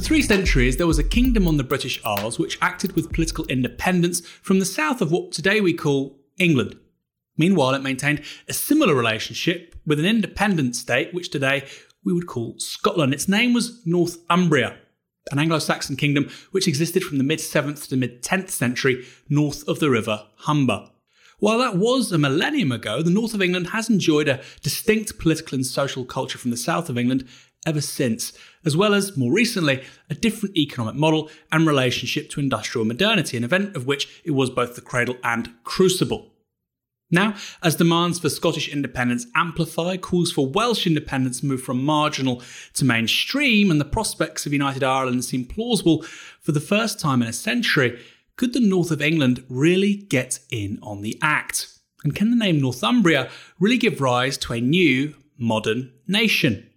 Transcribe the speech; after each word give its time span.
For 0.00 0.06
three 0.06 0.22
centuries, 0.22 0.78
there 0.78 0.86
was 0.86 0.98
a 0.98 1.04
kingdom 1.04 1.46
on 1.46 1.58
the 1.58 1.62
British 1.62 2.00
Isles 2.06 2.38
which 2.38 2.56
acted 2.62 2.92
with 2.92 3.12
political 3.12 3.44
independence 3.48 4.26
from 4.26 4.58
the 4.58 4.64
south 4.64 5.02
of 5.02 5.12
what 5.12 5.30
today 5.30 5.60
we 5.60 5.74
call 5.74 6.18
England. 6.38 6.78
Meanwhile, 7.36 7.74
it 7.74 7.82
maintained 7.82 8.22
a 8.48 8.54
similar 8.54 8.94
relationship 8.94 9.74
with 9.84 10.00
an 10.00 10.06
independent 10.06 10.74
state 10.74 11.12
which 11.12 11.28
today 11.28 11.68
we 12.02 12.14
would 12.14 12.26
call 12.26 12.54
Scotland. 12.56 13.12
Its 13.12 13.28
name 13.28 13.52
was 13.52 13.82
Northumbria, 13.84 14.78
an 15.32 15.38
Anglo 15.38 15.58
Saxon 15.58 15.96
kingdom 15.96 16.30
which 16.50 16.66
existed 16.66 17.04
from 17.04 17.18
the 17.18 17.24
mid 17.24 17.38
7th 17.38 17.86
to 17.90 17.96
mid 17.98 18.22
10th 18.22 18.48
century 18.48 19.04
north 19.28 19.68
of 19.68 19.80
the 19.80 19.90
River 19.90 20.28
Humber. 20.36 20.88
While 21.40 21.58
that 21.58 21.76
was 21.76 22.10
a 22.10 22.18
millennium 22.18 22.72
ago, 22.72 23.02
the 23.02 23.10
north 23.10 23.34
of 23.34 23.42
England 23.42 23.68
has 23.68 23.90
enjoyed 23.90 24.28
a 24.28 24.42
distinct 24.62 25.18
political 25.18 25.56
and 25.56 25.66
social 25.66 26.06
culture 26.06 26.38
from 26.38 26.50
the 26.50 26.56
south 26.56 26.88
of 26.88 26.96
England 26.96 27.26
ever 27.66 27.80
since, 27.80 28.32
as 28.64 28.76
well 28.76 28.94
as, 28.94 29.16
more 29.16 29.32
recently, 29.32 29.84
a 30.08 30.14
different 30.14 30.56
economic 30.56 30.94
model 30.94 31.30
and 31.52 31.66
relationship 31.66 32.30
to 32.30 32.40
industrial 32.40 32.86
modernity, 32.86 33.36
an 33.36 33.44
event 33.44 33.76
of 33.76 33.86
which 33.86 34.22
it 34.24 34.30
was 34.32 34.50
both 34.50 34.74
the 34.74 34.80
cradle 34.80 35.16
and 35.22 35.50
crucible. 35.64 36.30
Now, 37.10 37.34
as 37.62 37.74
demands 37.74 38.20
for 38.20 38.30
Scottish 38.30 38.68
independence 38.68 39.26
amplify, 39.34 39.96
calls 39.96 40.30
for 40.30 40.46
Welsh 40.46 40.86
independence 40.86 41.42
move 41.42 41.60
from 41.60 41.84
marginal 41.84 42.42
to 42.74 42.84
mainstream, 42.84 43.70
and 43.70 43.80
the 43.80 43.84
prospects 43.84 44.46
of 44.46 44.52
United 44.52 44.84
Ireland 44.84 45.24
seem 45.24 45.44
plausible 45.44 46.02
for 46.40 46.52
the 46.52 46.60
first 46.60 47.00
time 47.00 47.20
in 47.20 47.28
a 47.28 47.32
century, 47.32 48.00
could 48.36 48.52
the 48.52 48.60
north 48.60 48.90
of 48.90 49.02
England 49.02 49.44
really 49.48 49.94
get 49.94 50.38
in 50.50 50.78
on 50.82 51.02
the 51.02 51.18
act? 51.20 51.68
And 52.04 52.14
can 52.14 52.30
the 52.30 52.36
name 52.36 52.60
Northumbria 52.60 53.28
really 53.58 53.76
give 53.76 54.00
rise 54.00 54.38
to 54.38 54.52
a 54.54 54.60
new, 54.60 55.14
modern 55.36 55.92
nation? 56.06 56.69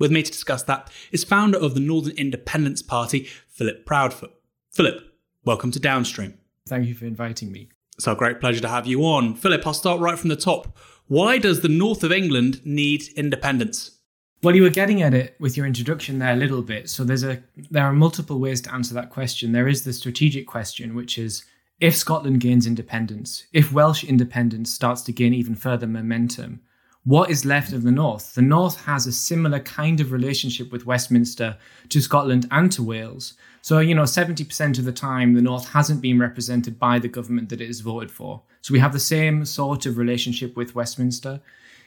With 0.00 0.10
me 0.10 0.22
to 0.22 0.32
discuss 0.32 0.62
that 0.62 0.90
is 1.12 1.24
founder 1.24 1.58
of 1.58 1.74
the 1.74 1.80
Northern 1.80 2.16
Independence 2.16 2.80
Party, 2.80 3.28
Philip 3.48 3.84
Proudfoot. 3.84 4.30
Philip, 4.72 4.98
welcome 5.44 5.70
to 5.72 5.78
Downstream. 5.78 6.38
Thank 6.66 6.88
you 6.88 6.94
for 6.94 7.04
inviting 7.04 7.52
me. 7.52 7.68
It's 7.98 8.08
our 8.08 8.14
great 8.14 8.40
pleasure 8.40 8.62
to 8.62 8.68
have 8.68 8.86
you 8.86 9.02
on. 9.02 9.34
Philip, 9.34 9.66
I'll 9.66 9.74
start 9.74 10.00
right 10.00 10.18
from 10.18 10.30
the 10.30 10.36
top. 10.36 10.78
Why 11.08 11.36
does 11.36 11.60
the 11.60 11.68
north 11.68 12.02
of 12.02 12.12
England 12.12 12.62
need 12.64 13.08
independence? 13.14 13.98
Well, 14.42 14.56
you 14.56 14.62
were 14.62 14.70
getting 14.70 15.02
at 15.02 15.12
it 15.12 15.36
with 15.38 15.58
your 15.58 15.66
introduction 15.66 16.18
there 16.18 16.32
a 16.32 16.36
little 16.36 16.62
bit. 16.62 16.88
So 16.88 17.04
there's 17.04 17.24
a 17.24 17.42
there 17.70 17.84
are 17.84 17.92
multiple 17.92 18.40
ways 18.40 18.62
to 18.62 18.72
answer 18.72 18.94
that 18.94 19.10
question. 19.10 19.52
There 19.52 19.68
is 19.68 19.84
the 19.84 19.92
strategic 19.92 20.46
question, 20.46 20.94
which 20.94 21.18
is 21.18 21.44
if 21.78 21.94
Scotland 21.94 22.40
gains 22.40 22.66
independence, 22.66 23.44
if 23.52 23.70
Welsh 23.70 24.04
independence 24.04 24.72
starts 24.72 25.02
to 25.02 25.12
gain 25.12 25.34
even 25.34 25.54
further 25.54 25.86
momentum, 25.86 26.62
what 27.04 27.30
is 27.30 27.44
left 27.44 27.72
of 27.72 27.82
the 27.82 27.90
North? 27.90 28.34
The 28.34 28.42
North 28.42 28.84
has 28.84 29.06
a 29.06 29.12
similar 29.12 29.60
kind 29.60 30.00
of 30.00 30.12
relationship 30.12 30.70
with 30.70 30.86
Westminster 30.86 31.56
to 31.88 32.00
Scotland 32.00 32.46
and 32.50 32.70
to 32.72 32.82
Wales. 32.82 33.34
So, 33.62 33.78
you 33.78 33.94
know, 33.94 34.02
70% 34.02 34.78
of 34.78 34.84
the 34.84 34.92
time, 34.92 35.34
the 35.34 35.42
North 35.42 35.68
hasn't 35.70 36.02
been 36.02 36.18
represented 36.18 36.78
by 36.78 36.98
the 36.98 37.08
government 37.08 37.48
that 37.48 37.60
it 37.60 37.66
has 37.66 37.80
voted 37.80 38.10
for. 38.10 38.42
So 38.60 38.72
we 38.72 38.80
have 38.80 38.92
the 38.92 39.00
same 39.00 39.44
sort 39.44 39.86
of 39.86 39.98
relationship 39.98 40.56
with 40.56 40.74
Westminster 40.74 41.40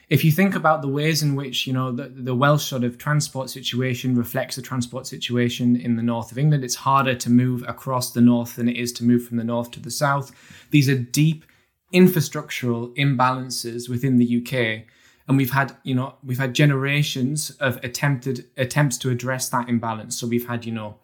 if 0.08 0.24
you 0.24 0.30
think 0.30 0.54
about 0.54 0.82
the 0.82 0.88
ways 0.88 1.22
in 1.22 1.34
which 1.34 1.66
you 1.66 1.72
know 1.72 1.90
the, 1.90 2.08
the 2.08 2.34
Welsh 2.34 2.64
sort 2.64 2.84
of 2.84 2.98
transport 2.98 3.50
situation 3.50 4.14
reflects 4.14 4.56
the 4.56 4.62
transport 4.62 5.06
situation 5.06 5.76
in 5.76 5.96
the 5.96 6.02
north 6.02 6.30
of 6.30 6.38
England, 6.38 6.64
it's 6.64 6.74
harder 6.74 7.14
to 7.14 7.30
move 7.30 7.64
across 7.66 8.12
the 8.12 8.20
north 8.20 8.56
than 8.56 8.68
it 8.68 8.76
is 8.76 8.92
to 8.92 9.04
move 9.04 9.26
from 9.26 9.38
the 9.38 9.44
north 9.44 9.70
to 9.72 9.80
the 9.80 9.90
south. 9.90 10.32
These 10.70 10.88
are 10.88 10.98
deep 10.98 11.44
infrastructural 11.92 12.94
imbalances 12.96 13.88
within 13.88 14.18
the 14.18 14.38
UK, 14.38 14.86
and 15.28 15.36
we've 15.36 15.52
had 15.52 15.76
you 15.82 15.94
know 15.94 16.14
we've 16.22 16.38
had 16.38 16.54
generations 16.54 17.50
of 17.60 17.82
attempted 17.82 18.46
attempts 18.56 18.98
to 18.98 19.10
address 19.10 19.48
that 19.50 19.68
imbalance. 19.68 20.18
So 20.18 20.26
we've 20.26 20.46
had 20.46 20.64
you 20.64 20.72
know 20.72 20.96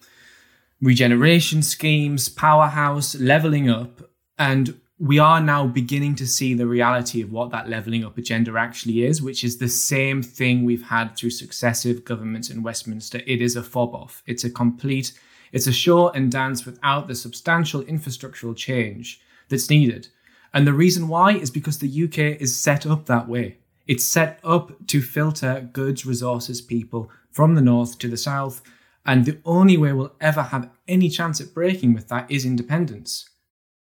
regeneration 0.81 1.63
schemes, 1.63 2.29
powerhouse, 2.29 3.15
leveling 3.15 3.69
up, 3.69 4.11
and 4.39 4.81
we 5.01 5.19
are 5.19 5.41
now 5.41 5.67
beginning 5.67 6.15
to 6.15 6.27
see 6.27 6.53
the 6.53 6.67
reality 6.67 7.23
of 7.23 7.33
what 7.33 7.51
that 7.51 7.71
levelling 7.71 8.05
up 8.05 8.19
agenda 8.19 8.55
actually 8.59 9.03
is, 9.03 9.23
which 9.23 9.43
is 9.43 9.57
the 9.57 9.69
same 9.69 10.23
thing 10.23 10.63
we've 10.63 10.89
had 10.89 11.17
through 11.17 11.31
successive 11.31 12.05
governments 12.05 12.51
in 12.51 12.63
Westminster. 12.63 13.23
It 13.27 13.41
is 13.41 13.57
a 13.57 13.63
fob 13.63 13.95
off. 13.95 14.23
It's 14.27 14.45
a 14.45 14.51
complete, 14.51 15.19
it's 15.53 15.67
a 15.67 15.73
show 15.73 16.11
and 16.11 16.31
dance 16.31 16.67
without 16.67 17.09
the 17.09 17.15
substantial 17.15 17.83
infrastructural 17.85 18.55
change 18.55 19.23
that's 19.49 19.71
needed. 19.71 20.09
And 20.53 20.67
the 20.67 20.75
reason 20.75 21.09
why 21.09 21.33
is 21.33 21.51
because 21.51 21.79
the 21.79 22.05
UK 22.05 22.39
is 22.39 22.59
set 22.59 22.85
up 22.85 23.07
that 23.07 23.27
way. 23.27 23.60
It's 23.91 24.05
set 24.05 24.39
up 24.45 24.87
to 24.87 25.03
filter 25.03 25.69
goods, 25.73 26.07
resources, 26.07 26.61
people 26.61 27.11
from 27.33 27.57
the 27.57 27.61
north 27.61 27.99
to 27.99 28.09
the 28.09 28.17
south. 28.17 28.63
And 29.05 29.25
the 29.25 29.39
only 29.45 29.77
way 29.77 29.93
we'll 29.93 30.15
ever 30.21 30.43
have 30.43 30.71
any 30.87 31.09
chance 31.09 31.41
at 31.41 31.53
breaking 31.53 31.95
with 31.95 32.07
that 32.07 32.31
is 32.31 32.47
independence. 32.47 33.29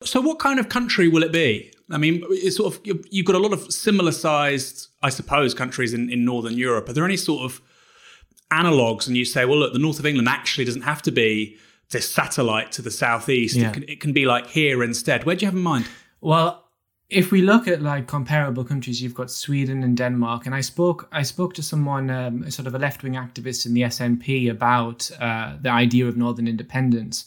So, 0.05 0.21
what 0.21 0.39
kind 0.39 0.57
of 0.57 0.69
country 0.69 1.09
will 1.09 1.21
it 1.21 1.33
be? 1.33 1.73
I 1.91 1.97
mean, 1.97 2.23
it's 2.29 2.55
sort 2.55 2.73
of 2.73 2.81
you've 3.11 3.25
got 3.25 3.35
a 3.35 3.39
lot 3.39 3.51
of 3.51 3.73
similar 3.73 4.13
sized, 4.13 4.87
I 5.03 5.09
suppose, 5.09 5.53
countries 5.53 5.93
in, 5.93 6.09
in 6.09 6.23
Northern 6.23 6.57
Europe. 6.57 6.87
Are 6.87 6.93
there 6.93 7.03
any 7.03 7.17
sort 7.17 7.43
of 7.43 7.61
analogues? 8.51 9.05
And 9.05 9.17
you 9.17 9.25
say, 9.25 9.43
well, 9.43 9.57
look, 9.57 9.73
the 9.73 9.79
north 9.79 9.99
of 9.99 10.05
England 10.05 10.29
actually 10.29 10.63
doesn't 10.63 10.83
have 10.83 11.01
to 11.01 11.11
be 11.11 11.57
this 11.91 12.09
satellite 12.09 12.71
to 12.71 12.81
the 12.81 12.91
southeast. 12.91 13.57
Yeah. 13.57 13.67
It, 13.67 13.73
can, 13.73 13.83
it 13.83 13.99
can 13.99 14.13
be 14.13 14.25
like 14.25 14.47
here 14.47 14.81
instead. 14.81 15.25
Where 15.25 15.35
do 15.35 15.43
you 15.43 15.47
have 15.47 15.57
in 15.57 15.61
mind? 15.61 15.87
Well, 16.21 16.68
if 17.09 17.31
we 17.31 17.41
look 17.41 17.67
at 17.67 17.81
like 17.81 18.07
comparable 18.07 18.63
countries, 18.63 19.01
you've 19.01 19.15
got 19.15 19.31
Sweden 19.31 19.83
and 19.83 19.97
Denmark, 19.97 20.45
and 20.45 20.53
I 20.53 20.61
spoke 20.61 21.07
I 21.11 21.23
spoke 21.23 21.53
to 21.55 21.63
someone, 21.63 22.09
um, 22.09 22.49
sort 22.51 22.67
of 22.67 22.75
a 22.75 22.79
left 22.79 23.03
wing 23.03 23.13
activist 23.13 23.65
in 23.65 23.73
the 23.73 23.81
SNP, 23.81 24.49
about 24.49 25.09
uh, 25.19 25.57
the 25.61 25.69
idea 25.69 26.07
of 26.07 26.17
northern 26.17 26.47
independence, 26.47 27.25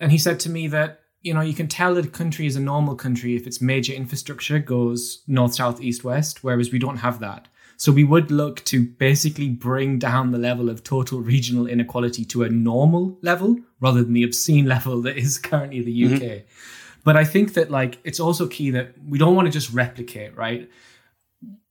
and 0.00 0.12
he 0.12 0.18
said 0.18 0.38
to 0.40 0.50
me 0.50 0.68
that 0.68 1.00
you 1.22 1.34
know, 1.34 1.40
you 1.40 1.54
can 1.54 1.68
tell 1.68 1.94
that 1.94 2.06
a 2.06 2.08
country 2.08 2.46
is 2.46 2.56
a 2.56 2.60
normal 2.60 2.94
country 2.94 3.34
if 3.34 3.46
its 3.46 3.60
major 3.60 3.92
infrastructure 3.92 4.58
goes 4.58 5.22
north, 5.26 5.54
south, 5.54 5.80
east, 5.80 6.04
west, 6.04 6.44
whereas 6.44 6.70
we 6.70 6.78
don't 6.78 6.98
have 6.98 7.18
that. 7.20 7.48
So 7.76 7.92
we 7.92 8.04
would 8.04 8.30
look 8.30 8.64
to 8.66 8.84
basically 8.84 9.48
bring 9.48 9.98
down 9.98 10.32
the 10.32 10.38
level 10.38 10.68
of 10.68 10.82
total 10.82 11.20
regional 11.20 11.66
inequality 11.66 12.24
to 12.26 12.42
a 12.42 12.48
normal 12.48 13.18
level 13.22 13.58
rather 13.80 14.02
than 14.02 14.14
the 14.14 14.24
obscene 14.24 14.66
level 14.74 15.02
that 15.02 15.16
is 15.16 15.38
currently 15.38 15.82
the 15.82 16.04
UK. 16.06 16.20
Mm-hmm. 16.20 16.48
But 17.04 17.16
I 17.16 17.24
think 17.24 17.54
that 17.54 17.70
like 17.70 17.98
it's 18.04 18.20
also 18.20 18.46
key 18.46 18.70
that 18.70 18.94
we 19.06 19.18
don't 19.18 19.34
want 19.34 19.46
to 19.46 19.52
just 19.52 19.72
replicate, 19.72 20.36
right? 20.36 20.68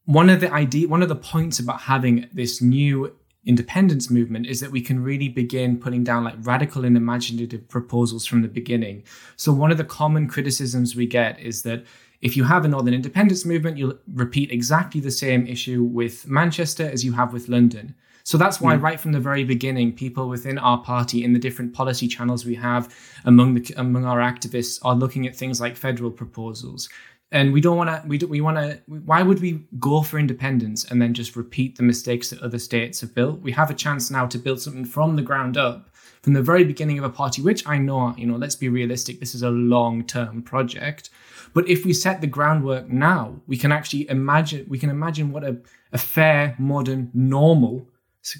One 0.05 0.29
of 0.29 0.39
the 0.39 0.51
idea 0.51 0.87
one 0.87 1.03
of 1.03 1.09
the 1.09 1.15
points 1.15 1.59
about 1.59 1.81
having 1.81 2.27
this 2.33 2.61
new 2.61 3.15
independence 3.45 4.09
movement 4.09 4.45
is 4.45 4.59
that 4.59 4.71
we 4.71 4.81
can 4.81 5.01
really 5.01 5.29
begin 5.29 5.79
putting 5.79 6.03
down 6.03 6.25
like 6.25 6.35
radical 6.39 6.83
and 6.83 6.97
imaginative 6.97 7.67
proposals 7.69 8.25
from 8.25 8.41
the 8.41 8.47
beginning. 8.47 9.03
So 9.37 9.53
one 9.53 9.71
of 9.71 9.77
the 9.77 9.85
common 9.85 10.27
criticisms 10.27 10.95
we 10.95 11.07
get 11.07 11.39
is 11.39 11.63
that 11.63 11.85
if 12.21 12.35
you 12.35 12.43
have 12.43 12.65
a 12.65 12.67
northern 12.67 12.93
independence 12.93 13.45
movement, 13.45 13.77
you'll 13.77 13.99
repeat 14.13 14.51
exactly 14.51 14.99
the 14.99 15.11
same 15.11 15.47
issue 15.47 15.83
with 15.83 16.27
Manchester 16.27 16.89
as 16.89 17.05
you 17.05 17.13
have 17.13 17.31
with 17.31 17.47
London. 17.47 17.95
So 18.27 18.37
that's 18.37 18.59
why, 18.59 18.75
mm. 18.75 18.81
right 18.81 18.99
from 18.99 19.13
the 19.13 19.21
very 19.21 19.45
beginning, 19.45 19.93
people 19.93 20.27
within 20.27 20.57
our 20.57 20.79
party, 20.79 21.23
in 21.23 21.31
the 21.31 21.39
different 21.39 21.73
policy 21.73 22.09
channels 22.09 22.45
we 22.45 22.55
have 22.55 22.93
among 23.23 23.53
the 23.53 23.73
among 23.77 24.03
our 24.03 24.19
activists, 24.19 24.79
are 24.83 24.95
looking 24.95 25.25
at 25.25 25.33
things 25.33 25.61
like 25.61 25.77
federal 25.77 26.11
proposals, 26.11 26.89
and 27.31 27.53
we 27.53 27.61
don't 27.61 27.77
want 27.77 27.89
to 27.89 28.05
we 28.05 28.17
do, 28.17 28.27
we 28.27 28.41
want 28.41 28.57
to 28.57 28.81
why 28.85 29.21
would 29.23 29.39
we 29.39 29.65
go 29.79 30.01
for 30.01 30.19
independence 30.19 30.83
and 30.83 31.01
then 31.01 31.13
just 31.13 31.37
repeat 31.37 31.77
the 31.77 31.83
mistakes 31.83 32.29
that 32.29 32.41
other 32.41 32.59
states 32.59 32.99
have 32.99 33.15
built? 33.15 33.39
We 33.39 33.53
have 33.53 33.69
a 33.69 33.73
chance 33.73 34.11
now 34.11 34.25
to 34.27 34.37
build 34.37 34.59
something 34.59 34.83
from 34.83 35.15
the 35.15 35.21
ground 35.21 35.55
up 35.55 35.89
from 36.21 36.33
the 36.33 36.41
very 36.41 36.65
beginning 36.65 36.97
of 36.99 37.05
a 37.05 37.09
party 37.09 37.41
which 37.41 37.65
i 37.65 37.77
know 37.77 38.13
you 38.17 38.25
know 38.27 38.35
let's 38.35 38.55
be 38.55 38.67
realistic 38.67 39.21
this 39.21 39.35
is 39.35 39.43
a 39.43 39.49
long 39.49 40.03
term 40.03 40.41
project. 40.41 41.09
But 41.53 41.69
if 41.69 41.85
we 41.85 41.93
set 41.93 42.19
the 42.19 42.27
groundwork 42.27 42.89
now 42.89 43.39
we 43.47 43.55
can 43.55 43.71
actually 43.71 44.09
imagine 44.09 44.65
we 44.67 44.79
can 44.79 44.89
imagine 44.89 45.31
what 45.31 45.45
a, 45.45 45.55
a 45.93 45.97
fair 45.97 46.55
modern 46.59 47.09
normal 47.13 47.87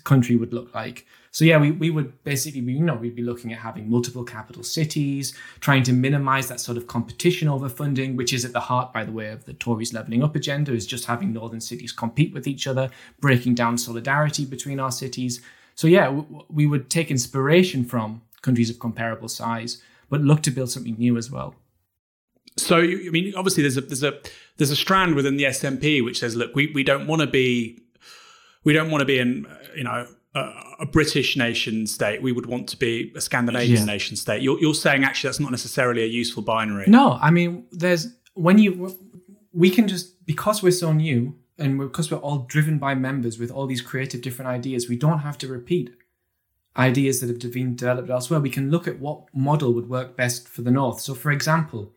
country 0.03 0.35
would 0.35 0.53
look 0.53 0.73
like 0.73 1.05
so 1.37 1.45
yeah, 1.45 1.59
we, 1.59 1.69
we 1.69 1.91
would 1.91 2.23
basically 2.23 2.61
you 2.61 2.79
know, 2.79 2.95
we'd 2.95 3.15
be 3.15 3.21
looking 3.21 3.53
at 3.53 3.59
having 3.59 3.87
multiple 3.87 4.23
capital 4.23 4.63
cities, 4.63 5.35
trying 5.59 5.83
to 5.83 5.93
minimize 5.93 6.47
that 6.47 6.59
sort 6.59 6.79
of 6.79 6.87
competition 6.87 7.47
over 7.47 7.69
funding, 7.69 8.15
which 8.15 8.33
is 8.33 8.43
at 8.43 8.53
the 8.53 8.59
heart, 8.59 8.91
by 8.91 9.03
the 9.03 9.11
way, 9.11 9.29
of 9.29 9.45
the 9.45 9.53
Tories 9.53 9.93
levelling 9.93 10.23
up 10.23 10.35
agenda, 10.35 10.73
is 10.73 10.87
just 10.87 11.05
having 11.05 11.31
northern 11.31 11.61
cities 11.61 11.91
compete 11.91 12.33
with 12.33 12.47
each 12.47 12.65
other, 12.65 12.89
breaking 13.19 13.53
down 13.53 13.77
solidarity 13.77 14.45
between 14.45 14.79
our 14.79 14.91
cities. 14.91 15.39
So 15.75 15.85
yeah, 15.85 16.23
we 16.49 16.65
would 16.65 16.89
take 16.89 17.11
inspiration 17.11 17.85
from 17.85 18.23
countries 18.41 18.71
of 18.71 18.79
comparable 18.79 19.29
size, 19.29 19.79
but 20.09 20.21
look 20.21 20.41
to 20.41 20.49
build 20.49 20.71
something 20.71 20.95
new 20.97 21.17
as 21.17 21.29
well. 21.29 21.53
So 22.57 22.77
I 22.79 23.09
mean, 23.11 23.35
obviously, 23.35 23.61
there's 23.61 23.77
a 23.77 23.81
there's 23.81 24.01
a 24.01 24.19
there's 24.57 24.71
a 24.71 24.75
strand 24.75 25.13
within 25.13 25.37
the 25.37 25.43
SNP 25.43 26.03
which 26.03 26.19
says, 26.19 26.35
look, 26.35 26.55
we, 26.55 26.71
we 26.73 26.83
don't 26.83 27.05
want 27.05 27.21
to 27.21 27.27
be 27.27 27.79
we 28.67 28.73
don't 28.73 28.91
want 28.91 28.99
to 28.99 29.05
be 29.05 29.17
in 29.17 29.47
you 29.77 29.85
know 29.85 30.05
a, 30.35 30.85
British 30.85 31.37
nation 31.37 31.87
state, 31.87 32.21
we 32.21 32.33
would 32.33 32.45
want 32.45 32.67
to 32.69 32.77
be 32.77 33.13
a 33.15 33.21
Scandinavian 33.21 33.79
yeah. 33.79 33.85
nation 33.85 34.17
state. 34.17 34.41
You're, 34.41 34.59
you're 34.59 34.75
saying 34.75 35.05
actually 35.05 35.29
that's 35.29 35.39
not 35.39 35.51
necessarily 35.51 36.03
a 36.03 36.05
useful 36.05 36.43
binary. 36.43 36.85
No, 36.87 37.17
I 37.21 37.31
mean, 37.31 37.65
there's 37.71 38.09
when 38.33 38.57
you 38.59 38.71
we 39.53 39.69
can 39.69 39.87
just 39.87 40.25
because 40.25 40.61
we're 40.61 40.79
so 40.85 40.91
new 40.91 41.37
and 41.57 41.79
because 41.79 42.11
we're 42.11 42.17
all 42.17 42.39
driven 42.39 42.77
by 42.77 42.93
members 42.93 43.39
with 43.39 43.49
all 43.51 43.67
these 43.67 43.81
creative 43.81 44.21
different 44.21 44.49
ideas, 44.49 44.89
we 44.89 44.97
don't 44.97 45.19
have 45.19 45.37
to 45.39 45.47
repeat 45.47 45.95
ideas 46.75 47.21
that 47.21 47.41
have 47.41 47.53
been 47.53 47.75
developed 47.75 48.09
elsewhere, 48.09 48.41
we 48.41 48.49
can 48.49 48.69
look 48.69 48.85
at 48.85 48.99
what 48.99 49.33
model 49.33 49.73
would 49.73 49.89
work 49.89 50.17
best 50.17 50.47
for 50.47 50.61
the 50.61 50.71
North. 50.71 50.99
So, 50.99 51.15
for 51.15 51.31
example, 51.31 51.93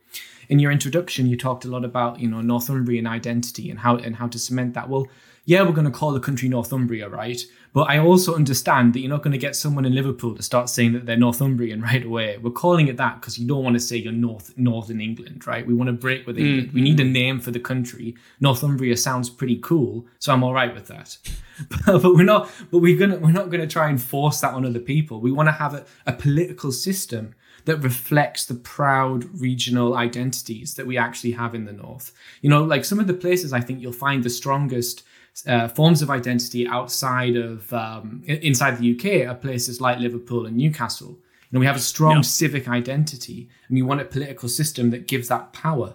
in 0.48 0.60
your 0.60 0.70
introduction, 0.70 1.26
you 1.26 1.36
talked 1.36 1.64
a 1.64 1.68
lot 1.68 1.84
about 1.84 2.20
you 2.20 2.28
know 2.28 2.40
Northumbrian 2.40 3.08
identity 3.08 3.70
and 3.70 3.80
how 3.80 3.96
and 3.96 4.16
how 4.16 4.28
to 4.28 4.38
cement 4.38 4.74
that. 4.74 4.88
Well, 4.88 5.08
yeah, 5.44 5.62
we're 5.62 5.72
going 5.72 5.86
to 5.86 5.90
call 5.90 6.12
the 6.12 6.20
country 6.20 6.48
Northumbria, 6.48 7.08
right? 7.08 7.40
But 7.72 7.88
I 7.88 7.98
also 7.98 8.34
understand 8.34 8.94
that 8.94 9.00
you're 9.00 9.10
not 9.10 9.22
going 9.22 9.32
to 9.32 9.38
get 9.38 9.54
someone 9.54 9.84
in 9.84 9.94
Liverpool 9.94 10.34
to 10.34 10.42
start 10.42 10.68
saying 10.68 10.92
that 10.92 11.06
they're 11.06 11.16
Northumbrian 11.16 11.80
right 11.90 12.04
away. 12.04 12.38
We're 12.38 12.50
calling 12.50 12.88
it 12.88 12.96
that 12.96 13.20
because 13.20 13.38
you 13.38 13.46
don't 13.46 13.62
want 13.62 13.74
to 13.74 13.80
say 13.80 13.96
you're 13.96 14.12
North 14.12 14.56
Northern 14.56 15.00
England, 15.00 15.46
right? 15.46 15.66
We 15.66 15.74
want 15.74 15.88
to 15.88 15.92
break 15.92 16.26
with 16.26 16.38
England. 16.38 16.68
Mm-hmm. 16.68 16.74
We 16.74 16.82
need 16.82 17.00
a 17.00 17.04
name 17.04 17.40
for 17.40 17.50
the 17.50 17.60
country. 17.60 18.16
Northumbria 18.40 18.96
sounds 18.96 19.30
pretty 19.30 19.56
cool, 19.56 20.06
so 20.18 20.32
I'm 20.32 20.42
all 20.42 20.54
right 20.54 20.74
with 20.74 20.86
that. 20.88 21.16
but, 21.86 22.02
but 22.02 22.14
we're 22.14 22.24
not. 22.24 22.50
But 22.70 22.78
we're 22.78 22.98
gonna. 22.98 23.18
We're 23.18 23.32
not 23.32 23.50
going 23.50 23.60
to 23.60 23.66
try 23.66 23.88
and 23.88 24.02
force 24.02 24.40
that 24.40 24.54
on 24.54 24.66
other 24.66 24.80
people. 24.80 25.20
We 25.20 25.32
want 25.32 25.48
to 25.48 25.52
have 25.52 25.74
a, 25.74 25.86
a 26.06 26.12
political 26.12 26.72
system 26.72 27.34
that 27.66 27.76
reflects 27.78 28.46
the 28.46 28.54
proud 28.54 29.24
regional 29.40 29.94
identities 29.94 30.74
that 30.74 30.86
we 30.86 30.96
actually 30.96 31.32
have 31.32 31.54
in 31.54 31.66
the 31.66 31.72
north. 31.72 32.12
You 32.40 32.50
know, 32.50 32.64
like 32.64 32.84
some 32.84 32.98
of 32.98 33.06
the 33.06 33.14
places 33.14 33.52
I 33.52 33.60
think 33.60 33.80
you'll 33.80 33.92
find 33.92 34.24
the 34.24 34.30
strongest 34.30 35.02
uh, 35.46 35.68
forms 35.68 36.02
of 36.02 36.10
identity 36.10 36.66
outside 36.66 37.36
of 37.36 37.72
um, 37.72 38.22
inside 38.26 38.78
the 38.78 38.94
UK 38.94 39.28
are 39.28 39.34
places 39.34 39.80
like 39.80 39.98
Liverpool 39.98 40.46
and 40.46 40.56
Newcastle. 40.56 41.18
You 41.50 41.56
know, 41.56 41.60
we 41.60 41.66
have 41.66 41.76
a 41.76 41.80
strong 41.80 42.16
yeah. 42.16 42.22
civic 42.22 42.68
identity, 42.68 43.48
and 43.68 43.74
we 43.74 43.82
want 43.82 44.00
a 44.00 44.04
political 44.04 44.48
system 44.48 44.90
that 44.90 45.08
gives 45.08 45.28
that 45.28 45.52
power. 45.52 45.94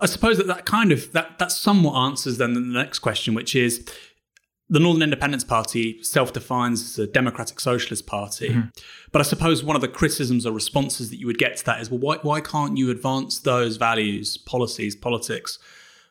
I 0.00 0.06
suppose 0.06 0.36
that 0.38 0.46
that 0.46 0.66
kind 0.66 0.92
of 0.92 1.12
that 1.12 1.38
that 1.38 1.50
somewhat 1.52 1.94
answers 1.94 2.38
then 2.38 2.54
the 2.54 2.60
next 2.60 3.00
question, 3.00 3.34
which 3.34 3.56
is 3.56 3.88
the 4.70 4.78
Northern 4.78 5.02
Independence 5.02 5.44
Party 5.44 6.02
self 6.02 6.32
defines 6.32 6.82
as 6.82 6.98
a 6.98 7.06
democratic 7.06 7.58
socialist 7.60 8.06
party. 8.06 8.50
Mm-hmm. 8.50 8.68
But 9.12 9.20
I 9.20 9.22
suppose 9.22 9.64
one 9.64 9.76
of 9.76 9.82
the 9.82 9.88
criticisms 9.88 10.44
or 10.44 10.52
responses 10.52 11.10
that 11.10 11.16
you 11.16 11.26
would 11.26 11.38
get 11.38 11.56
to 11.56 11.64
that 11.64 11.80
is 11.80 11.90
well, 11.90 12.00
why, 12.00 12.16
why 12.22 12.40
can't 12.40 12.76
you 12.76 12.90
advance 12.90 13.38
those 13.38 13.76
values, 13.76 14.36
policies, 14.36 14.94
politics, 14.94 15.58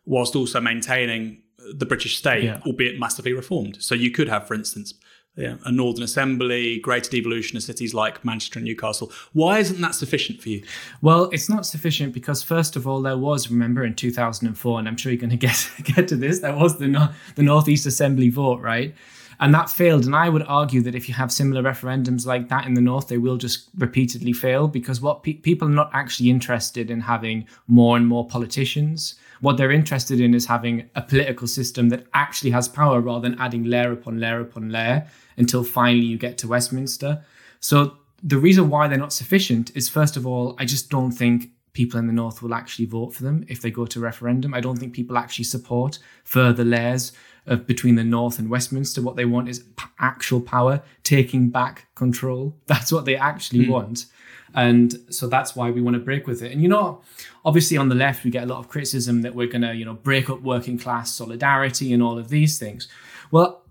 whilst 0.05 0.35
also 0.35 0.59
maintaining 0.59 1.43
the 1.73 1.85
British 1.85 2.17
state, 2.17 2.43
yeah. 2.43 2.61
albeit 2.65 2.99
massively 2.99 3.33
reformed? 3.33 3.77
So 3.81 3.95
you 3.95 4.11
could 4.11 4.29
have, 4.29 4.47
for 4.47 4.53
instance, 4.53 4.93
yeah, 5.37 5.57
a 5.65 5.71
Northern 5.71 6.03
Assembly, 6.03 6.79
greater 6.79 7.11
devolution 7.11 7.57
of 7.57 7.63
cities 7.63 7.93
like 7.93 8.25
Manchester 8.25 8.57
and 8.57 8.65
Newcastle. 8.65 9.11
Why 9.33 9.59
isn't 9.59 9.79
that 9.81 9.93
sufficient 9.93 10.41
for 10.41 10.49
you? 10.49 10.63
Well, 11.01 11.25
it's 11.25 11.47
not 11.47 11.65
sufficient 11.65 12.11
because, 12.13 12.41
first 12.41 12.75
of 12.75 12.87
all, 12.87 13.03
there 13.03 13.17
was, 13.17 13.51
remember, 13.51 13.85
in 13.85 13.93
2004, 13.93 14.79
and 14.79 14.87
I'm 14.87 14.97
sure 14.97 15.11
you're 15.11 15.19
going 15.19 15.29
to 15.37 15.37
get 15.37 15.69
get 15.83 16.07
to 16.07 16.15
this, 16.15 16.39
there 16.39 16.55
was 16.55 16.79
the, 16.79 16.87
no- 16.87 17.09
the 17.35 17.43
Northeast 17.43 17.85
Assembly 17.85 18.29
vote, 18.29 18.61
right? 18.61 18.95
And 19.39 19.53
that 19.53 19.69
failed. 19.69 20.05
And 20.05 20.15
I 20.15 20.29
would 20.29 20.43
argue 20.47 20.81
that 20.81 20.95
if 20.95 21.07
you 21.07 21.13
have 21.13 21.31
similar 21.31 21.61
referendums 21.61 22.25
like 22.25 22.49
that 22.49 22.65
in 22.65 22.73
the 22.73 22.81
North, 22.81 23.07
they 23.07 23.19
will 23.19 23.37
just 23.37 23.69
repeatedly 23.77 24.33
fail 24.33 24.67
because 24.67 24.99
what 24.99 25.21
pe- 25.21 25.33
people 25.33 25.67
are 25.67 25.71
not 25.71 25.91
actually 25.93 26.31
interested 26.31 26.89
in 26.89 27.01
having 27.01 27.47
more 27.67 27.95
and 27.95 28.07
more 28.07 28.27
politicians. 28.27 29.13
What 29.41 29.57
they're 29.57 29.71
interested 29.71 30.19
in 30.19 30.33
is 30.33 30.45
having 30.45 30.89
a 30.95 31.01
political 31.01 31.47
system 31.47 31.89
that 31.89 32.07
actually 32.13 32.51
has 32.51 32.67
power 32.67 32.99
rather 33.01 33.29
than 33.29 33.39
adding 33.39 33.63
layer 33.63 33.91
upon 33.91 34.19
layer 34.19 34.41
upon 34.41 34.69
layer 34.69 35.07
until 35.37 35.63
finally 35.63 36.05
you 36.05 36.17
get 36.17 36.37
to 36.39 36.47
Westminster. 36.47 37.23
So 37.59 37.97
the 38.23 38.37
reason 38.37 38.69
why 38.69 38.87
they're 38.87 38.97
not 38.97 39.13
sufficient 39.13 39.75
is 39.75 39.89
first 39.89 40.17
of 40.17 40.25
all, 40.25 40.55
I 40.57 40.65
just 40.65 40.89
don't 40.89 41.11
think 41.11 41.51
people 41.73 41.99
in 41.99 42.07
the 42.07 42.13
north 42.13 42.41
will 42.41 42.55
actually 42.55 42.85
vote 42.85 43.13
for 43.13 43.23
them 43.23 43.45
if 43.47 43.61
they 43.61 43.69
go 43.69 43.85
to 43.85 43.99
referendum. 43.99 44.53
I 44.53 44.61
don't 44.61 44.77
think 44.77 44.93
people 44.93 45.17
actually 45.17 45.45
support 45.45 45.99
further 46.23 46.63
layers 46.63 47.11
of 47.45 47.67
between 47.67 47.95
the 47.95 48.03
north 48.03 48.39
and 48.39 48.49
Westminster. 48.49 49.01
What 49.01 49.15
they 49.15 49.25
want 49.25 49.47
is 49.47 49.59
p- 49.59 49.85
actual 49.99 50.41
power, 50.41 50.81
taking 51.03 51.49
back 51.49 51.85
control. 51.93 52.55
That's 52.65 52.91
what 52.91 53.05
they 53.05 53.15
actually 53.15 53.65
mm. 53.65 53.69
want. 53.69 54.07
And 54.53 54.97
so 55.09 55.27
that's 55.27 55.55
why 55.55 55.71
we 55.71 55.81
want 55.81 55.95
to 55.95 55.99
break 55.99 56.27
with 56.27 56.41
it. 56.41 56.51
And 56.51 56.61
you 56.61 56.67
know, 56.67 57.01
obviously 57.45 57.77
on 57.77 57.89
the 57.89 57.95
left 57.95 58.23
we 58.23 58.31
get 58.31 58.43
a 58.43 58.47
lot 58.47 58.59
of 58.59 58.69
criticism 58.69 59.21
that 59.21 59.35
we're 59.35 59.47
going 59.47 59.61
to, 59.61 59.75
you 59.75 59.85
know, 59.85 59.93
break 59.93 60.29
up 60.29 60.41
working 60.41 60.77
class 60.77 61.13
solidarity 61.13 61.93
and 61.93 62.01
all 62.01 62.17
of 62.17 62.29
these 62.29 62.57
things. 62.57 62.87
Well, 63.31 63.63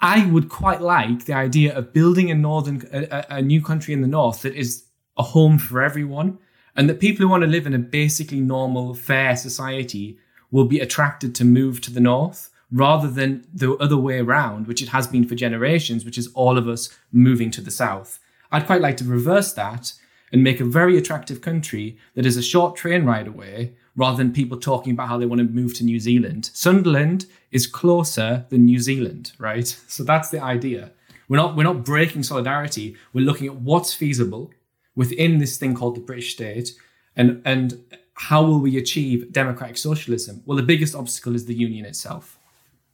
I 0.00 0.26
would 0.26 0.48
quite 0.48 0.80
like 0.80 1.26
the 1.26 1.34
idea 1.34 1.76
of 1.76 1.92
building 1.92 2.30
a 2.30 2.34
northern, 2.34 2.88
a, 2.92 3.26
a 3.28 3.42
new 3.42 3.62
country 3.62 3.92
in 3.92 4.00
the 4.00 4.08
north 4.08 4.42
that 4.42 4.54
is 4.54 4.84
a 5.18 5.22
home 5.22 5.58
for 5.58 5.82
everyone, 5.82 6.38
and 6.74 6.88
that 6.88 7.00
people 7.00 7.24
who 7.24 7.28
want 7.28 7.42
to 7.42 7.48
live 7.48 7.66
in 7.66 7.74
a 7.74 7.78
basically 7.78 8.40
normal, 8.40 8.94
fair 8.94 9.36
society 9.36 10.18
will 10.50 10.64
be 10.64 10.80
attracted 10.80 11.34
to 11.34 11.44
move 11.44 11.80
to 11.82 11.92
the 11.92 12.00
north 12.00 12.50
rather 12.72 13.08
than 13.08 13.44
the 13.52 13.74
other 13.74 13.96
way 13.96 14.18
around, 14.18 14.66
which 14.66 14.80
it 14.80 14.88
has 14.88 15.06
been 15.06 15.26
for 15.26 15.34
generations, 15.34 16.04
which 16.04 16.16
is 16.16 16.28
all 16.34 16.56
of 16.56 16.68
us 16.68 16.96
moving 17.12 17.50
to 17.50 17.60
the 17.60 17.70
south. 17.70 18.20
I'd 18.52 18.66
quite 18.66 18.80
like 18.80 18.96
to 18.98 19.04
reverse 19.04 19.52
that 19.54 19.92
and 20.32 20.44
make 20.44 20.60
a 20.60 20.64
very 20.64 20.96
attractive 20.96 21.40
country 21.40 21.98
that 22.14 22.26
is 22.26 22.36
a 22.36 22.42
short 22.42 22.76
train 22.76 23.04
ride 23.04 23.26
away 23.26 23.74
rather 23.96 24.16
than 24.16 24.32
people 24.32 24.58
talking 24.58 24.92
about 24.92 25.08
how 25.08 25.18
they 25.18 25.26
want 25.26 25.40
to 25.40 25.44
move 25.44 25.74
to 25.74 25.84
New 25.84 25.98
Zealand. 25.98 26.50
Sunderland 26.52 27.26
is 27.50 27.66
closer 27.66 28.46
than 28.48 28.64
New 28.64 28.78
Zealand, 28.78 29.32
right? 29.38 29.76
So 29.88 30.04
that's 30.04 30.30
the 30.30 30.42
idea. 30.42 30.92
We're 31.28 31.36
not 31.36 31.56
we're 31.56 31.64
not 31.64 31.84
breaking 31.84 32.24
solidarity. 32.24 32.96
We're 33.12 33.24
looking 33.24 33.46
at 33.46 33.56
what's 33.56 33.94
feasible 33.94 34.52
within 34.96 35.38
this 35.38 35.56
thing 35.56 35.74
called 35.74 35.96
the 35.96 36.00
British 36.00 36.32
state 36.32 36.72
and 37.16 37.42
and 37.44 37.78
how 38.14 38.42
will 38.42 38.60
we 38.60 38.76
achieve 38.76 39.32
democratic 39.32 39.78
socialism? 39.78 40.42
Well, 40.44 40.56
the 40.56 40.62
biggest 40.62 40.94
obstacle 40.94 41.34
is 41.34 41.46
the 41.46 41.54
union 41.54 41.86
itself. 41.86 42.38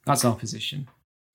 That's 0.05 0.25
our 0.25 0.37
position. 0.37 0.89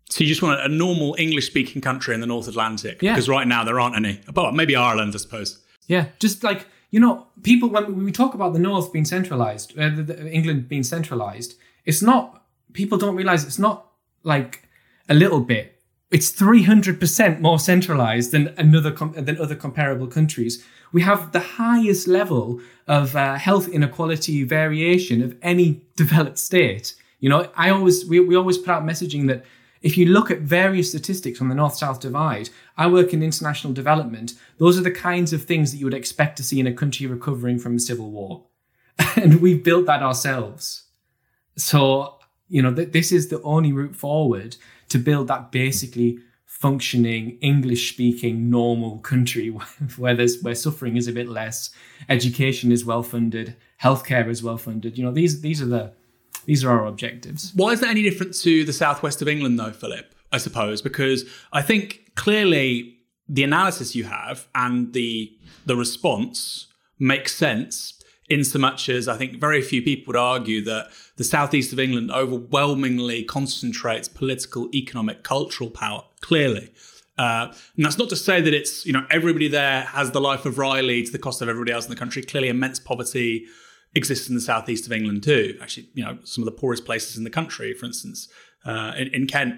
So 0.09 0.24
you 0.24 0.30
just 0.30 0.42
want 0.42 0.62
a 0.62 0.68
normal 0.68 1.15
English 1.18 1.48
speaking 1.48 1.81
country 1.81 2.13
in 2.13 2.21
the 2.21 2.27
North 2.27 2.48
Atlantic? 2.48 3.01
Yeah. 3.01 3.13
Because 3.13 3.27
right 3.30 3.48
now 3.48 3.63
there 3.63 3.80
aren't 3.80 3.95
any. 3.95 4.21
But 4.33 4.53
maybe 4.53 4.75
Ireland, 4.75 5.13
I 5.13 5.18
suppose. 5.18 5.59
Yeah, 5.88 6.07
just 6.19 6.44
like 6.44 6.68
you 6.92 7.00
know, 7.00 7.28
people 7.42 7.69
when 7.69 8.04
we 8.04 8.12
talk 8.12 8.33
about 8.33 8.54
the 8.54 8.60
North 8.60 8.92
being 8.92 9.06
centralized, 9.06 9.78
uh, 9.80 9.89
the, 9.89 10.04
the, 10.04 10.31
England 10.31 10.68
being 10.68 10.83
centralized, 10.83 11.56
it's 11.86 12.01
not. 12.01 12.44
People 12.74 12.98
don't 12.98 13.16
realize 13.16 13.44
it's 13.44 13.60
not 13.60 13.92
like 14.24 14.68
a 15.10 15.13
little 15.13 15.39
bit. 15.39 15.81
It's 16.12 16.30
three 16.30 16.63
hundred 16.63 17.00
percent 17.00 17.39
more 17.39 17.60
centralized 17.60 18.31
than 18.31 18.50
another 18.57 18.92
com- 18.92 19.13
than 19.13 19.39
other 19.39 19.56
comparable 19.56 20.07
countries. 20.07 20.63
We 20.92 21.01
have 21.04 21.31
the 21.31 21.39
highest 21.39 22.07
level 22.07 22.60
of 22.88 23.16
uh, 23.16 23.36
health 23.36 23.69
inequality 23.69 24.44
variation 24.44 25.22
of 25.24 25.38
any 25.42 25.81
developed 25.95 26.38
state. 26.38 26.94
You 27.22 27.30
know, 27.30 27.50
I 27.56 27.69
always 27.69 28.06
we, 28.06 28.19
we 28.19 28.36
always 28.36 28.57
put 28.57 28.70
out 28.70 28.84
messaging 28.84 29.27
that 29.27 29.46
if 29.82 29.98
you 29.98 30.06
look 30.06 30.30
at 30.30 30.42
various 30.42 30.90
statistics 30.90 31.42
on 31.42 31.50
the 31.50 31.56
north 31.56 31.76
south 31.76 32.00
divide, 32.00 32.50
I 32.78 32.88
work 32.88 33.14
in 33.14 33.24
international 33.24 33.74
development. 33.74 34.34
Those 34.58 34.78
are 34.78 34.84
the 34.84 34.92
kinds 34.92 35.34
of 35.34 35.44
things 35.44 35.72
that 35.72 35.78
you 35.78 35.86
would 35.86 35.94
expect 35.94 36.38
to 36.38 36.44
see 36.44 36.60
in 36.60 36.68
a 36.68 36.74
country 36.74 37.08
recovering 37.08 37.58
from 37.58 37.76
a 37.76 37.80
civil 37.80 38.12
war. 38.12 38.46
and 39.16 39.42
we've 39.42 39.64
built 39.64 39.88
that 39.88 40.04
ourselves. 40.04 40.84
So, 41.56 42.20
you 42.48 42.62
know, 42.62 42.74
th- 42.74 42.92
this 42.92 43.12
is 43.12 43.30
the 43.30 43.42
only 43.42 43.74
route 43.74 43.96
forward 43.96 44.58
to 44.90 44.98
build 44.98 45.28
that 45.28 45.52
basically 45.52 46.20
functioning 46.46 47.40
English 47.42 47.92
speaking 47.94 48.50
normal 48.50 49.00
country 49.00 49.48
where 49.98 50.14
there's 50.14 50.42
where 50.44 50.54
suffering 50.54 50.96
is 50.96 51.08
a 51.08 51.14
bit 51.14 51.28
less, 51.28 51.72
education 52.08 52.72
is 52.72 52.86
well 52.86 53.02
funded, 53.02 53.56
healthcare 53.82 54.30
is 54.30 54.44
well 54.44 54.58
funded. 54.58 54.98
You 54.98 55.06
know, 55.06 55.12
these 55.12 55.42
these 55.42 55.62
are 55.62 55.66
the 55.66 55.94
these 56.45 56.63
are 56.63 56.71
our 56.71 56.86
objectives. 56.86 57.51
Why 57.55 57.71
is 57.71 57.79
that 57.81 57.89
any 57.89 58.01
different 58.01 58.33
to 58.36 58.63
the 58.63 58.74
southwest 58.74 59.21
of 59.21 59.27
England, 59.27 59.60
though, 59.60 59.71
Philip? 59.71 60.13
I 60.31 60.38
suppose 60.38 60.81
because 60.81 61.25
I 61.51 61.62
think 61.62 62.12
clearly 62.15 62.98
the 63.27 63.43
analysis 63.43 63.95
you 63.95 64.05
have 64.05 64.48
and 64.55 64.93
the 64.93 65.31
the 65.65 65.75
response 65.75 66.67
makes 67.00 67.36
sense 67.36 68.01
in 68.29 68.43
so 68.43 68.57
much 68.57 68.88
as 68.88 69.07
I 69.07 69.17
think 69.17 69.39
very 69.39 69.62
few 69.62 69.81
people 69.81 70.13
would 70.13 70.19
argue 70.19 70.63
that 70.63 70.88
the 71.17 71.24
southeast 71.24 71.74
of 71.74 71.79
England 71.79 72.12
overwhelmingly 72.12 73.24
concentrates 73.24 74.07
political, 74.07 74.69
economic, 74.74 75.24
cultural 75.24 75.69
power. 75.69 76.03
Clearly. 76.21 76.71
Uh, 77.17 77.53
and 77.75 77.86
that's 77.86 77.98
not 77.98 78.10
to 78.10 78.15
say 78.15 78.39
that 78.39 78.53
it's, 78.53 78.86
you 78.86 78.93
know, 78.93 79.05
everybody 79.12 79.48
there 79.48 79.81
has 79.81 80.12
the 80.12 80.21
life 80.21 80.45
of 80.45 80.57
Riley 80.57 81.03
to 81.03 81.12
the 81.12 81.19
cost 81.19 81.41
of 81.41 81.50
everybody 81.50 81.74
else 81.74 81.86
in 81.86 81.91
the 81.91 81.98
country. 81.98 82.21
Clearly, 82.24 82.48
immense 82.48 82.79
poverty, 82.79 83.48
exists 83.93 84.29
in 84.29 84.36
the 84.36 84.41
southeast 84.41 84.86
of 84.86 84.91
England 84.91 85.24
too. 85.24 85.57
Actually, 85.62 85.89
you 85.93 86.03
know, 86.03 86.17
some 86.24 86.41
of 86.41 86.45
the 86.45 86.51
poorest 86.51 86.86
places 86.86 87.17
in 87.17 87.24
the 87.24 87.29
country, 87.29 87.74
for 87.74 87.86
instance, 87.86 88.29
uh, 88.65 88.93
in, 88.98 89.07
in, 89.13 89.27
Kent 89.27 89.55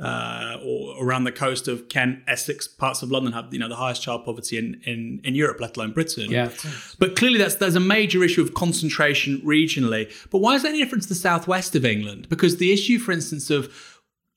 uh, 0.00 0.56
or 0.64 1.04
around 1.04 1.24
the 1.24 1.32
coast 1.32 1.68
of 1.68 1.88
Kent, 1.88 2.20
Essex, 2.26 2.68
parts 2.68 3.02
of 3.02 3.10
London 3.10 3.32
have 3.32 3.52
you 3.52 3.58
know 3.58 3.68
the 3.68 3.76
highest 3.76 4.02
child 4.02 4.24
poverty 4.24 4.58
in 4.58 4.80
in, 4.84 5.20
in 5.24 5.34
Europe, 5.34 5.60
let 5.60 5.76
alone 5.76 5.92
Britain. 5.92 6.30
Yeah. 6.30 6.50
But 6.98 7.16
clearly, 7.16 7.38
that's 7.38 7.56
there's 7.56 7.74
a 7.74 7.80
major 7.80 8.22
issue 8.22 8.42
of 8.42 8.54
concentration 8.54 9.40
regionally. 9.40 10.12
But 10.30 10.38
why 10.38 10.54
is 10.54 10.62
that 10.62 10.70
any 10.70 10.78
different 10.78 11.02
to 11.04 11.08
the 11.08 11.14
southwest 11.14 11.74
of 11.74 11.84
England? 11.84 12.28
Because 12.28 12.58
the 12.58 12.72
issue, 12.72 12.98
for 12.98 13.12
instance, 13.12 13.50
of 13.50 13.72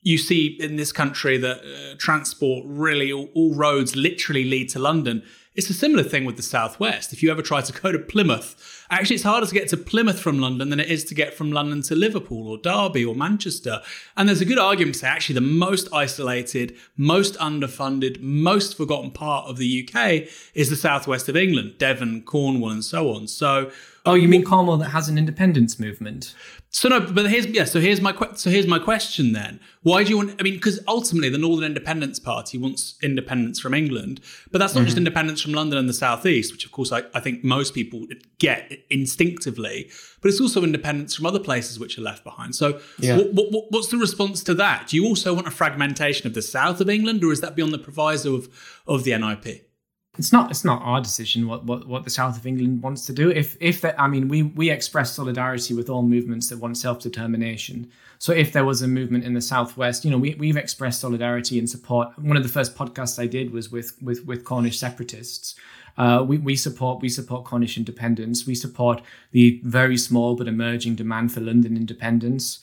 you 0.02 0.18
see 0.18 0.58
in 0.60 0.78
this 0.78 0.92
country 0.92 1.38
that 1.38 1.58
uh, 1.58 1.96
transport 1.98 2.64
really 2.66 3.12
all, 3.12 3.30
all 3.36 3.54
roads 3.54 3.96
literally 3.96 4.46
lead 4.46 4.70
to 4.70 4.80
London 4.80 5.24
it's 5.56 5.70
a 5.70 5.74
similar 5.74 6.04
thing 6.04 6.26
with 6.26 6.38
the 6.38 6.44
Southwest. 6.44 7.12
If 7.12 7.24
you 7.24 7.32
ever 7.32 7.42
try 7.42 7.62
to 7.62 7.74
go 7.74 7.92
to 7.92 7.98
Plymouth, 7.98 8.86
actually, 8.92 9.16
it's 9.16 9.24
harder 9.24 9.48
to 9.48 9.54
get 9.54 9.68
to 9.70 9.78
Plymouth 9.78 10.20
from 10.20 10.40
London 10.40 10.70
than 10.70 10.80
it 10.80 10.90
is 10.90 11.04
to 11.06 11.16
get 11.16 11.34
from 11.34 11.52
London 11.52 11.82
to 11.84 11.96
Liverpool 11.96 12.48
or 12.48 12.58
Derby 12.58 13.04
or 13.04 13.16
Manchester. 13.16 13.82
And 14.16 14.30
there's 14.30 14.42
a 14.42 14.46
good 14.46 14.60
argument 14.60 14.96
to 14.96 15.00
say 15.02 15.08
actually 15.08 15.36
the 15.36 15.42
most 15.42 15.90
isolated, 15.92 16.78
most 16.96 17.36
underfunded, 17.40 18.22
most 18.22 18.78
forgotten 18.78 19.12
part 19.12 19.50
of 19.50 19.58
the 19.58 19.88
UK 19.88 20.30
is 20.54 20.70
the 20.70 20.76
Southwest 20.76 21.28
of 21.28 21.36
England, 21.36 21.76
Devon, 21.80 22.22
Cornwall, 22.22 22.70
and 22.70 22.86
so 22.86 23.12
on. 23.12 23.28
So, 23.28 23.72
oh, 24.06 24.14
you 24.14 24.28
mean 24.28 24.44
Cornwall 24.44 24.78
that 24.78 24.90
has 24.90 25.10
an 25.10 25.18
independence 25.18 25.80
movement? 25.80 26.36
So 26.72 26.88
no, 26.88 27.00
but 27.00 27.30
here's 27.32 27.48
yeah. 27.48 27.64
So 27.64 27.80
here's 27.80 28.00
my 28.00 28.16
so 28.36 28.52
here's 28.52 28.68
my 28.68 28.78
question 28.78 29.34
then. 29.34 29.60
Why 29.82 30.04
do 30.04 30.12
you 30.12 30.18
want? 30.18 30.40
I 30.40 30.44
mean, 30.44 30.54
because 30.54 30.80
ultimately 30.88 31.30
the 31.30 31.40
Northern 31.40 31.66
Independence 31.66 32.20
Party 32.20 32.60
wants 32.60 32.96
independence 33.02 33.60
from 33.60 33.74
England, 33.74 34.22
but 34.52 34.60
that's 34.60 34.76
not 34.76 34.82
mm-hmm. 34.82 34.86
just 34.86 34.98
independence 34.98 35.42
from 35.42 35.54
London 35.54 35.80
and 35.80 35.90
the 35.90 35.94
southeast, 35.94 36.52
which 36.52 36.66
of 36.66 36.72
course 36.72 36.92
I, 36.92 37.04
I 37.16 37.22
think 37.22 37.44
most 37.44 37.74
people 37.74 38.06
get 38.38 38.72
instinctively, 38.92 39.90
but 40.22 40.30
it's 40.30 40.40
also 40.40 40.64
independence 40.64 41.16
from 41.16 41.26
other 41.26 41.40
places 41.40 41.80
which 41.80 41.98
are 41.98 42.02
left 42.02 42.24
behind. 42.24 42.56
So 42.56 42.80
yeah. 43.00 43.18
what, 43.18 43.52
what, 43.52 43.66
what's 43.72 43.88
the 43.88 43.98
response 43.98 44.44
to 44.44 44.54
that? 44.56 44.90
Do 44.90 44.96
you 44.96 45.06
also 45.06 45.34
want 45.34 45.48
a 45.48 45.52
fragmentation 45.52 46.28
of 46.28 46.36
the 46.36 46.44
south 46.44 46.82
of 46.82 46.90
England, 46.90 47.24
or 47.24 47.32
is 47.32 47.42
that 47.42 47.56
beyond 47.56 47.74
the 47.74 47.80
proviso 47.80 48.36
of 48.36 48.48
of 48.88 49.06
the 49.06 49.18
NIP? 49.18 49.69
It's 50.18 50.34
not 50.34 50.50
it's 50.50 50.66
not 50.66 50.82
our 50.82 51.00
decision 51.00 51.48
what, 51.48 51.66
what, 51.66 51.88
what 51.88 52.04
the 52.04 52.10
south 52.10 52.38
of 52.38 52.46
England 52.46 52.82
wants 52.82 53.06
to 53.06 53.14
do. 53.14 53.30
If 53.30 53.56
if 53.60 53.82
that, 53.82 54.00
I 54.00 54.08
mean 54.08 54.28
we 54.28 54.44
we 54.44 54.70
express 54.70 55.16
solidarity 55.16 55.74
with 55.74 55.90
all 55.90 56.02
movements 56.02 56.50
that 56.50 56.58
want 56.58 56.78
self 56.78 57.00
determination. 57.00 57.92
So 58.18 58.34
if 58.34 58.52
there 58.52 58.66
was 58.66 58.82
a 58.82 58.88
movement 58.88 59.24
in 59.24 59.34
the 59.34 59.42
southwest, 59.42 60.04
you 60.04 60.12
know, 60.12 60.18
we 60.18 60.36
we've 60.36 60.58
expressed 60.58 61.02
solidarity 61.02 61.60
and 61.60 61.70
support. 61.70 62.18
One 62.20 62.36
of 62.36 62.44
the 62.44 62.50
first 62.50 62.76
podcasts 62.76 63.20
I 63.20 63.28
did 63.28 63.52
was 63.52 63.72
with 63.72 63.96
with 64.02 64.26
with 64.26 64.44
Cornish 64.44 64.80
separatists. 64.80 65.56
Uh, 65.98 66.24
we, 66.28 66.38
we 66.38 66.56
support 66.56 67.02
we 67.02 67.10
support 67.10 67.46
Cornish 67.46 67.78
independence. 67.78 68.48
We 68.48 68.56
support 68.56 69.02
the 69.32 69.62
very 69.64 69.98
small 69.98 70.36
but 70.36 70.48
emerging 70.48 70.96
demand 70.96 71.34
for 71.34 71.40
London 71.40 71.78
independence. 71.78 72.60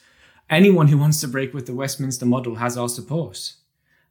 Anyone 0.50 0.88
who 0.88 0.99
wants 0.99 1.21
to 1.21 1.29
break 1.29 1.55
with 1.55 1.67
the 1.67 1.75
Westminster 1.75 2.26
model 2.26 2.57
has 2.57 2.76
our 2.76 2.88
support. 2.88 3.53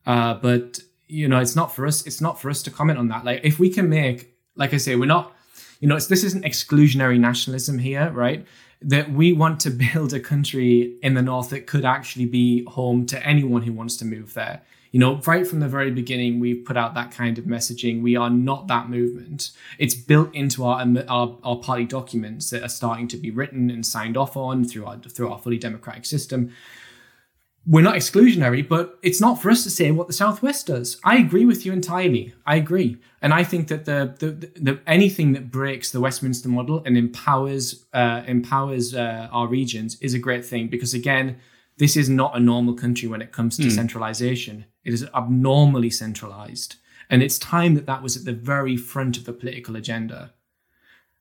Uh, 0.06 0.36
but 0.36 0.80
you 1.08 1.28
know, 1.28 1.40
it's 1.40 1.56
not 1.56 1.74
for 1.76 1.86
us. 1.86 2.06
It's 2.06 2.22
not 2.22 2.40
for 2.40 2.50
us 2.50 2.64
to 2.64 2.72
comment 2.72 3.00
on 3.00 3.08
that. 3.10 3.26
Like, 3.26 3.42
if 3.44 3.60
we 3.60 3.70
can 3.70 3.90
make, 3.90 4.36
like 4.56 4.74
I 4.74 4.78
say, 4.78 4.96
we're 4.96 5.06
not, 5.06 5.34
you 5.80 5.88
know, 5.88 6.00
this 6.00 6.24
isn't 6.24 6.46
exclusionary 6.46 7.20
nationalism 7.20 7.80
here, 7.80 8.10
right? 8.12 8.46
That 8.82 9.12
we 9.12 9.34
want 9.34 9.60
to 9.62 9.70
build 9.94 10.14
a 10.14 10.20
country 10.20 10.98
in 11.02 11.14
the 11.14 11.22
north 11.22 11.50
that 11.50 11.68
could 11.68 11.86
actually 11.86 12.26
be 12.26 12.66
home 12.66 13.06
to 13.08 13.26
anyone 13.26 13.64
who 13.64 13.74
wants 13.74 13.98
to 13.98 14.06
move 14.06 14.34
there. 14.34 14.62
You 14.92 15.00
know, 15.00 15.20
right 15.28 15.46
from 15.46 15.60
the 15.60 15.68
very 15.68 15.92
beginning, 15.92 16.40
we've 16.40 16.64
put 16.64 16.78
out 16.78 16.94
that 16.94 17.12
kind 17.12 17.38
of 17.38 17.44
messaging. 17.44 18.02
We 18.02 18.16
are 18.16 18.30
not 18.30 18.68
that 18.68 18.90
movement. 18.90 19.52
It's 19.78 19.94
built 19.94 20.34
into 20.34 20.64
our 20.64 20.80
um, 20.82 20.98
our, 21.10 21.38
our 21.44 21.58
party 21.58 21.84
documents 21.84 22.50
that 22.52 22.64
are 22.64 22.70
starting 22.70 23.10
to 23.10 23.18
be 23.18 23.30
written 23.30 23.70
and 23.70 23.86
signed 23.86 24.16
off 24.16 24.38
on 24.38 24.64
through 24.64 24.86
our 24.86 24.98
through 24.98 25.34
our 25.34 25.40
fully 25.40 25.58
democratic 25.58 26.06
system 26.06 26.54
we're 27.67 27.81
not 27.81 27.95
exclusionary, 27.95 28.67
but 28.67 29.00
it's 29.01 29.19
not 29.19 29.41
for 29.41 29.50
us 29.50 29.63
to 29.63 29.72
say 29.72 29.89
what 29.89 30.07
the 30.07 30.13
Southwest 30.13 30.67
does. 30.67 31.00
I 31.03 31.17
agree 31.17 31.45
with 31.45 31.65
you 31.65 31.74
entirely. 31.74 32.34
I 32.45 32.57
agree, 32.57 32.98
and 33.22 33.34
I 33.34 33.43
think 33.43 33.69
that 33.69 33.86
the 33.86 34.15
the, 34.19 34.62
the, 34.62 34.79
anything 34.86 35.34
that 35.34 35.50
breaks 35.50 35.91
the 35.91 36.00
Westminster 36.00 36.50
model 36.50 36.84
and 36.86 36.95
empowers 36.98 37.86
uh, 37.93 38.22
empowers 38.27 38.93
uh, 38.93 39.29
our 39.31 39.48
regions 39.48 39.98
is 40.00 40.13
a 40.13 40.19
great 40.19 40.45
thing 40.45 40.67
because 40.67 40.93
again, 40.93 41.38
this 41.77 41.98
is 41.98 42.07
not 42.07 42.38
a 42.38 42.39
normal 42.39 42.75
country 42.75 43.07
when 43.07 43.22
it 43.22 43.31
comes 43.31 43.57
to 43.57 43.63
mm. 43.63 43.72
centralization. 43.72 44.65
It 44.84 44.93
is 44.93 45.07
abnormally 45.15 45.89
centralized, 45.89 46.75
and 47.10 47.24
it's 47.24 47.39
time 47.39 47.74
that 47.75 47.88
that 47.88 48.03
was 48.03 48.15
at 48.15 48.25
the 48.25 48.34
very 48.34 48.77
front 48.77 49.17
of 49.17 49.25
the 49.25 49.34
political 49.34 49.75
agenda, 49.75 50.34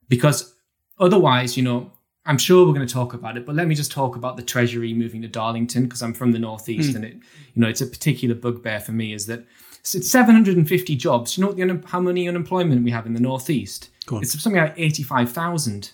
because 0.08 0.54
otherwise, 0.98 1.56
you 1.56 1.62
know, 1.62 1.92
I'm 2.26 2.38
sure 2.38 2.66
we're 2.66 2.72
going 2.72 2.86
to 2.86 2.92
talk 2.92 3.12
about 3.12 3.36
it, 3.36 3.44
but 3.44 3.54
let 3.54 3.68
me 3.68 3.74
just 3.74 3.92
talk 3.92 4.16
about 4.16 4.36
the 4.36 4.42
Treasury 4.42 4.94
moving 4.94 5.20
to 5.22 5.28
Darlington 5.28 5.84
because 5.84 6.02
I'm 6.02 6.14
from 6.14 6.32
the 6.32 6.38
Northeast 6.38 6.92
mm. 6.92 6.96
and 6.96 7.04
it, 7.04 7.14
you 7.14 7.62
know, 7.62 7.68
it's 7.68 7.82
a 7.82 7.86
particular 7.86 8.34
bugbear 8.34 8.80
for 8.80 8.92
me 8.92 9.12
is 9.12 9.26
that 9.26 9.44
it's 9.92 10.10
750 10.10 10.96
jobs. 10.96 11.36
You 11.36 11.42
know 11.42 11.48
what 11.48 11.56
the 11.56 11.62
un- 11.62 11.84
how 11.86 12.00
many 12.00 12.26
unemployment 12.26 12.82
we 12.82 12.90
have 12.92 13.04
in 13.04 13.12
the 13.12 13.20
Northeast? 13.20 13.90
It's 14.22 14.42
something 14.42 14.60
like 14.60 14.74
85,000. 14.78 15.92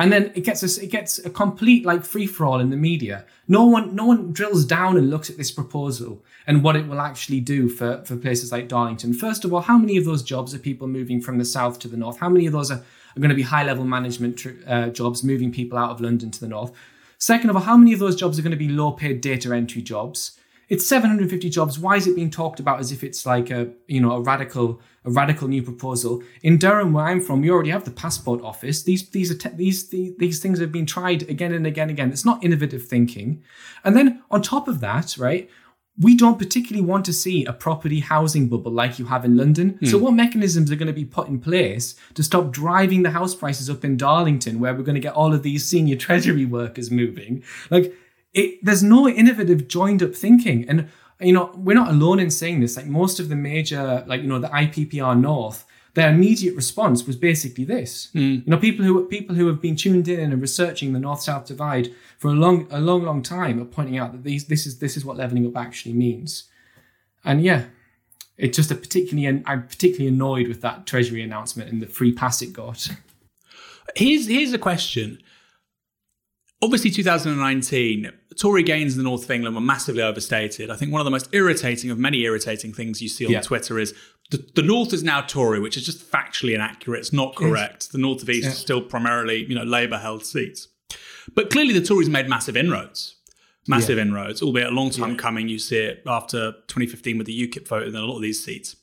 And 0.00 0.12
then 0.12 0.30
it 0.34 0.44
gets 0.44 0.62
a, 0.62 0.82
it 0.82 0.90
gets 0.90 1.18
a 1.18 1.28
complete 1.28 1.84
like 1.84 2.04
free 2.04 2.26
for 2.26 2.46
all 2.46 2.60
in 2.60 2.70
the 2.70 2.76
media. 2.76 3.26
No 3.48 3.66
one 3.66 3.96
no 3.96 4.06
one 4.06 4.32
drills 4.32 4.64
down 4.64 4.96
and 4.96 5.10
looks 5.10 5.28
at 5.28 5.36
this 5.36 5.50
proposal 5.50 6.24
and 6.46 6.62
what 6.62 6.76
it 6.76 6.86
will 6.86 7.00
actually 7.00 7.40
do 7.40 7.68
for, 7.68 8.02
for 8.04 8.16
places 8.16 8.52
like 8.52 8.68
Darlington. 8.68 9.12
First 9.12 9.44
of 9.44 9.52
all, 9.52 9.60
how 9.60 9.76
many 9.76 9.96
of 9.96 10.04
those 10.04 10.22
jobs 10.22 10.54
are 10.54 10.58
people 10.58 10.86
moving 10.86 11.20
from 11.20 11.38
the 11.38 11.44
south 11.44 11.80
to 11.80 11.88
the 11.88 11.96
north? 11.96 12.18
How 12.18 12.28
many 12.28 12.46
of 12.46 12.52
those 12.52 12.70
are 12.70 12.84
are 13.18 13.20
going 13.20 13.30
to 13.30 13.34
be 13.34 13.42
high 13.42 13.64
level 13.64 13.84
management 13.84 14.46
uh, 14.66 14.88
jobs, 14.88 15.22
moving 15.22 15.52
people 15.52 15.78
out 15.78 15.90
of 15.90 16.00
London 16.00 16.30
to 16.30 16.40
the 16.40 16.48
north. 16.48 16.72
Second 17.18 17.50
of 17.50 17.56
all, 17.56 17.62
how 17.62 17.76
many 17.76 17.92
of 17.92 17.98
those 17.98 18.16
jobs 18.16 18.38
are 18.38 18.42
going 18.42 18.52
to 18.52 18.56
be 18.56 18.68
low 18.68 18.92
paid 18.92 19.20
data 19.20 19.52
entry 19.52 19.82
jobs? 19.82 20.38
It's 20.68 20.86
750 20.86 21.48
jobs. 21.48 21.78
Why 21.78 21.96
is 21.96 22.06
it 22.06 22.14
being 22.14 22.30
talked 22.30 22.60
about 22.60 22.78
as 22.78 22.92
if 22.92 23.02
it's 23.02 23.24
like 23.24 23.50
a 23.50 23.70
you 23.86 24.00
know 24.00 24.12
a 24.12 24.20
radical 24.20 24.80
a 25.04 25.10
radical 25.10 25.48
new 25.48 25.62
proposal? 25.62 26.22
In 26.42 26.58
Durham, 26.58 26.92
where 26.92 27.06
I'm 27.06 27.20
from, 27.20 27.40
we 27.40 27.50
already 27.50 27.70
have 27.70 27.84
the 27.84 27.90
passport 27.90 28.42
office. 28.42 28.82
These 28.82 29.08
these 29.10 29.30
are 29.30 29.34
te- 29.34 29.56
these, 29.56 29.88
these 29.88 30.14
these 30.18 30.40
things 30.40 30.60
have 30.60 30.70
been 30.70 30.86
tried 30.86 31.22
again 31.22 31.52
and 31.52 31.66
again 31.66 31.88
and 31.88 31.98
again. 31.98 32.12
It's 32.12 32.26
not 32.26 32.44
innovative 32.44 32.86
thinking. 32.86 33.42
And 33.82 33.96
then 33.96 34.22
on 34.30 34.42
top 34.42 34.68
of 34.68 34.80
that, 34.80 35.16
right, 35.16 35.48
we 36.00 36.16
don't 36.16 36.38
particularly 36.38 36.86
want 36.86 37.04
to 37.06 37.12
see 37.12 37.44
a 37.44 37.52
property 37.52 38.00
housing 38.00 38.48
bubble 38.48 38.70
like 38.70 38.98
you 38.98 39.06
have 39.06 39.24
in 39.24 39.36
London. 39.36 39.78
So, 39.84 39.98
hmm. 39.98 40.04
what 40.04 40.14
mechanisms 40.14 40.70
are 40.70 40.76
going 40.76 40.86
to 40.86 40.92
be 40.92 41.04
put 41.04 41.28
in 41.28 41.40
place 41.40 41.96
to 42.14 42.22
stop 42.22 42.52
driving 42.52 43.02
the 43.02 43.10
house 43.10 43.34
prices 43.34 43.68
up 43.68 43.84
in 43.84 43.96
Darlington, 43.96 44.60
where 44.60 44.74
we're 44.74 44.84
going 44.84 44.94
to 44.94 45.00
get 45.00 45.14
all 45.14 45.34
of 45.34 45.42
these 45.42 45.64
senior 45.64 45.96
treasury 45.96 46.44
workers 46.44 46.90
moving? 46.90 47.42
Like, 47.70 47.94
it, 48.32 48.64
there's 48.64 48.82
no 48.82 49.08
innovative, 49.08 49.66
joined 49.66 50.02
up 50.02 50.14
thinking. 50.14 50.68
And, 50.68 50.88
you 51.20 51.32
know, 51.32 51.50
we're 51.56 51.74
not 51.74 51.90
alone 51.90 52.20
in 52.20 52.30
saying 52.30 52.60
this. 52.60 52.76
Like, 52.76 52.86
most 52.86 53.18
of 53.18 53.28
the 53.28 53.36
major, 53.36 54.04
like, 54.06 54.22
you 54.22 54.28
know, 54.28 54.38
the 54.38 54.48
IPPR 54.48 55.18
North, 55.18 55.64
their 55.98 56.10
immediate 56.10 56.54
response 56.54 57.06
was 57.06 57.16
basically 57.16 57.64
this. 57.64 58.08
Mm. 58.14 58.46
You 58.46 58.50
know, 58.50 58.56
people 58.56 58.84
who 58.84 59.04
people 59.06 59.34
who 59.34 59.48
have 59.48 59.60
been 59.60 59.76
tuned 59.76 60.06
in 60.06 60.32
and 60.32 60.40
researching 60.40 60.92
the 60.92 61.00
North-South 61.00 61.46
divide 61.46 61.92
for 62.18 62.28
a 62.28 62.34
long, 62.34 62.68
a 62.70 62.80
long, 62.80 63.02
long 63.02 63.22
time 63.22 63.60
are 63.60 63.64
pointing 63.64 63.98
out 63.98 64.12
that 64.12 64.22
these 64.22 64.46
this 64.46 64.66
is 64.66 64.78
this 64.78 64.96
is 64.96 65.04
what 65.04 65.16
leveling 65.16 65.46
up 65.46 65.56
actually 65.56 65.94
means. 65.94 66.44
And 67.24 67.42
yeah, 67.42 67.64
it's 68.36 68.56
just 68.56 68.70
a 68.70 68.74
particularly 68.74 69.42
I'm 69.44 69.66
particularly 69.66 70.08
annoyed 70.08 70.46
with 70.46 70.60
that 70.60 70.86
Treasury 70.86 71.22
announcement 71.22 71.70
and 71.70 71.82
the 71.82 71.86
free 71.86 72.12
pass 72.12 72.40
it 72.42 72.52
got. 72.52 72.88
Here's 73.96 74.28
here's 74.28 74.52
a 74.52 74.58
question. 74.58 75.18
Obviously, 76.60 76.90
2019, 76.90 78.10
Tory 78.36 78.64
gains 78.64 78.94
in 78.94 78.98
the 78.98 79.04
north 79.04 79.24
of 79.24 79.30
England 79.30 79.54
were 79.54 79.60
massively 79.60 80.02
overstated. 80.02 80.70
I 80.70 80.76
think 80.76 80.92
one 80.92 81.00
of 81.00 81.04
the 81.04 81.10
most 81.10 81.28
irritating 81.32 81.90
of 81.90 81.98
many 81.98 82.22
irritating 82.22 82.72
things 82.72 83.00
you 83.00 83.08
see 83.08 83.26
on 83.26 83.32
yeah. 83.32 83.40
Twitter 83.40 83.78
is 83.78 83.94
the, 84.30 84.46
the, 84.54 84.62
north 84.62 84.92
is 84.92 85.02
now 85.02 85.22
Tory, 85.22 85.58
which 85.58 85.76
is 85.76 85.86
just 85.86 86.10
factually 86.10 86.54
inaccurate. 86.54 86.98
It's 86.98 87.12
not 87.12 87.34
correct. 87.34 87.84
Yes. 87.84 87.86
The 87.88 87.98
north 87.98 88.22
of 88.22 88.30
east 88.30 88.44
yeah. 88.44 88.50
is 88.50 88.58
still 88.58 88.82
primarily, 88.82 89.44
you 89.44 89.54
know, 89.54 89.62
Labour 89.62 89.98
held 89.98 90.24
seats. 90.24 90.68
But 91.34 91.50
clearly, 91.50 91.72
the 91.72 91.84
Tories 91.84 92.08
made 92.08 92.28
massive 92.28 92.56
inroads. 92.56 93.16
Massive 93.66 93.96
yeah. 93.96 94.04
inroads, 94.04 94.42
albeit 94.42 94.68
a 94.68 94.70
long 94.70 94.90
time 94.90 95.16
coming. 95.16 95.48
You 95.48 95.58
see 95.58 95.78
it 95.78 96.02
after 96.06 96.52
2015 96.68 97.18
with 97.18 97.26
the 97.26 97.48
UKIP 97.48 97.68
vote 97.68 97.86
in 97.86 97.94
a 97.94 98.00
lot 98.00 98.16
of 98.16 98.22
these 98.22 98.42
seats. 98.42 98.76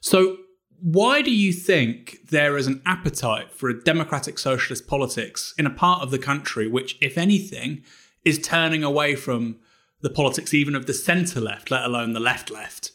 So 0.00 0.38
why 0.80 1.22
do 1.22 1.30
you 1.30 1.52
think 1.52 2.18
there 2.30 2.56
is 2.56 2.66
an 2.66 2.82
appetite 2.84 3.52
for 3.52 3.68
a 3.68 3.82
democratic 3.82 4.38
socialist 4.38 4.86
politics 4.86 5.54
in 5.58 5.66
a 5.66 5.70
part 5.70 6.02
of 6.02 6.10
the 6.10 6.18
country 6.18 6.68
which, 6.68 6.98
if 7.00 7.16
anything, 7.16 7.82
is 8.24 8.38
turning 8.38 8.84
away 8.84 9.14
from 9.14 9.56
the 10.00 10.10
politics 10.10 10.52
even 10.52 10.74
of 10.74 10.86
the 10.86 10.94
centre 10.94 11.40
left, 11.40 11.70
let 11.70 11.84
alone 11.84 12.12
the 12.12 12.20
left 12.20 12.50
left? 12.50 12.92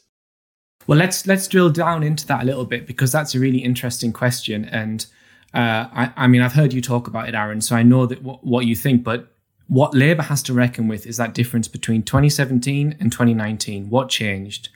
Well, 0.87 0.97
let's 0.97 1.27
let's 1.27 1.47
drill 1.47 1.69
down 1.69 2.03
into 2.03 2.25
that 2.27 2.41
a 2.41 2.45
little 2.45 2.65
bit 2.65 2.87
because 2.87 3.11
that's 3.11 3.35
a 3.35 3.39
really 3.39 3.59
interesting 3.59 4.11
question, 4.11 4.65
and 4.65 5.05
uh, 5.53 5.87
I, 5.91 6.13
I, 6.15 6.27
mean 6.27 6.41
I've 6.41 6.53
heard 6.53 6.73
you 6.73 6.81
talk 6.81 7.07
about 7.07 7.27
it, 7.27 7.35
Aaron, 7.35 7.61
so 7.61 7.75
I 7.75 7.83
know 7.83 8.05
that 8.05 8.23
w- 8.23 8.39
what 8.41 8.65
you 8.65 8.75
think, 8.75 9.03
but 9.03 9.31
what 9.67 9.93
Labour 9.93 10.23
has 10.23 10.41
to 10.43 10.53
reckon 10.53 10.87
with 10.87 11.05
is 11.05 11.17
that 11.17 11.33
difference 11.33 11.67
between 11.67 12.03
2017 12.03 12.97
and 12.99 13.11
2019. 13.11 13.89
What 13.89 14.09
changed? 14.09 14.69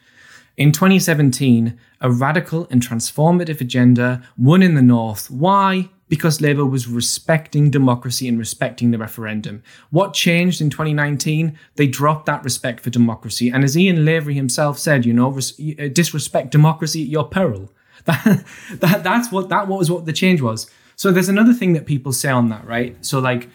In 0.58 0.72
2017, 0.72 1.78
a 2.00 2.12
radical 2.12 2.68
and 2.72 2.82
transformative 2.82 3.60
agenda 3.60 4.24
won 4.38 4.64
in 4.64 4.76
the 4.76 4.82
North. 4.82 5.30
Why? 5.30 5.90
Because 6.08 6.40
Labour 6.40 6.66
was 6.66 6.88
respecting 6.88 7.72
democracy 7.72 8.28
and 8.28 8.38
respecting 8.38 8.92
the 8.92 8.98
referendum. 8.98 9.64
What 9.90 10.14
changed 10.14 10.62
in 10.62 10.70
2019? 10.70 11.58
They 11.76 11.88
dropped 11.88 12.28
that 12.28 12.44
respect 12.44 12.82
for 12.82 12.92
democracy. 12.92 13.50
And 13.50 13.64
as 13.64 13.76
Ian 13.76 14.06
Lavery 14.06 14.36
himself 14.36 14.78
said, 14.78 15.06
you 15.06 15.14
know, 15.14 15.36
uh, 15.36 15.88
disrespect 15.92 16.52
democracy 16.52 17.04
at 17.04 17.10
your 17.10 17.28
peril. 17.28 17.72
That, 18.06 18.46
that, 18.82 19.04
that's 19.04 19.32
what 19.32 19.50
that 19.50 19.68
was 19.68 19.90
what 19.90 20.06
the 20.06 20.14
change 20.14 20.40
was. 20.40 20.70
So 20.96 21.12
there's 21.12 21.30
another 21.30 21.54
thing 21.54 21.74
that 21.74 21.88
people 21.88 22.14
say 22.14 22.30
on 22.30 22.50
that, 22.50 22.64
right? 22.68 22.96
So 23.04 23.18
like 23.20 23.50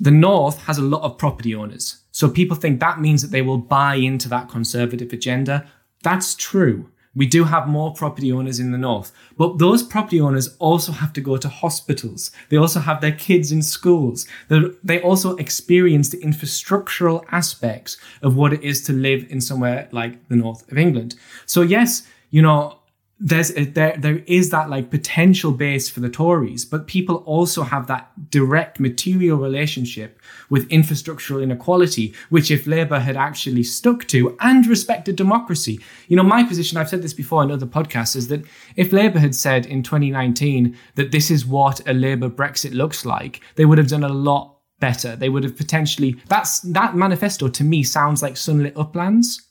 the 0.00 0.10
North 0.10 0.62
has 0.62 0.78
a 0.78 0.82
lot 0.82 1.02
of 1.02 1.18
property 1.18 1.54
owners. 1.54 2.00
So 2.10 2.28
people 2.28 2.56
think 2.56 2.80
that 2.80 3.00
means 3.00 3.22
that 3.22 3.30
they 3.30 3.42
will 3.42 3.58
buy 3.58 3.94
into 3.94 4.28
that 4.30 4.48
conservative 4.48 5.12
agenda. 5.12 5.70
That's 6.02 6.34
true. 6.34 6.90
We 7.14 7.26
do 7.26 7.44
have 7.44 7.66
more 7.66 7.92
property 7.92 8.30
owners 8.30 8.60
in 8.60 8.70
the 8.70 8.78
north, 8.78 9.12
but 9.36 9.58
those 9.58 9.82
property 9.82 10.20
owners 10.20 10.54
also 10.58 10.92
have 10.92 11.12
to 11.14 11.20
go 11.20 11.36
to 11.36 11.48
hospitals. 11.48 12.30
They 12.50 12.56
also 12.56 12.78
have 12.78 13.00
their 13.00 13.12
kids 13.12 13.50
in 13.50 13.62
schools. 13.62 14.26
They're, 14.48 14.70
they 14.84 15.00
also 15.02 15.34
experience 15.36 16.10
the 16.10 16.18
infrastructural 16.18 17.24
aspects 17.32 17.96
of 18.22 18.36
what 18.36 18.52
it 18.52 18.62
is 18.62 18.84
to 18.84 18.92
live 18.92 19.26
in 19.28 19.40
somewhere 19.40 19.88
like 19.90 20.28
the 20.28 20.36
north 20.36 20.70
of 20.70 20.78
England. 20.78 21.16
So 21.46 21.62
yes, 21.62 22.06
you 22.30 22.42
know, 22.42 22.79
there's 23.22 23.54
a, 23.54 23.66
there 23.66 23.94
there 23.98 24.22
is 24.26 24.48
that 24.48 24.70
like 24.70 24.90
potential 24.90 25.52
base 25.52 25.90
for 25.90 26.00
the 26.00 26.08
Tories, 26.08 26.64
but 26.64 26.86
people 26.86 27.16
also 27.26 27.62
have 27.62 27.86
that 27.86 28.30
direct 28.30 28.80
material 28.80 29.36
relationship 29.36 30.18
with 30.48 30.66
infrastructural 30.70 31.42
inequality, 31.42 32.14
which 32.30 32.50
if 32.50 32.66
Labour 32.66 32.98
had 32.98 33.18
actually 33.18 33.62
stuck 33.62 34.06
to 34.08 34.36
and 34.40 34.66
respected 34.66 35.16
democracy, 35.16 35.78
you 36.08 36.16
know, 36.16 36.22
my 36.22 36.42
position, 36.42 36.78
I've 36.78 36.88
said 36.88 37.02
this 37.02 37.12
before 37.12 37.42
in 37.42 37.50
other 37.50 37.66
podcasts, 37.66 38.16
is 38.16 38.28
that 38.28 38.42
if 38.76 38.90
Labour 38.90 39.18
had 39.18 39.34
said 39.34 39.66
in 39.66 39.82
2019 39.82 40.74
that 40.94 41.12
this 41.12 41.30
is 41.30 41.44
what 41.44 41.86
a 41.86 41.92
Labour 41.92 42.30
Brexit 42.30 42.72
looks 42.72 43.04
like, 43.04 43.42
they 43.56 43.66
would 43.66 43.78
have 43.78 43.88
done 43.88 44.04
a 44.04 44.08
lot 44.08 44.56
better. 44.80 45.14
They 45.14 45.28
would 45.28 45.44
have 45.44 45.58
potentially 45.58 46.16
that's 46.28 46.60
that 46.60 46.96
manifesto 46.96 47.48
to 47.48 47.64
me 47.64 47.82
sounds 47.82 48.22
like 48.22 48.38
sunlit 48.38 48.78
uplands, 48.78 49.42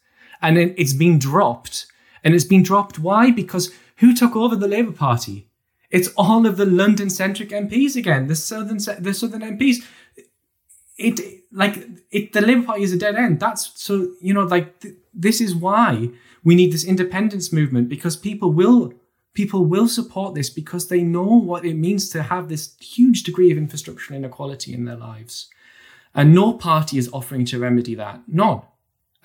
and 0.42 0.58
it's 0.58 0.94
been 0.94 1.20
dropped 1.20 1.86
and 2.24 2.34
it's 2.34 2.46
been 2.46 2.64
dropped. 2.64 3.00
Why? 3.00 3.32
Because 3.32 3.72
who 3.98 4.16
took 4.16 4.36
over 4.36 4.56
the 4.56 4.68
Labour 4.68 4.92
Party? 4.92 5.50
It's 5.90 6.10
all 6.16 6.46
of 6.46 6.58
the 6.58 6.66
London-centric 6.66 7.50
MPs 7.50 7.96
again, 7.96 8.28
the 8.28 8.36
southern 8.36 8.78
the 8.78 9.14
southern 9.14 9.42
MPs. 9.42 9.78
It 10.98 11.20
like 11.52 11.88
it. 12.12 12.34
The 12.34 12.42
Labour 12.42 12.64
Party 12.64 12.84
is 12.84 12.94
a 12.94 12.98
dead 12.98 13.16
end. 13.16 13.40
That's 13.40 13.72
so 13.82 14.14
you 14.22 14.34
know 14.34 14.44
like 14.44 14.80
th- 14.82 14.96
this 15.14 15.42
is 15.42 15.56
why 15.56 16.10
we 16.44 16.56
need 16.56 16.72
this 16.72 16.86
independence 16.86 17.52
movement 17.52 17.90
because 17.90 18.16
people 18.16 18.52
will 18.52 18.94
people 19.34 19.66
will 19.66 19.88
support 19.88 20.36
this 20.36 20.50
because 20.50 20.88
they 20.88 21.02
know 21.02 21.24
what 21.24 21.66
it 21.66 21.76
means 21.76 22.10
to 22.10 22.24
have 22.24 22.50
this 22.50 22.76
huge 22.80 23.24
degree 23.24 23.52
of 23.52 23.58
infrastructural 23.58 24.16
inequality 24.16 24.74
in 24.74 24.86
their 24.86 24.98
lives, 24.98 25.50
and 26.14 26.36
no 26.36 26.54
party 26.54 26.98
is 26.98 27.10
offering 27.12 27.46
to 27.46 27.58
remedy 27.58 27.96
that. 27.96 28.22
None. 28.28 28.62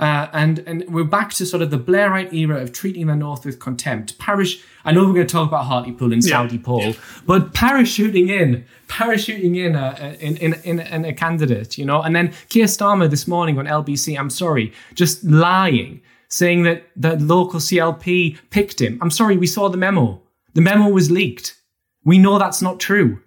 Uh, 0.00 0.28
and 0.32 0.58
and 0.66 0.84
we're 0.88 1.04
back 1.04 1.30
to 1.30 1.46
sort 1.46 1.62
of 1.62 1.70
the 1.70 1.78
Blairite 1.78 2.32
era 2.32 2.60
of 2.60 2.72
treating 2.72 3.06
the 3.06 3.14
North 3.14 3.44
with 3.44 3.60
contempt. 3.60 4.18
Parish, 4.18 4.60
I 4.84 4.90
know 4.90 5.04
we're 5.04 5.14
going 5.14 5.26
to 5.26 5.32
talk 5.32 5.46
about 5.46 5.66
Hartlepool 5.66 6.12
and 6.12 6.24
yeah. 6.24 6.48
Paul, 6.64 6.94
but 7.26 7.52
parachuting 7.52 8.28
in, 8.28 8.64
parachuting 8.88 9.56
in 9.56 9.76
a, 9.76 10.16
in, 10.18 10.36
in, 10.38 10.54
in, 10.64 10.80
in 10.80 11.04
a 11.04 11.12
candidate, 11.12 11.78
you 11.78 11.84
know, 11.84 12.02
and 12.02 12.16
then 12.16 12.32
Keir 12.48 12.66
Starmer 12.66 13.08
this 13.08 13.28
morning 13.28 13.56
on 13.56 13.66
LBC, 13.66 14.18
I'm 14.18 14.30
sorry, 14.30 14.72
just 14.94 15.22
lying, 15.22 16.02
saying 16.28 16.64
that 16.64 16.86
the 16.96 17.16
local 17.16 17.60
CLP 17.60 18.38
picked 18.50 18.80
him. 18.80 18.98
I'm 19.00 19.12
sorry, 19.12 19.36
we 19.36 19.46
saw 19.46 19.68
the 19.68 19.78
memo. 19.78 20.20
The 20.54 20.60
memo 20.60 20.88
was 20.88 21.08
leaked. 21.08 21.56
We 22.04 22.18
know 22.18 22.40
that's 22.40 22.60
not 22.60 22.80
true. 22.80 23.20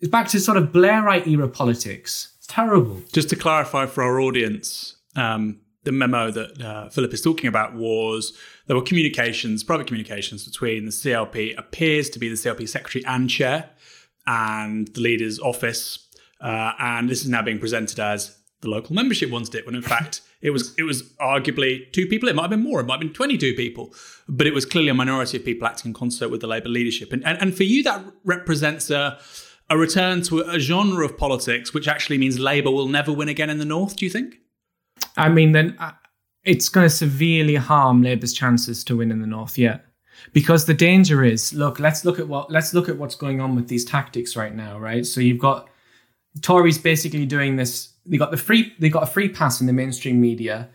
It's 0.00 0.10
back 0.10 0.28
to 0.28 0.40
sort 0.40 0.56
of 0.56 0.68
Blairite 0.68 1.26
era 1.26 1.48
politics. 1.48 2.34
It's 2.38 2.46
terrible. 2.46 3.02
Just 3.12 3.28
to 3.30 3.36
clarify 3.36 3.84
for 3.84 4.02
our 4.02 4.18
audience, 4.18 4.96
um, 5.14 5.60
the 5.84 5.92
memo 5.92 6.30
that 6.30 6.60
uh, 6.60 6.88
Philip 6.88 7.12
is 7.14 7.22
talking 7.22 7.46
about 7.46 7.74
was 7.74 8.32
there 8.66 8.76
were 8.76 8.82
communications, 8.82 9.62
private 9.62 9.86
communications 9.86 10.44
between 10.44 10.86
the 10.86 10.90
CLP, 10.90 11.56
appears 11.58 12.10
to 12.10 12.18
be 12.18 12.28
the 12.28 12.34
CLP 12.34 12.68
secretary 12.68 13.04
and 13.06 13.28
chair, 13.30 13.70
and 14.26 14.88
the 14.88 15.00
leader's 15.00 15.38
office. 15.38 16.08
Uh, 16.40 16.72
and 16.78 17.08
this 17.08 17.22
is 17.22 17.28
now 17.28 17.42
being 17.42 17.58
presented 17.58 18.00
as 18.00 18.38
the 18.60 18.68
local 18.68 18.94
membership 18.94 19.30
wanted 19.30 19.54
it, 19.54 19.66
when 19.66 19.74
in 19.74 19.82
fact 19.82 20.22
it 20.40 20.50
was 20.50 20.74
it 20.76 20.82
was 20.82 21.02
arguably 21.20 21.90
two 21.92 22.06
people. 22.06 22.28
It 22.28 22.34
might 22.34 22.42
have 22.42 22.50
been 22.50 22.62
more. 22.62 22.80
It 22.80 22.84
might 22.84 22.94
have 22.94 23.00
been 23.00 23.12
twenty 23.12 23.38
two 23.38 23.54
people, 23.54 23.94
but 24.28 24.46
it 24.46 24.54
was 24.54 24.64
clearly 24.64 24.88
a 24.88 24.94
minority 24.94 25.36
of 25.36 25.44
people 25.44 25.66
acting 25.66 25.90
in 25.90 25.94
concert 25.94 26.30
with 26.30 26.40
the 26.40 26.46
Labour 26.46 26.70
leadership. 26.70 27.12
And 27.12 27.24
and, 27.24 27.40
and 27.40 27.56
for 27.56 27.64
you, 27.64 27.82
that 27.84 28.04
represents 28.24 28.90
a 28.90 29.18
a 29.70 29.78
return 29.78 30.22
to 30.22 30.40
a 30.40 30.58
genre 30.58 31.04
of 31.04 31.16
politics 31.16 31.72
which 31.72 31.88
actually 31.88 32.18
means 32.18 32.38
Labour 32.38 32.70
will 32.70 32.88
never 32.88 33.12
win 33.12 33.28
again 33.28 33.48
in 33.50 33.58
the 33.58 33.64
north. 33.64 33.96
Do 33.96 34.04
you 34.04 34.10
think? 34.10 34.36
I 35.16 35.28
mean, 35.28 35.52
then 35.52 35.76
uh, 35.78 35.92
it's 36.44 36.68
going 36.68 36.86
to 36.86 36.94
severely 36.94 37.54
harm 37.56 38.02
Labour's 38.02 38.32
chances 38.32 38.84
to 38.84 38.96
win 38.96 39.10
in 39.10 39.20
the 39.20 39.26
north. 39.26 39.58
Yeah, 39.58 39.78
because 40.32 40.66
the 40.66 40.74
danger 40.74 41.24
is, 41.24 41.52
look, 41.52 41.78
let's 41.78 42.04
look 42.04 42.18
at 42.18 42.28
what 42.28 42.50
let's 42.50 42.74
look 42.74 42.88
at 42.88 42.98
what's 42.98 43.14
going 43.14 43.40
on 43.40 43.54
with 43.54 43.68
these 43.68 43.84
tactics 43.84 44.36
right 44.36 44.54
now, 44.54 44.78
right? 44.78 45.06
So 45.06 45.20
you've 45.20 45.38
got 45.38 45.68
Tories 46.42 46.78
basically 46.78 47.26
doing 47.26 47.56
this. 47.56 47.92
They 48.06 48.16
got 48.16 48.30
the 48.30 48.36
free. 48.36 48.72
They 48.78 48.88
got 48.88 49.02
a 49.02 49.06
free 49.06 49.28
pass 49.28 49.60
in 49.60 49.66
the 49.66 49.72
mainstream 49.72 50.20
media. 50.20 50.68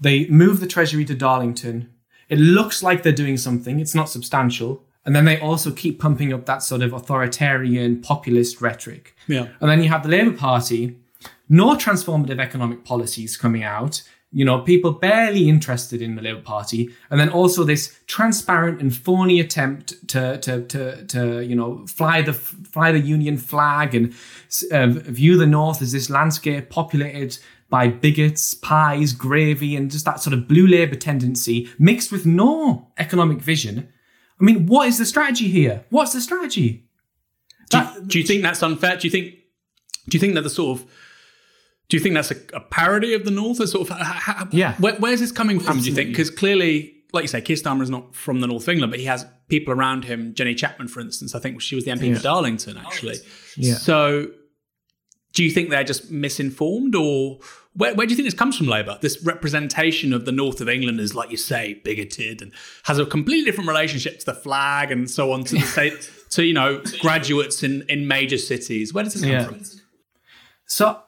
They 0.00 0.26
move 0.28 0.60
the 0.60 0.66
treasury 0.66 1.04
to 1.06 1.14
Darlington. 1.14 1.90
It 2.28 2.38
looks 2.38 2.82
like 2.82 3.02
they're 3.02 3.12
doing 3.12 3.36
something. 3.36 3.80
It's 3.80 3.94
not 3.94 4.08
substantial. 4.08 4.84
And 5.04 5.16
then 5.16 5.24
they 5.24 5.40
also 5.40 5.70
keep 5.70 5.98
pumping 5.98 6.32
up 6.32 6.46
that 6.46 6.62
sort 6.62 6.82
of 6.82 6.92
authoritarian 6.92 8.02
populist 8.02 8.60
rhetoric. 8.60 9.16
Yeah. 9.26 9.48
And 9.60 9.70
then 9.70 9.82
you 9.82 9.88
have 9.88 10.02
the 10.02 10.10
Labour 10.10 10.36
Party 10.36 10.99
no 11.48 11.74
transformative 11.74 12.40
economic 12.40 12.84
policies 12.84 13.36
coming 13.36 13.62
out. 13.62 14.02
You 14.32 14.44
know, 14.44 14.60
people 14.60 14.92
barely 14.92 15.48
interested 15.48 16.00
in 16.00 16.14
the 16.14 16.22
Labour 16.22 16.42
Party, 16.42 16.90
and 17.10 17.18
then 17.18 17.30
also 17.30 17.64
this 17.64 17.98
transparent 18.06 18.80
and 18.80 18.96
phony 18.96 19.40
attempt 19.40 20.08
to 20.08 20.38
to 20.38 20.64
to, 20.66 21.04
to 21.06 21.40
you 21.40 21.56
know 21.56 21.84
fly 21.88 22.22
the 22.22 22.32
fly 22.32 22.92
the 22.92 23.00
Union 23.00 23.36
flag 23.36 23.94
and 23.94 24.14
uh, 24.70 24.86
view 24.86 25.36
the 25.36 25.46
North 25.46 25.82
as 25.82 25.90
this 25.90 26.08
landscape 26.08 26.70
populated 26.70 27.38
by 27.68 27.88
bigots, 27.88 28.54
pies, 28.54 29.12
gravy, 29.12 29.74
and 29.74 29.90
just 29.90 30.04
that 30.04 30.20
sort 30.20 30.34
of 30.34 30.46
blue 30.46 30.66
Labour 30.66 30.96
tendency 30.96 31.68
mixed 31.78 32.12
with 32.12 32.26
no 32.26 32.88
economic 32.98 33.38
vision. 33.38 33.88
I 34.40 34.44
mean, 34.44 34.66
what 34.66 34.88
is 34.88 34.98
the 34.98 35.06
strategy 35.06 35.48
here? 35.48 35.84
What's 35.90 36.12
the 36.12 36.20
strategy? 36.20 36.84
Do, 37.70 37.78
that, 37.78 38.08
do 38.08 38.18
you 38.18 38.24
think 38.24 38.42
that's 38.42 38.62
unfair? 38.62 38.96
Do 38.96 39.06
you 39.06 39.10
think 39.10 39.34
do 40.08 40.16
you 40.16 40.20
think 40.20 40.34
that 40.34 40.42
the 40.42 40.50
sort 40.50 40.80
of 40.80 40.86
do 41.90 41.96
you 41.96 42.02
think 42.02 42.14
that's 42.14 42.30
a, 42.30 42.36
a 42.54 42.60
parody 42.60 43.14
of 43.14 43.24
the 43.24 43.32
North? 43.32 43.60
Or 43.60 43.66
sort 43.66 43.90
of, 43.90 43.98
how, 43.98 44.48
yeah. 44.52 44.76
Where, 44.76 44.94
where's 44.94 45.18
this 45.18 45.32
coming 45.32 45.58
from? 45.58 45.78
Absolutely. 45.78 45.84
Do 45.84 45.90
you 45.90 45.96
think? 45.96 46.16
Because 46.16 46.30
clearly, 46.30 46.94
like 47.12 47.22
you 47.22 47.28
say, 47.28 47.40
Keir 47.40 47.56
Starmer 47.56 47.82
is 47.82 47.90
not 47.90 48.14
from 48.14 48.40
the 48.40 48.46
North 48.46 48.62
of 48.62 48.68
England, 48.68 48.92
but 48.92 49.00
he 49.00 49.06
has 49.06 49.26
people 49.48 49.74
around 49.74 50.04
him. 50.04 50.32
Jenny 50.32 50.54
Chapman, 50.54 50.86
for 50.86 51.00
instance, 51.00 51.34
I 51.34 51.40
think 51.40 51.60
she 51.60 51.74
was 51.74 51.84
the 51.84 51.90
MP 51.90 52.08
yeah. 52.08 52.14
for 52.14 52.22
Darlington, 52.22 52.76
actually. 52.76 53.16
Yeah. 53.56 53.74
So, 53.74 54.28
do 55.32 55.42
you 55.42 55.50
think 55.50 55.70
they're 55.70 55.82
just 55.82 56.12
misinformed, 56.12 56.94
or 56.94 57.40
where, 57.74 57.92
where 57.96 58.06
do 58.06 58.12
you 58.12 58.16
think 58.16 58.28
this 58.28 58.38
comes 58.38 58.56
from, 58.56 58.68
Labour? 58.68 58.96
This 59.00 59.20
representation 59.24 60.12
of 60.12 60.26
the 60.26 60.32
North 60.32 60.60
of 60.60 60.68
England 60.68 61.00
is, 61.00 61.16
like 61.16 61.32
you 61.32 61.36
say, 61.36 61.80
bigoted 61.84 62.40
and 62.40 62.52
has 62.84 63.00
a 63.00 63.06
completely 63.06 63.44
different 63.44 63.66
relationship 63.68 64.20
to 64.20 64.26
the 64.26 64.34
flag 64.34 64.92
and 64.92 65.10
so 65.10 65.32
on 65.32 65.42
to 65.42 65.56
the 65.56 65.60
state, 65.66 66.08
to 66.30 66.44
you 66.44 66.54
know 66.54 66.82
graduates 67.00 67.64
in 67.64 67.82
in 67.88 68.06
major 68.06 68.38
cities. 68.38 68.94
Where 68.94 69.02
does 69.02 69.14
this 69.14 69.22
come 69.22 69.32
yeah. 69.32 69.44
from? 69.44 69.62
So 70.66 71.02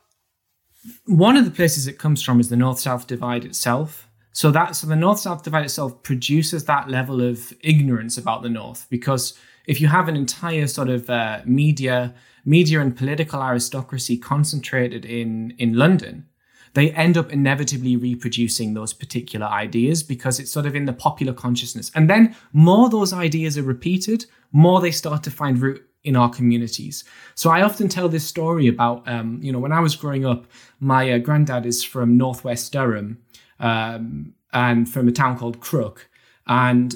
one 1.07 1.37
of 1.37 1.45
the 1.45 1.51
places 1.51 1.87
it 1.87 1.99
comes 1.99 2.23
from 2.23 2.41
is 2.41 2.49
the 2.49 2.57
north 2.57 2.81
south 2.81 3.07
divide 3.07 3.45
itself. 3.45 4.09
So 4.33 4.51
that 4.51 4.75
so 4.77 4.87
the 4.87 4.97
north 4.97 5.21
south 5.21 5.43
divide 5.43 5.65
itself 5.65 6.03
produces 6.03 6.65
that 6.65 6.89
level 6.89 7.21
of 7.21 7.53
ignorance 7.61 8.17
about 8.17 8.43
the 8.43 8.49
north 8.49 8.87
because 8.89 9.39
if 9.67 9.81
you 9.81 9.89
have 9.89 10.09
an 10.09 10.17
entire 10.17 10.67
sort 10.67 10.89
of 10.89 11.09
uh, 11.11 11.43
media 11.45 12.15
media 12.45 12.81
and 12.81 12.97
political 12.97 13.43
aristocracy 13.43 14.17
concentrated 14.17 15.05
in 15.05 15.55
in 15.59 15.75
London, 15.75 16.27
they 16.75 16.91
end 16.93 17.19
up 17.19 17.31
inevitably 17.31 17.95
reproducing 17.97 18.75
those 18.75 18.93
particular 18.93 19.47
ideas 19.47 20.03
because 20.03 20.41
it's 20.41 20.51
sort 20.51 20.67
of 20.67 20.75
in 20.75 20.87
the 20.87 20.93
popular 20.93 21.35
consciousness. 21.35 21.93
And 21.95 22.09
then 22.09 22.35
more 22.53 22.89
those 22.89 23.13
ideas 23.13 23.59
are 23.59 23.63
repeated, 23.63 24.25
more 24.51 24.81
they 24.81 24.91
start 24.91 25.23
to 25.25 25.31
find 25.31 25.59
root 25.59 25.87
in 26.05 26.17
our 26.17 26.29
communities. 26.29 27.05
So 27.35 27.51
I 27.51 27.63
often 27.63 27.89
tell 27.89 28.09
this 28.09 28.27
story 28.27 28.67
about, 28.67 29.07
um, 29.09 29.39
you 29.43 29.53
know, 29.53 29.59
when 29.59 29.73
I 29.73 29.81
was 29.81 29.95
growing 29.95 30.27
up, 30.27 30.47
my 30.81 31.13
uh, 31.13 31.19
granddad 31.19 31.65
is 31.65 31.85
from 31.85 32.17
Northwest 32.17 32.73
Durham 32.73 33.19
um, 33.61 34.35
and 34.53 34.89
from 34.89 35.09
a 35.09 35.13
town 35.13 35.39
called 35.39 35.61
Crook. 35.61 36.09
And 36.47 36.95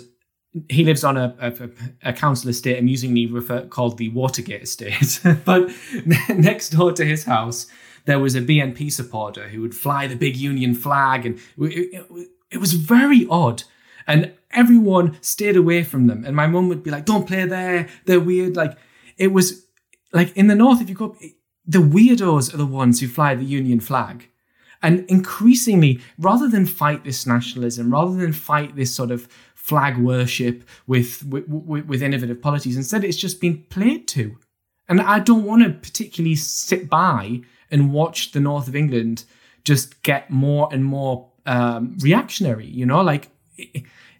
he 0.68 0.84
lives 0.84 1.04
on 1.04 1.16
a, 1.16 1.34
a, 1.38 2.10
a 2.10 2.12
council 2.12 2.50
estate, 2.50 2.78
amusingly 2.78 3.26
refer, 3.26 3.66
called 3.66 3.98
the 3.98 4.08
Watergate 4.10 4.62
Estate. 4.62 5.20
but 5.44 5.70
next 6.28 6.70
door 6.70 6.92
to 6.92 7.04
his 7.04 7.24
house, 7.24 7.66
there 8.06 8.18
was 8.18 8.34
a 8.34 8.40
BNP 8.40 8.90
supporter 8.90 9.48
who 9.48 9.60
would 9.60 9.74
fly 9.74 10.06
the 10.06 10.16
big 10.16 10.36
Union 10.36 10.74
flag. 10.74 11.26
And 11.26 11.38
it, 11.58 12.06
it, 12.10 12.28
it 12.50 12.58
was 12.58 12.72
very 12.72 13.26
odd. 13.30 13.64
And 14.06 14.32
everyone 14.52 15.18
stayed 15.20 15.56
away 15.56 15.82
from 15.82 16.06
them. 16.06 16.24
And 16.24 16.34
my 16.34 16.46
mum 16.46 16.68
would 16.68 16.82
be 16.82 16.90
like, 16.90 17.04
don't 17.04 17.26
play 17.26 17.44
there. 17.44 17.88
They're 18.06 18.20
weird. 18.20 18.56
Like, 18.56 18.78
it 19.16 19.28
was 19.28 19.66
like 20.12 20.36
in 20.36 20.46
the 20.46 20.54
north, 20.54 20.80
if 20.80 20.88
you 20.88 20.94
go, 20.94 21.16
the 21.66 21.78
weirdos 21.78 22.52
are 22.52 22.58
the 22.58 22.66
ones 22.66 23.00
who 23.00 23.08
fly 23.08 23.34
the 23.34 23.44
Union 23.44 23.80
flag. 23.80 24.28
And 24.82 25.04
increasingly, 25.08 26.00
rather 26.18 26.48
than 26.48 26.66
fight 26.66 27.04
this 27.04 27.26
nationalism, 27.26 27.92
rather 27.92 28.14
than 28.14 28.32
fight 28.32 28.76
this 28.76 28.94
sort 28.94 29.10
of 29.10 29.26
flag 29.54 29.98
worship 29.98 30.64
with, 30.86 31.24
with, 31.26 31.46
with 31.48 32.02
innovative 32.02 32.40
policies, 32.40 32.76
instead 32.76 33.02
it's 33.02 33.16
just 33.16 33.40
been 33.40 33.64
played 33.64 34.06
to. 34.08 34.36
And 34.88 35.00
I 35.00 35.18
don't 35.18 35.44
want 35.44 35.64
to 35.64 35.70
particularly 35.70 36.36
sit 36.36 36.88
by 36.88 37.40
and 37.70 37.92
watch 37.92 38.32
the 38.32 38.40
north 38.40 38.68
of 38.68 38.76
England 38.76 39.24
just 39.64 40.02
get 40.02 40.30
more 40.30 40.68
and 40.70 40.84
more 40.84 41.28
um, 41.46 41.96
reactionary. 42.00 42.66
You 42.66 42.86
know, 42.86 43.00
like 43.00 43.30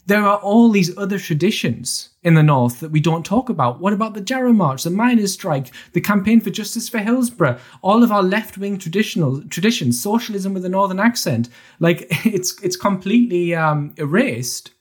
there 0.07 0.25
are 0.25 0.39
all 0.39 0.71
these 0.71 0.97
other 0.99 1.19
traditions 1.19 2.11
in 2.27 2.35
the 2.35 2.43
north 2.43 2.81
that 2.81 2.91
we 2.91 2.99
don't 2.99 3.25
talk 3.25 3.49
about. 3.49 3.81
What 3.81 3.93
about 3.93 4.15
the 4.15 4.21
Jarrow 4.21 4.53
March, 4.53 4.83
the 4.83 4.91
miners' 4.91 5.33
strike, 5.33 5.71
the 5.93 6.01
campaign 6.01 6.41
for 6.41 6.51
justice 6.51 6.89
for 6.89 6.99
Hillsborough, 6.99 7.57
all 7.83 8.03
of 8.03 8.11
our 8.11 8.23
left-wing 8.25 8.79
traditional 8.79 9.43
traditions, 9.45 10.03
socialism 10.03 10.53
with 10.53 10.65
a 10.65 10.69
northern 10.69 10.99
accent? 10.99 11.49
Like 11.79 12.09
it's 12.27 12.61
it's 12.63 12.77
completely 12.77 13.55
um, 13.55 13.95
erased. 13.97 14.73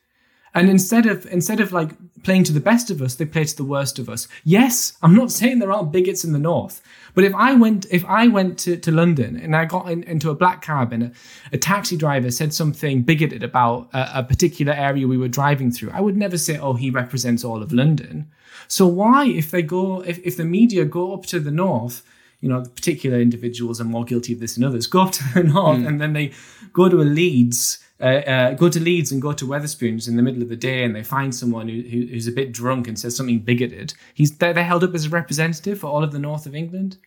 And 0.56 0.70
instead 0.70 1.06
of 1.06 1.26
instead 1.28 1.60
of 1.60 1.74
like 1.74 1.92
playing 2.24 2.46
to 2.46 2.54
the 2.54 2.62
best 2.62 2.90
of 2.90 3.02
us, 3.02 3.16
they 3.16 3.26
play 3.26 3.44
to 3.44 3.56
the 3.56 3.64
worst 3.64 4.00
of 4.00 4.10
us. 4.10 4.28
Yes, 4.44 4.98
I'm 5.04 5.14
not 5.14 5.32
saying 5.32 5.60
there 5.60 5.72
aren't 5.72 5.92
bigots 5.92 6.24
in 6.24 6.32
the 6.32 6.40
north, 6.40 6.82
but 7.14 7.24
if 7.26 7.36
I 7.36 7.54
went, 7.54 7.86
if 7.92 8.04
I 8.06 8.28
went 8.28 8.58
to, 8.60 8.78
to 8.78 8.92
London 8.92 9.36
and 9.36 9.56
I 9.56 9.66
got 9.66 9.92
in, 9.92 10.02
into 10.04 10.32
a 10.32 10.36
black 10.36 10.62
cab 10.62 10.92
and 10.92 11.04
a, 11.04 11.12
a, 11.52 11.58
taxi 11.58 11.96
driver 11.96 12.32
said 12.32 12.54
something 12.54 13.04
bigoted 13.04 13.44
about 13.44 13.90
a, 13.94 14.20
a 14.20 14.24
particular 14.24 14.74
area 14.74 15.08
we 15.08 15.18
were 15.18 15.28
driving 15.28 15.72
through, 15.72 15.92
I 15.92 16.02
would 16.02 16.18
never 16.18 16.38
say, 16.38 16.58
"Oh, 16.58 16.74
he 16.74 16.90
represents 16.90 17.44
all 17.44 17.62
of 17.62 17.74
London." 17.74 18.32
So 18.68 18.88
why, 18.88 19.28
if 19.28 19.52
they 19.52 19.62
go, 19.62 20.02
if, 20.02 20.20
if 20.26 20.38
the 20.38 20.46
media 20.46 20.86
go 20.86 21.14
up 21.14 21.26
to 21.28 21.40
the 21.40 21.52
north, 21.52 22.02
you 22.46 22.52
know, 22.52 22.62
particular 22.62 23.20
individuals 23.20 23.82
are 23.82 23.86
more 23.86 24.06
guilty 24.06 24.34
of 24.34 24.40
this 24.40 24.54
than 24.54 24.64
others, 24.64 24.86
go 24.86 25.02
up 25.02 25.12
to 25.14 25.24
the 25.34 25.42
north 25.56 25.80
mm. 25.80 25.88
and 25.88 26.00
then 26.00 26.14
they 26.14 26.32
go 26.74 26.88
to 26.88 27.02
a 27.02 27.08
Leeds 27.20 27.84
uh, 28.00 28.04
uh, 28.04 28.54
go 28.54 28.70
to 28.70 28.80
Leeds 28.80 29.12
and 29.12 29.22
go 29.22 29.32
to 29.32 29.48
Wetherspoons 29.48 30.08
in 30.08 30.18
the 30.18 30.22
middle 30.22 30.42
of 30.44 30.50
the 30.50 30.56
day 30.56 30.84
and 30.84 30.96
they 30.96 31.04
find 31.04 31.34
someone 31.34 31.70
who, 31.70 31.82
who, 31.82 32.06
who's 32.08 32.28
a 32.28 32.32
bit 32.32 32.52
drunk 32.52 32.88
and 32.88 33.00
says 33.00 33.16
something 33.16 33.40
bigoted, 33.40 33.94
he's 34.14 34.38
they're, 34.38 34.54
they're 34.54 34.66
held 34.66 34.84
up 34.84 34.94
as 34.94 35.06
a 35.06 35.10
representative 35.10 35.80
for 35.80 35.88
all 35.88 36.04
of 36.04 36.12
the 36.12 36.20
north 36.20 36.46
of 36.46 36.54
England. 36.54 36.98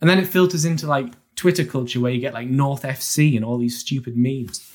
And 0.00 0.10
then 0.10 0.18
it 0.18 0.26
filters 0.26 0.64
into 0.64 0.88
like 0.88 1.14
Twitter 1.36 1.64
culture 1.64 2.00
where 2.00 2.10
you 2.10 2.20
get 2.20 2.34
like 2.34 2.48
North 2.48 2.82
FC 2.82 3.36
and 3.36 3.44
all 3.44 3.56
these 3.56 3.78
stupid 3.78 4.16
memes. 4.16 4.68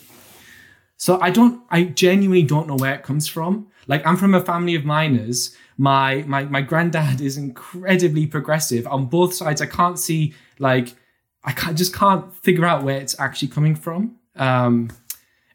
So 0.95 1.19
I 1.19 1.29
don't, 1.29 1.61
I 1.69 1.83
genuinely 1.83 2.43
don't 2.43 2.67
know 2.67 2.77
where 2.77 2.95
it 2.95 3.03
comes 3.03 3.27
from. 3.27 3.67
Like 3.87 4.05
I'm 4.05 4.17
from 4.17 4.35
a 4.35 4.41
family 4.41 4.75
of 4.75 4.85
miners. 4.85 5.55
My 5.77 6.23
my 6.27 6.43
my 6.43 6.61
granddad 6.61 7.21
is 7.21 7.37
incredibly 7.37 8.27
progressive 8.27 8.87
on 8.87 9.05
both 9.05 9.33
sides. 9.33 9.61
I 9.61 9.65
can't 9.65 9.97
see 9.97 10.33
like 10.59 10.95
I 11.43 11.53
can't, 11.53 11.77
just 11.77 11.93
can't 11.93 12.35
figure 12.35 12.65
out 12.65 12.83
where 12.83 12.99
it's 12.99 13.17
actually 13.19 13.47
coming 13.47 13.75
from. 13.75 14.17
Um, 14.35 14.89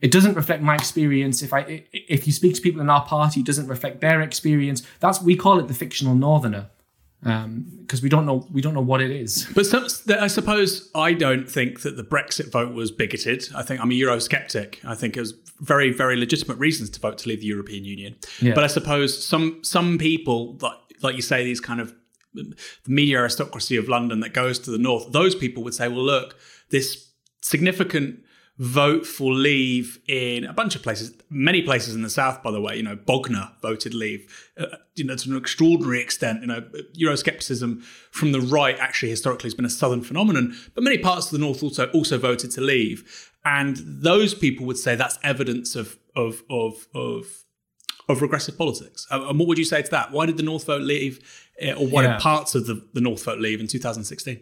it 0.01 0.11
doesn't 0.11 0.35
reflect 0.35 0.63
my 0.63 0.75
experience. 0.75 1.43
If 1.43 1.53
I 1.53 1.85
if 1.93 2.27
you 2.27 2.33
speak 2.33 2.55
to 2.55 2.61
people 2.61 2.81
in 2.81 2.91
our 2.91 3.05
party, 3.05 3.41
it 3.41 3.47
doesn't 3.47 3.69
reflect 3.69 4.01
their 4.01 4.21
experience. 4.21 4.83
That's 5.01 5.23
we 5.23 5.37
call 5.37 5.59
it 5.59 5.69
the 5.69 5.75
fictional 5.75 6.15
northerner 6.15 6.71
because 7.23 7.45
um, 7.45 8.03
we 8.03 8.09
don't 8.09 8.27
know 8.27 8.49
we 8.51 8.61
don't 8.61 8.75
know 8.75 8.81
what 8.81 9.01
it 9.01 9.13
is. 9.13 9.47
But 9.55 9.67
some, 9.67 9.87
I 10.19 10.27
suppose 10.27 10.91
I 10.95 11.13
don't 11.13 11.49
think 11.49 11.83
that 11.83 11.97
the 11.97 12.03
Brexit 12.03 12.51
vote 12.51 12.75
was 12.75 12.91
bigoted. 12.91 13.49
I 13.55 13.63
think 13.63 13.81
I'm 13.81 13.93
a 13.93 13.95
Eurosceptic. 13.95 14.85
I 14.85 14.97
think 14.97 15.17
it 15.17 15.21
was 15.21 15.35
very 15.61 15.93
very 15.93 16.17
legitimate 16.17 16.59
reasons 16.59 16.91
to 16.91 17.01
vote 17.01 17.19
to 17.19 17.29
leave 17.29 17.41
the 17.41 17.47
European 17.47 17.85
Union. 17.85 18.17
Yeah. 18.41 18.55
But 18.55 18.65
I 18.65 18.67
suppose 18.67 19.25
some 19.25 19.63
some 19.63 19.99
people 19.99 20.59
like 20.61 20.79
like 21.03 21.15
you 21.15 21.23
say 21.23 21.45
these 21.45 21.61
kind 21.61 21.81
of 21.81 21.95
the 22.35 22.57
media 22.87 23.19
aristocracy 23.19 23.77
of 23.77 23.89
London 23.89 24.21
that 24.21 24.33
goes 24.33 24.59
to 24.61 24.71
the 24.71 24.79
north. 24.79 25.13
Those 25.13 25.35
people 25.35 25.63
would 25.65 25.75
say, 25.75 25.87
well, 25.89 26.03
look, 26.03 26.37
this 26.71 27.11
significant 27.41 28.21
vote 28.63 29.05
for 29.05 29.33
leave 29.33 29.99
in 30.07 30.45
a 30.45 30.53
bunch 30.53 30.77
of 30.77 30.85
places, 30.85 31.13
many 31.29 31.63
places 31.63 31.97
in 31.97 32.03
the 32.03 32.11
south, 32.11 32.45
by 32.45 32.51
the 32.53 32.61
way. 32.61 32.77
You 32.77 32.85
know, 32.85 32.95
Bognor 32.95 33.51
voted 33.61 33.93
leave, 33.93 34.53
uh, 34.57 34.67
you 34.95 35.03
know, 35.03 35.17
to 35.17 35.31
an 35.31 35.37
extraordinary 35.37 36.01
extent. 36.01 36.43
You 36.43 36.47
know, 36.47 36.61
Euroscepticism 36.97 37.83
from 38.13 38.31
the 38.31 38.41
right 38.41 38.79
actually 38.79 39.11
historically 39.11 39.49
has 39.49 39.55
been 39.55 39.65
a 39.65 39.71
southern 39.71 40.01
phenomenon, 40.01 40.57
but 40.77 40.85
many 40.85 40.97
parts 40.97 41.27
of 41.27 41.33
the 41.33 41.39
north 41.39 41.61
also 41.61 41.91
also 41.91 42.19
voted 42.19 42.53
to 42.53 42.61
leave. 42.61 43.33
And 43.45 43.79
those 43.85 44.33
people 44.33 44.65
would 44.67 44.79
say 44.79 44.95
that's 44.95 45.19
evidence 45.25 45.75
of 45.75 45.99
of 46.15 46.45
of 46.49 46.87
of 46.95 47.45
of 48.09 48.23
regressive 48.23 48.57
politics. 48.57 49.09
Uh, 49.11 49.27
and 49.29 49.41
what 49.41 49.49
would 49.49 49.59
you 49.59 49.65
say 49.65 49.83
to 49.83 49.91
that? 49.91 50.13
Why 50.13 50.27
did 50.27 50.37
the 50.37 50.45
North 50.45 50.67
vote 50.67 50.83
leave, 50.83 51.49
uh, 51.61 51.73
or 51.73 51.89
why 51.89 52.05
yeah. 52.05 52.13
did 52.13 52.21
parts 52.21 52.55
of 52.55 52.67
the, 52.69 52.87
the 52.93 53.01
North 53.01 53.25
vote 53.25 53.41
leave 53.41 53.61
in 53.61 53.67
2016? 53.67 54.41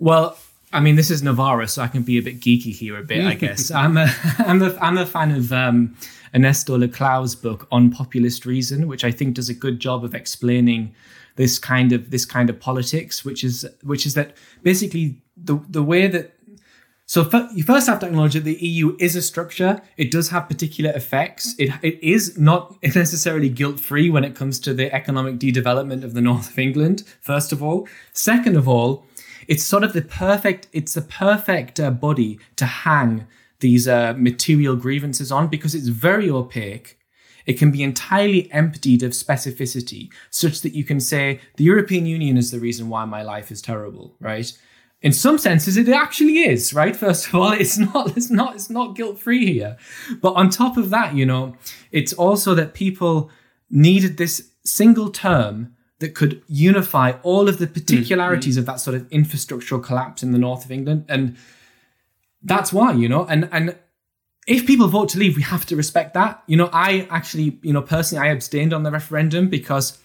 Well, 0.00 0.36
I 0.72 0.80
mean, 0.80 0.96
this 0.96 1.10
is 1.10 1.22
Novara, 1.22 1.68
so 1.68 1.82
I 1.82 1.88
can 1.88 2.02
be 2.02 2.18
a 2.18 2.22
bit 2.22 2.40
geeky 2.40 2.72
here 2.74 2.98
a 2.98 3.02
bit, 3.02 3.24
I 3.24 3.34
guess. 3.44 3.70
I'm 3.70 3.96
a, 3.96 4.12
I'm 4.38 4.62
a, 4.62 4.76
I'm 4.80 4.98
a 4.98 5.06
fan 5.06 5.30
of 5.30 5.52
um, 5.52 5.96
Ernesto 6.34 6.76
Laclau's 6.76 7.34
book 7.34 7.66
on 7.70 7.90
populist 7.90 8.46
reason, 8.46 8.88
which 8.88 9.04
I 9.04 9.10
think 9.10 9.34
does 9.34 9.48
a 9.48 9.54
good 9.54 9.80
job 9.80 10.04
of 10.04 10.14
explaining 10.14 10.94
this 11.36 11.58
kind 11.58 11.92
of 11.92 12.10
this 12.10 12.24
kind 12.24 12.50
of 12.50 12.58
politics, 12.58 13.24
which 13.24 13.44
is 13.44 13.66
which 13.82 14.06
is 14.06 14.14
that 14.14 14.36
basically 14.62 15.20
the 15.36 15.58
the 15.68 15.82
way 15.82 16.06
that 16.08 16.32
so 17.08 17.22
f- 17.22 17.50
you 17.54 17.62
first 17.62 17.86
have 17.86 18.00
to 18.00 18.06
acknowledge 18.06 18.34
that 18.34 18.44
the 18.44 18.54
EU 18.54 18.96
is 18.98 19.14
a 19.14 19.22
structure. 19.22 19.80
It 19.96 20.10
does 20.10 20.30
have 20.30 20.48
particular 20.48 20.90
effects. 20.90 21.54
It 21.58 21.70
it 21.82 22.02
is 22.02 22.36
not 22.38 22.76
necessarily 22.82 23.48
guilt 23.48 23.78
free 23.78 24.10
when 24.10 24.24
it 24.24 24.34
comes 24.34 24.58
to 24.60 24.74
the 24.74 24.92
economic 24.92 25.38
de-development 25.38 26.04
of 26.04 26.14
the 26.14 26.20
north 26.20 26.50
of 26.50 26.58
England. 26.58 27.04
First 27.20 27.52
of 27.52 27.62
all, 27.62 27.86
second 28.12 28.56
of 28.56 28.66
all 28.66 29.06
it's 29.48 29.64
sort 29.64 29.84
of 29.84 29.92
the 29.92 30.02
perfect 30.02 30.68
it's 30.72 30.94
the 30.94 31.02
perfect 31.02 31.80
uh, 31.80 31.90
body 31.90 32.38
to 32.56 32.66
hang 32.66 33.26
these 33.60 33.88
uh, 33.88 34.14
material 34.16 34.76
grievances 34.76 35.32
on 35.32 35.48
because 35.48 35.74
it's 35.74 35.88
very 35.88 36.28
opaque. 36.28 36.98
It 37.46 37.58
can 37.58 37.70
be 37.70 37.82
entirely 37.82 38.52
emptied 38.52 39.02
of 39.02 39.12
specificity 39.12 40.12
such 40.30 40.60
that 40.62 40.74
you 40.74 40.84
can 40.84 41.00
say 41.00 41.40
the 41.56 41.64
european 41.64 42.04
union 42.04 42.36
is 42.36 42.50
the 42.50 42.60
reason 42.60 42.88
why 42.88 43.04
my 43.04 43.22
life 43.22 43.50
is 43.50 43.62
terrible 43.62 44.14
right? 44.20 44.52
In 45.02 45.12
some 45.12 45.38
senses 45.38 45.76
it 45.76 45.88
actually 45.88 46.38
is 46.40 46.74
right? 46.74 46.96
First 46.96 47.28
of 47.28 47.34
all 47.34 47.52
it's 47.62 47.78
not 47.78 48.16
it's 48.16 48.30
not 48.30 48.54
it's 48.54 48.70
not 48.70 48.96
guilt 48.96 49.18
free 49.18 49.52
here. 49.52 49.76
But 50.20 50.32
on 50.32 50.50
top 50.50 50.76
of 50.76 50.90
that 50.90 51.14
you 51.14 51.26
know 51.26 51.56
it's 51.92 52.12
also 52.12 52.54
that 52.54 52.74
people 52.74 53.30
needed 53.70 54.16
this 54.16 54.50
single 54.64 55.10
term 55.10 55.75
that 55.98 56.14
could 56.14 56.42
unify 56.46 57.12
all 57.22 57.48
of 57.48 57.58
the 57.58 57.66
particularities 57.66 58.54
mm-hmm. 58.54 58.60
of 58.60 58.66
that 58.66 58.80
sort 58.80 58.96
of 58.96 59.08
infrastructural 59.08 59.82
collapse 59.82 60.22
in 60.22 60.32
the 60.32 60.38
north 60.38 60.64
of 60.64 60.70
England. 60.70 61.04
And 61.08 61.36
that's 62.42 62.72
why, 62.72 62.92
you 62.92 63.08
know, 63.08 63.24
and 63.26 63.48
and 63.50 63.76
if 64.46 64.66
people 64.66 64.88
vote 64.88 65.08
to 65.10 65.18
leave, 65.18 65.36
we 65.36 65.42
have 65.42 65.66
to 65.66 65.76
respect 65.76 66.14
that. 66.14 66.42
You 66.46 66.56
know, 66.56 66.70
I 66.72 67.08
actually, 67.10 67.58
you 67.62 67.72
know, 67.72 67.82
personally 67.82 68.28
I 68.28 68.30
abstained 68.30 68.72
on 68.72 68.84
the 68.84 68.90
referendum 68.90 69.48
because 69.48 69.98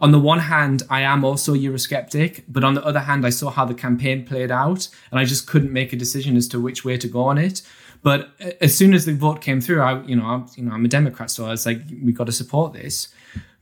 on 0.00 0.12
the 0.12 0.18
one 0.18 0.40
hand, 0.40 0.82
I 0.90 1.00
am 1.00 1.24
also 1.24 1.54
Eurosceptic, 1.54 2.44
but 2.48 2.64
on 2.64 2.74
the 2.74 2.84
other 2.84 3.00
hand, 3.00 3.24
I 3.24 3.30
saw 3.30 3.50
how 3.50 3.64
the 3.64 3.74
campaign 3.74 4.26
played 4.26 4.50
out, 4.50 4.88
and 5.10 5.18
I 5.18 5.24
just 5.24 5.46
couldn't 5.46 5.72
make 5.72 5.92
a 5.92 5.96
decision 5.96 6.36
as 6.36 6.48
to 6.48 6.60
which 6.60 6.84
way 6.84 6.98
to 6.98 7.08
go 7.08 7.22
on 7.22 7.38
it. 7.38 7.62
But 8.02 8.30
as 8.60 8.76
soon 8.76 8.92
as 8.92 9.06
the 9.06 9.14
vote 9.14 9.40
came 9.40 9.60
through, 9.60 9.80
I, 9.80 10.02
you 10.02 10.14
know, 10.14 10.26
I'm, 10.26 10.46
you 10.54 10.64
know, 10.64 10.72
I'm 10.72 10.84
a 10.84 10.88
Democrat, 10.88 11.30
so 11.30 11.46
I 11.46 11.50
was 11.50 11.64
like, 11.64 11.80
we 12.02 12.12
got 12.12 12.26
to 12.26 12.32
support 12.32 12.74
this. 12.74 13.08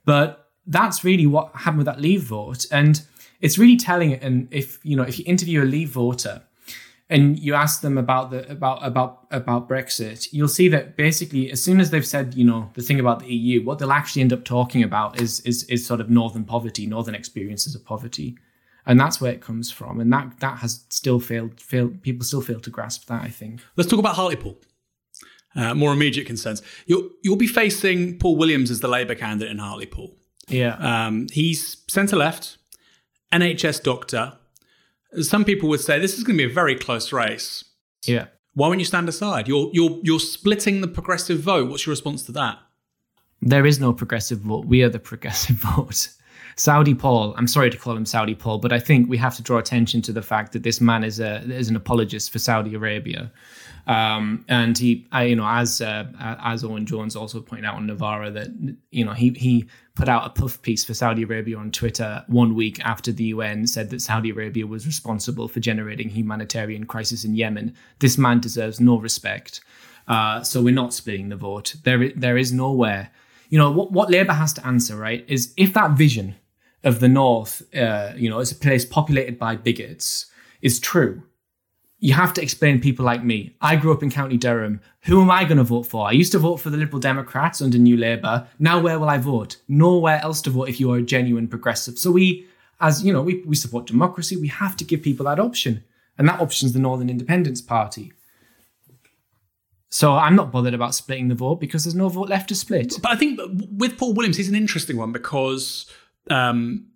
But 0.04 0.43
that's 0.66 1.04
really 1.04 1.26
what 1.26 1.54
happened 1.54 1.78
with 1.78 1.86
that 1.86 2.00
leave 2.00 2.22
vote. 2.22 2.66
And 2.70 3.02
it's 3.40 3.58
really 3.58 3.76
telling. 3.76 4.14
And 4.14 4.48
if 4.50 4.78
you 4.84 4.96
know, 4.96 5.02
if 5.02 5.18
you 5.18 5.24
interview 5.26 5.62
a 5.62 5.64
leave 5.64 5.90
voter 5.90 6.42
and 7.10 7.38
you 7.38 7.54
ask 7.54 7.82
them 7.82 7.98
about 7.98 8.30
the 8.30 8.50
about 8.50 8.84
about 8.84 9.26
about 9.30 9.68
Brexit, 9.68 10.28
you'll 10.32 10.48
see 10.48 10.68
that 10.68 10.96
basically 10.96 11.50
as 11.50 11.62
soon 11.62 11.80
as 11.80 11.90
they've 11.90 12.06
said, 12.06 12.34
you 12.34 12.44
know, 12.44 12.70
the 12.74 12.82
thing 12.82 12.98
about 12.98 13.20
the 13.20 13.26
EU, 13.26 13.64
what 13.64 13.78
they'll 13.78 13.92
actually 13.92 14.22
end 14.22 14.32
up 14.32 14.44
talking 14.44 14.82
about 14.82 15.20
is 15.20 15.40
is 15.40 15.64
is 15.64 15.86
sort 15.86 16.00
of 16.00 16.08
northern 16.08 16.44
poverty, 16.44 16.86
northern 16.86 17.14
experiences 17.14 17.74
of 17.74 17.84
poverty. 17.84 18.38
And 18.86 19.00
that's 19.00 19.18
where 19.18 19.32
it 19.32 19.40
comes 19.40 19.70
from. 19.70 19.98
And 19.98 20.12
that 20.12 20.40
that 20.40 20.58
has 20.58 20.84
still 20.88 21.20
failed 21.20 21.60
failed 21.60 22.02
people 22.02 22.24
still 22.24 22.42
fail 22.42 22.60
to 22.60 22.70
grasp 22.70 23.06
that, 23.06 23.22
I 23.22 23.28
think. 23.28 23.60
Let's 23.76 23.90
talk 23.90 23.98
about 23.98 24.14
Hartlepool. 24.14 24.56
Uh, 25.56 25.72
more 25.72 25.92
immediate 25.92 26.26
concerns. 26.26 26.62
You'll 26.86 27.10
you'll 27.22 27.36
be 27.36 27.46
facing 27.46 28.18
Paul 28.18 28.36
Williams 28.36 28.70
as 28.70 28.80
the 28.80 28.88
Labour 28.88 29.14
candidate 29.14 29.50
in 29.50 29.58
Hartlepool. 29.58 30.16
Yeah. 30.48 30.76
Um, 30.76 31.26
he's 31.32 31.78
centre 31.88 32.16
left, 32.16 32.58
NHS 33.32 33.82
doctor. 33.82 34.34
Some 35.20 35.44
people 35.44 35.68
would 35.68 35.80
say 35.80 35.98
this 35.98 36.18
is 36.18 36.24
going 36.24 36.36
to 36.36 36.46
be 36.46 36.50
a 36.50 36.54
very 36.54 36.76
close 36.76 37.12
race. 37.12 37.64
Yeah. 38.04 38.26
Why 38.54 38.68
won't 38.68 38.80
you 38.80 38.86
stand 38.86 39.08
aside? 39.08 39.48
You're 39.48 39.70
you're 39.72 39.98
you're 40.02 40.20
splitting 40.20 40.80
the 40.80 40.88
progressive 40.88 41.40
vote. 41.40 41.70
What's 41.70 41.86
your 41.86 41.92
response 41.92 42.22
to 42.24 42.32
that? 42.32 42.58
There 43.42 43.66
is 43.66 43.80
no 43.80 43.92
progressive 43.92 44.38
vote. 44.38 44.66
We 44.66 44.82
are 44.82 44.88
the 44.88 44.98
progressive 44.98 45.56
vote. 45.76 46.08
Saudi 46.56 46.94
Paul, 46.94 47.34
I'm 47.36 47.48
sorry 47.48 47.70
to 47.70 47.76
call 47.76 47.96
him 47.96 48.06
Saudi 48.06 48.34
Paul, 48.34 48.58
but 48.58 48.72
I 48.72 48.78
think 48.78 49.08
we 49.08 49.16
have 49.16 49.34
to 49.36 49.42
draw 49.42 49.58
attention 49.58 50.02
to 50.02 50.12
the 50.12 50.22
fact 50.22 50.52
that 50.52 50.62
this 50.62 50.80
man 50.80 51.02
is 51.02 51.18
a 51.20 51.42
is 51.52 51.68
an 51.68 51.76
apologist 51.76 52.30
for 52.30 52.38
Saudi 52.38 52.74
Arabia. 52.74 53.32
Um, 53.86 54.44
and 54.48 54.76
he, 54.78 55.06
I, 55.12 55.24
you 55.24 55.36
know, 55.36 55.46
as 55.46 55.80
uh, 55.80 56.06
as 56.18 56.64
Owen 56.64 56.86
Jones 56.86 57.16
also 57.16 57.40
pointed 57.40 57.66
out 57.66 57.76
on 57.76 57.86
Novara, 57.86 58.30
that 58.30 58.48
you 58.90 59.04
know 59.04 59.12
he 59.12 59.30
he 59.30 59.66
put 59.94 60.08
out 60.08 60.26
a 60.26 60.30
puff 60.30 60.60
piece 60.62 60.84
for 60.84 60.94
Saudi 60.94 61.22
Arabia 61.22 61.58
on 61.58 61.70
Twitter 61.70 62.24
one 62.28 62.54
week 62.54 62.80
after 62.84 63.12
the 63.12 63.24
UN 63.24 63.66
said 63.66 63.90
that 63.90 64.00
Saudi 64.00 64.30
Arabia 64.30 64.66
was 64.66 64.86
responsible 64.86 65.48
for 65.48 65.60
generating 65.60 66.08
humanitarian 66.08 66.84
crisis 66.86 67.24
in 67.24 67.34
Yemen. 67.34 67.74
This 67.98 68.16
man 68.16 68.40
deserves 68.40 68.80
no 68.80 68.98
respect. 68.98 69.60
Uh, 70.08 70.42
so 70.42 70.62
we're 70.62 70.74
not 70.74 70.94
splitting 70.94 71.28
the 71.28 71.36
vote. 71.36 71.74
There 71.84 72.10
there 72.16 72.38
is 72.38 72.52
nowhere. 72.52 73.10
You 73.50 73.58
know 73.58 73.70
what 73.70 73.92
what 73.92 74.10
Labour 74.10 74.32
has 74.32 74.54
to 74.54 74.66
answer 74.66 74.96
right 74.96 75.24
is 75.28 75.52
if 75.56 75.74
that 75.74 75.92
vision 75.92 76.36
of 76.84 77.00
the 77.00 77.08
North, 77.08 77.62
uh, 77.74 78.12
you 78.16 78.28
know, 78.28 78.40
as 78.40 78.52
a 78.52 78.56
place 78.56 78.84
populated 78.84 79.38
by 79.38 79.56
bigots, 79.56 80.26
is 80.62 80.78
true 80.78 81.22
you 82.04 82.12
have 82.12 82.34
to 82.34 82.42
explain 82.42 82.82
people 82.82 83.02
like 83.02 83.24
me. 83.24 83.56
I 83.62 83.76
grew 83.76 83.90
up 83.90 84.02
in 84.02 84.10
County 84.10 84.36
Durham. 84.36 84.82
Who 85.04 85.22
am 85.22 85.30
I 85.30 85.44
going 85.44 85.56
to 85.56 85.64
vote 85.64 85.84
for? 85.84 86.06
I 86.06 86.10
used 86.10 86.32
to 86.32 86.38
vote 86.38 86.58
for 86.58 86.68
the 86.68 86.76
Liberal 86.76 87.00
Democrats 87.00 87.62
under 87.62 87.78
New 87.78 87.96
Labour. 87.96 88.46
Now, 88.58 88.78
where 88.78 88.98
will 88.98 89.08
I 89.08 89.16
vote? 89.16 89.56
Nowhere 89.68 90.20
else 90.22 90.42
to 90.42 90.50
vote 90.50 90.68
if 90.68 90.78
you 90.78 90.92
are 90.92 90.98
a 90.98 91.02
genuine 91.02 91.48
progressive. 91.48 91.98
So, 91.98 92.10
we, 92.10 92.46
as 92.78 93.02
you 93.02 93.10
know, 93.10 93.22
we, 93.22 93.42
we 93.46 93.56
support 93.56 93.86
democracy. 93.86 94.36
We 94.36 94.48
have 94.48 94.76
to 94.76 94.84
give 94.84 95.00
people 95.00 95.24
that 95.24 95.40
option. 95.40 95.82
And 96.18 96.28
that 96.28 96.40
option 96.40 96.66
is 96.66 96.74
the 96.74 96.78
Northern 96.78 97.08
Independence 97.08 97.62
Party. 97.62 98.12
So 99.88 100.12
I'm 100.12 100.36
not 100.36 100.52
bothered 100.52 100.74
about 100.74 100.94
splitting 100.94 101.28
the 101.28 101.34
vote 101.34 101.58
because 101.58 101.84
there's 101.84 101.94
no 101.94 102.10
vote 102.10 102.28
left 102.28 102.50
to 102.50 102.54
split. 102.54 102.98
But 103.00 103.12
I 103.12 103.16
think 103.16 103.40
with 103.70 103.96
Paul 103.96 104.12
Williams, 104.12 104.36
he's 104.36 104.50
an 104.50 104.56
interesting 104.56 104.98
one 104.98 105.12
because 105.12 105.86
um, 106.28 106.88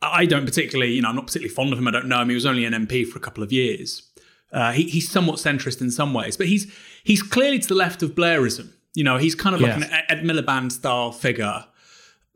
I 0.00 0.24
don't 0.24 0.46
particularly, 0.46 0.92
you 0.92 1.02
know, 1.02 1.10
I'm 1.10 1.16
not 1.16 1.26
particularly 1.26 1.54
fond 1.54 1.74
of 1.74 1.78
him. 1.78 1.88
I 1.88 1.90
don't 1.90 2.06
know 2.06 2.22
him. 2.22 2.30
He 2.30 2.34
was 2.34 2.46
only 2.46 2.64
an 2.64 2.72
MP 2.72 3.06
for 3.06 3.18
a 3.18 3.20
couple 3.20 3.42
of 3.42 3.52
years. 3.52 4.02
Uh, 4.54 4.70
he, 4.70 4.84
he's 4.84 5.10
somewhat 5.10 5.36
centrist 5.36 5.80
in 5.80 5.90
some 5.90 6.14
ways, 6.14 6.36
but 6.36 6.46
he's 6.46 6.72
he's 7.02 7.22
clearly 7.22 7.58
to 7.58 7.68
the 7.68 7.74
left 7.74 8.02
of 8.04 8.14
Blairism. 8.14 8.72
You 8.94 9.02
know, 9.02 9.18
he's 9.18 9.34
kind 9.34 9.54
of 9.56 9.60
like 9.60 9.76
an 9.76 9.82
Ed 10.08 10.22
Miliband 10.22 10.70
style 10.70 11.10
figure, 11.10 11.64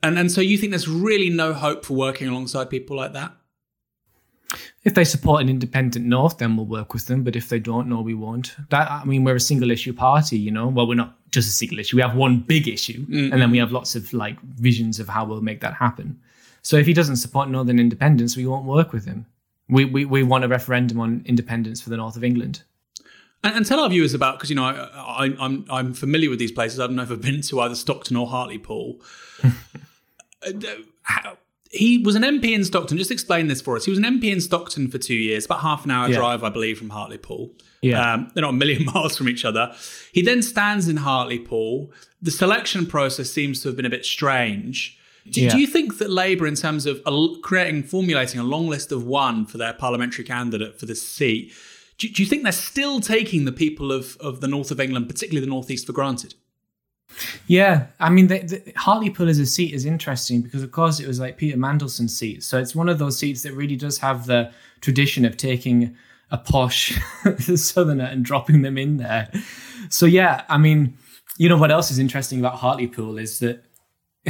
and 0.03 0.19
and 0.19 0.31
so 0.31 0.41
you 0.41 0.59
think 0.59 0.71
there's 0.71 0.89
really 0.89 1.31
no 1.31 1.53
hope 1.53 1.85
for 1.85 1.95
working 1.95 2.27
alongside 2.27 2.71
people 2.71 2.97
like 2.97 3.13
that. 3.13 3.33
If 4.83 4.95
they 4.95 5.05
support 5.05 5.43
an 5.43 5.49
independent 5.49 6.07
North, 6.07 6.39
then 6.39 6.57
we'll 6.57 6.67
work 6.67 6.93
with 6.93 7.07
them. 7.07 7.23
But 7.23 7.37
if 7.37 7.49
they 7.49 7.61
don't, 7.61 7.89
no, 7.89 8.01
we 8.01 8.15
won't. 8.15 8.57
That 8.71 8.91
I 8.91 9.05
mean, 9.05 9.23
we're 9.23 9.37
a 9.37 9.41
single 9.41 9.71
issue 9.71 9.93
party, 9.93 10.39
you 10.39 10.51
know. 10.51 10.67
Well, 10.67 10.89
we're 10.89 10.95
not 10.95 11.15
just 11.31 11.49
a 11.49 11.53
single 11.53 11.79
issue. 11.79 11.97
We 11.97 12.03
have 12.03 12.17
one 12.17 12.41
big 12.41 12.67
issue, 12.67 13.07
mm-hmm. 13.07 13.33
and 13.33 13.41
then 13.41 13.53
we 13.53 13.59
have 13.59 13.71
lots 13.71 13.95
of 13.95 14.13
like 14.13 14.41
visions 14.41 14.99
of 14.99 15.09
how 15.09 15.25
we'll 15.25 15.41
make 15.41 15.61
that 15.61 15.75
happen. 15.75 16.19
So 16.63 16.77
if 16.77 16.87
he 16.87 16.95
doesn't 16.95 17.17
support 17.17 17.49
Northern 17.49 17.79
independence, 17.79 18.37
we 18.37 18.47
won't 18.47 18.65
work 18.65 18.93
with 18.93 19.05
him. 19.05 19.27
We, 19.69 19.85
we, 19.85 20.05
we 20.05 20.23
want 20.23 20.45
a 20.45 20.49
referendum 20.49 20.99
on 21.01 21.23
independence 21.27 21.81
for 21.81 21.91
the 21.91 21.97
north 21.97 22.17
of 22.17 22.25
England. 22.25 22.63
And, 23.45 23.57
and 23.57 23.67
tell 23.67 23.81
our 23.81 23.89
viewers 23.89 24.15
about 24.15 24.37
because 24.37 24.51
you 24.51 24.57
know 24.57 24.65
I, 24.65 24.73
I, 24.95 25.27
am 25.27 25.37
I'm, 25.41 25.65
I'm 25.71 25.95
familiar 25.95 26.31
with 26.31 26.39
these 26.39 26.53
places. 26.53 26.81
I've 26.81 26.91
never 26.91 27.17
been 27.29 27.43
to 27.43 27.61
either 27.61 27.75
Stockton 27.75 28.17
or 28.17 28.27
Hartlepool. 28.27 29.01
Uh, 30.41 31.35
he 31.71 31.99
was 31.99 32.15
an 32.15 32.23
MP 32.23 32.55
in 32.55 32.65
Stockton. 32.65 32.97
Just 32.97 33.11
explain 33.11 33.49
this 33.49 33.61
for 33.61 33.77
us. 33.77 33.85
He 33.85 33.91
was 33.91 33.99
an 33.99 34.05
MP 34.05 34.33
in 34.33 34.41
Stockton 34.41 34.89
for 34.89 34.99
two 34.99 35.15
years, 35.15 35.45
about 35.45 35.61
half 35.61 35.85
an 35.85 35.91
hour 35.91 36.09
yeah. 36.09 36.17
drive, 36.17 36.43
I 36.43 36.49
believe, 36.49 36.79
from 36.79 36.91
Hartlepool. 36.91 37.51
Yeah, 37.83 38.15
um, 38.15 38.31
they're 38.35 38.43
not 38.43 38.51
a 38.51 38.57
million 38.57 38.85
miles 38.95 39.17
from 39.17 39.29
each 39.29 39.45
other. 39.45 39.75
He 40.13 40.23
then 40.23 40.43
stands 40.43 40.89
in 40.89 40.99
Hartlepool. 40.99 41.93
The 42.23 42.31
selection 42.31 42.87
process 42.87 43.31
seems 43.31 43.63
to 43.63 43.69
have 43.69 43.77
been 43.77 43.87
a 43.87 43.91
bit 43.91 44.05
strange. 44.05 44.98
Do, 45.33 45.43
yeah. 45.43 45.51
do 45.51 45.59
you 45.59 45.67
think 45.67 45.99
that 45.99 46.11
Labour, 46.11 46.47
in 46.47 46.55
terms 46.55 46.87
of 46.87 47.03
creating, 47.43 47.83
formulating 47.85 48.41
a 48.41 48.45
long 48.45 48.69
list 48.69 48.93
of 48.93 49.05
one 49.05 49.47
for 49.47 49.59
their 49.59 49.73
parliamentary 49.73 50.25
candidate 50.25 50.79
for 50.79 50.87
this 50.87 51.03
seat, 51.03 51.53
do, 51.99 52.09
do 52.09 52.23
you 52.23 52.29
think 52.29 52.43
they're 52.43 52.53
still 52.53 53.01
taking 53.01 53.45
the 53.45 53.53
people 53.53 53.93
of, 53.93 54.17
of 54.19 54.41
the 54.41 54.49
north 54.49 54.71
of 54.71 54.81
England, 54.81 55.09
particularly 55.09 55.45
the 55.45 55.51
northeast, 55.51 55.87
for 55.87 55.93
granted? 55.93 56.35
Yeah, 57.47 57.87
I 57.99 58.11
mean, 58.11 58.27
the, 58.29 58.41
the, 58.41 58.73
Hartlepool 58.77 59.29
as 59.29 59.39
a 59.39 59.47
seat 59.47 59.73
is 59.73 59.85
interesting 59.85 60.43
because, 60.43 60.63
of 60.63 60.71
course, 60.71 61.01
it 61.01 61.09
was 61.09 61.19
like 61.19 61.39
Peter 61.39 61.57
Mandelson's 61.57 62.17
seat. 62.17 62.45
So 62.45 62.59
it's 62.59 62.75
one 62.75 62.89
of 62.89 62.99
those 62.99 63.19
seats 63.19 63.43
that 63.43 63.53
really 63.53 63.77
does 63.77 63.99
have 63.99 64.27
the 64.27 64.53
tradition 64.81 65.25
of 65.25 65.37
taking 65.37 65.97
a 66.31 66.39
posh 66.39 66.99
southerner 67.39 68.05
and 68.05 68.25
dropping 68.25 68.63
them 68.63 68.77
in 68.77 68.99
there. 68.99 69.31
So 69.89 70.07
yeah, 70.07 70.45
I 70.49 70.59
mean, 70.59 70.97
you 71.39 71.49
know 71.49 71.57
what 71.57 71.71
else 71.71 71.91
is 71.91 71.99
interesting 71.99 72.39
about 72.39 72.57
Hartlepool 72.57 73.17
is 73.17 73.39
that 73.39 73.65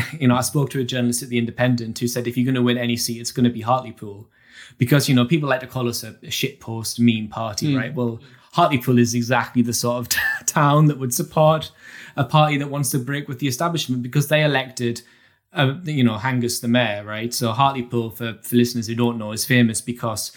you 0.20 0.28
know, 0.28 0.36
I 0.36 0.40
spoke 0.42 0.70
to 0.70 0.80
a 0.80 0.84
journalist 0.84 1.22
at 1.22 1.28
the 1.28 1.38
Independent 1.38 1.98
who 1.98 2.08
said 2.08 2.26
if 2.26 2.36
you're 2.36 2.44
going 2.44 2.54
to 2.54 2.62
win 2.62 2.78
any 2.78 2.96
seat, 2.96 3.20
it's 3.20 3.32
going 3.32 3.44
to 3.44 3.50
be 3.50 3.60
Hartlepool, 3.60 4.28
because 4.76 5.08
you 5.08 5.14
know 5.14 5.24
people 5.24 5.48
like 5.48 5.60
to 5.60 5.66
call 5.66 5.88
us 5.88 6.02
a, 6.02 6.16
a 6.22 6.30
shit 6.30 6.60
post 6.60 7.00
meme 7.00 7.28
party, 7.28 7.72
mm. 7.72 7.78
right? 7.78 7.94
Well, 7.94 8.20
Hartlepool 8.52 8.98
is 8.98 9.14
exactly 9.14 9.62
the 9.62 9.72
sort 9.72 9.98
of 9.98 10.08
t- 10.08 10.18
town 10.46 10.86
that 10.86 10.98
would 10.98 11.14
support 11.14 11.70
a 12.16 12.24
party 12.24 12.58
that 12.58 12.70
wants 12.70 12.90
to 12.90 12.98
break 12.98 13.28
with 13.28 13.38
the 13.38 13.48
establishment 13.48 14.02
because 14.02 14.28
they 14.28 14.42
elected. 14.42 15.02
Uh, 15.50 15.76
you 15.84 16.04
know, 16.04 16.20
Angus 16.22 16.60
the 16.60 16.68
mayor, 16.68 17.02
right? 17.04 17.32
So 17.32 17.52
Hartlepool, 17.52 18.10
for, 18.10 18.34
for 18.42 18.54
listeners 18.54 18.86
who 18.86 18.94
don't 18.94 19.16
know, 19.16 19.32
is 19.32 19.46
famous 19.46 19.80
because 19.80 20.30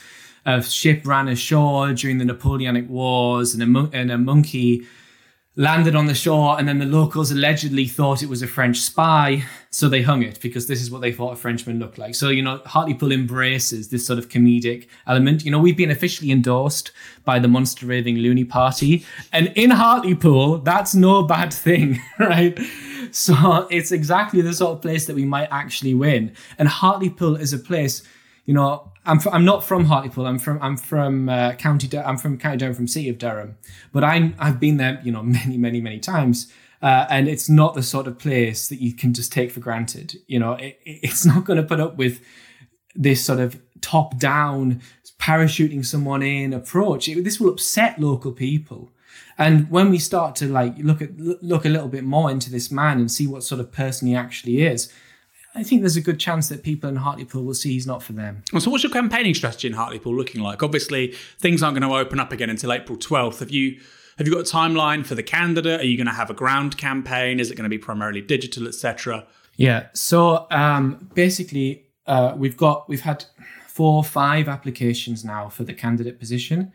a 0.45 0.63
ship 0.63 1.05
ran 1.05 1.27
ashore 1.27 1.91
during 1.91 2.17
the 2.17 2.23
Napoleonic 2.23 2.89
Wars, 2.89 3.53
and 3.53 3.61
a, 3.61 3.67
mon- 3.67 3.89
and 3.91 4.09
a 4.09 4.17
monkey 4.17 4.87
landed 5.57 5.95
on 5.95 6.05
the 6.05 6.13
shore, 6.13 6.57
and 6.57 6.67
then 6.67 6.79
the 6.79 6.85
locals 6.85 7.31
allegedly 7.31 7.85
thought 7.85 8.23
it 8.23 8.29
was 8.29 8.41
a 8.41 8.47
French 8.47 8.77
spy, 8.77 9.43
so 9.69 9.89
they 9.89 10.01
hung 10.01 10.23
it 10.23 10.39
because 10.41 10.67
this 10.67 10.81
is 10.81 10.89
what 10.89 11.01
they 11.01 11.11
thought 11.11 11.33
a 11.33 11.35
Frenchman 11.35 11.77
looked 11.77 11.97
like. 11.97 12.15
So, 12.15 12.29
you 12.29 12.41
know, 12.41 12.61
Hartlepool 12.65 13.11
embraces 13.11 13.89
this 13.89 14.05
sort 14.05 14.17
of 14.17 14.29
comedic 14.29 14.87
element. 15.07 15.43
You 15.43 15.51
know, 15.51 15.59
we've 15.59 15.75
been 15.75 15.91
officially 15.91 16.31
endorsed 16.31 16.91
by 17.25 17.37
the 17.37 17.49
Monster 17.49 17.85
Raving 17.85 18.17
Loony 18.17 18.45
Party, 18.45 19.05
and 19.33 19.47
in 19.55 19.71
Hartlepool, 19.71 20.59
that's 20.59 20.95
no 20.95 21.23
bad 21.23 21.53
thing, 21.53 22.01
right? 22.19 22.57
So 23.11 23.67
it's 23.69 23.91
exactly 23.91 24.41
the 24.41 24.53
sort 24.53 24.77
of 24.77 24.81
place 24.81 25.05
that 25.07 25.15
we 25.15 25.25
might 25.25 25.49
actually 25.51 25.93
win. 25.93 26.33
And 26.57 26.69
Hartlepool 26.69 27.35
is 27.35 27.51
a 27.51 27.59
place, 27.59 28.03
you 28.45 28.53
know, 28.53 28.90
I'm 29.05 29.19
fr- 29.19 29.29
I'm 29.29 29.45
not 29.45 29.63
from 29.63 29.85
Hartlepool. 29.85 30.27
I'm 30.27 30.39
from 30.39 30.61
I'm 30.61 30.77
from 30.77 31.29
uh, 31.29 31.53
County. 31.53 31.87
Dur- 31.87 32.03
I'm 32.05 32.17
from 32.17 32.37
County 32.37 32.57
Durham, 32.57 32.75
from 32.75 32.87
City 32.87 33.09
of 33.09 33.17
Durham. 33.17 33.57
But 33.91 34.03
I 34.03 34.33
I've 34.39 34.59
been 34.59 34.77
there, 34.77 35.01
you 35.03 35.11
know, 35.11 35.23
many 35.39 35.57
many 35.57 35.81
many 35.81 35.99
times. 35.99 36.51
Uh, 36.81 37.05
and 37.11 37.27
it's 37.27 37.47
not 37.47 37.75
the 37.75 37.83
sort 37.83 38.07
of 38.07 38.17
place 38.17 38.67
that 38.67 38.81
you 38.81 38.91
can 38.91 39.13
just 39.13 39.31
take 39.31 39.51
for 39.51 39.59
granted. 39.59 40.17
You 40.25 40.39
know, 40.39 40.53
it, 40.53 40.79
it's 40.83 41.25
not 41.31 41.45
going 41.45 41.57
to 41.57 41.63
put 41.63 41.79
up 41.79 41.95
with 41.97 42.21
this 42.95 43.23
sort 43.23 43.39
of 43.39 43.61
top 43.81 44.17
down 44.17 44.81
parachuting 45.19 45.85
someone 45.85 46.23
in 46.23 46.53
approach. 46.53 47.07
It, 47.07 47.23
this 47.23 47.39
will 47.39 47.49
upset 47.49 47.99
local 47.99 48.31
people. 48.31 48.91
And 49.37 49.69
when 49.69 49.89
we 49.89 49.99
start 49.99 50.35
to 50.37 50.47
like 50.47 50.77
look 50.77 51.01
at 51.01 51.17
look 51.17 51.65
a 51.65 51.69
little 51.69 51.87
bit 51.87 52.03
more 52.03 52.29
into 52.31 52.51
this 52.51 52.71
man 52.71 52.99
and 52.99 53.11
see 53.11 53.27
what 53.27 53.43
sort 53.43 53.61
of 53.61 53.71
person 53.71 54.07
he 54.07 54.15
actually 54.15 54.61
is, 54.61 54.91
I 55.53 55.63
think 55.63 55.81
there's 55.81 55.97
a 55.97 56.01
good 56.01 56.19
chance 56.19 56.47
that 56.49 56.63
people 56.63 56.89
in 56.89 56.95
Hartlepool 56.95 57.43
will 57.43 57.53
see 57.53 57.73
he's 57.73 57.87
not 57.87 58.01
for 58.01 58.13
them. 58.13 58.43
So, 58.57 58.71
what's 58.71 58.83
your 58.83 58.91
campaigning 58.91 59.33
strategy 59.33 59.67
in 59.67 59.73
Hartlepool 59.73 60.15
looking 60.15 60.41
like? 60.41 60.63
Obviously, 60.63 61.13
things 61.39 61.61
aren't 61.61 61.77
going 61.77 61.89
to 61.89 61.95
open 61.97 62.19
up 62.19 62.31
again 62.31 62.49
until 62.49 62.71
April 62.71 62.97
12th. 62.97 63.39
Have 63.39 63.51
you 63.51 63.79
have 64.17 64.27
you 64.27 64.33
got 64.33 64.41
a 64.41 64.55
timeline 64.55 65.05
for 65.05 65.15
the 65.15 65.23
candidate? 65.23 65.81
Are 65.81 65.85
you 65.85 65.97
going 65.97 66.07
to 66.07 66.13
have 66.13 66.29
a 66.29 66.33
ground 66.33 66.77
campaign? 66.77 67.39
Is 67.39 67.51
it 67.51 67.55
going 67.55 67.63
to 67.63 67.69
be 67.69 67.77
primarily 67.77 68.21
digital, 68.21 68.67
etc.? 68.67 69.25
Yeah. 69.57 69.87
So 69.93 70.47
um, 70.51 71.09
basically, 71.13 71.85
uh, 72.07 72.33
we've 72.37 72.57
got 72.57 72.87
we've 72.87 73.01
had 73.01 73.25
four, 73.67 73.97
or 73.97 74.03
five 74.03 74.47
applications 74.47 75.25
now 75.25 75.49
for 75.49 75.63
the 75.63 75.73
candidate 75.73 76.19
position. 76.19 76.71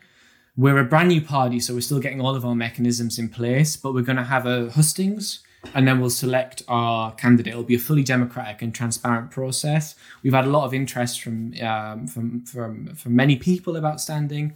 We're 0.55 0.79
a 0.79 0.83
brand 0.83 1.09
new 1.09 1.21
party, 1.21 1.59
so 1.59 1.73
we're 1.73 1.81
still 1.81 1.99
getting 1.99 2.19
all 2.19 2.35
of 2.35 2.43
our 2.43 2.55
mechanisms 2.55 3.19
in 3.19 3.29
place, 3.29 3.77
but 3.77 3.93
we're 3.93 4.01
going 4.01 4.17
to 4.17 4.23
have 4.23 4.47
a 4.47 4.71
hustings 4.71 5.43
and 5.73 5.87
then 5.87 5.99
we'll 5.99 6.09
select 6.09 6.63
our 6.67 7.13
candidate. 7.13 7.51
It'll 7.51 7.63
be 7.63 7.75
a 7.75 7.79
fully 7.79 8.03
democratic 8.03 8.61
and 8.61 8.73
transparent 8.73 9.31
process. 9.31 9.95
We've 10.23 10.33
had 10.33 10.45
a 10.45 10.49
lot 10.49 10.65
of 10.65 10.73
interest 10.73 11.21
from 11.21 11.53
um, 11.61 12.07
from 12.07 12.45
from 12.45 12.95
from 12.95 13.15
many 13.15 13.35
people 13.35 13.75
about 13.75 14.01
standing, 14.01 14.53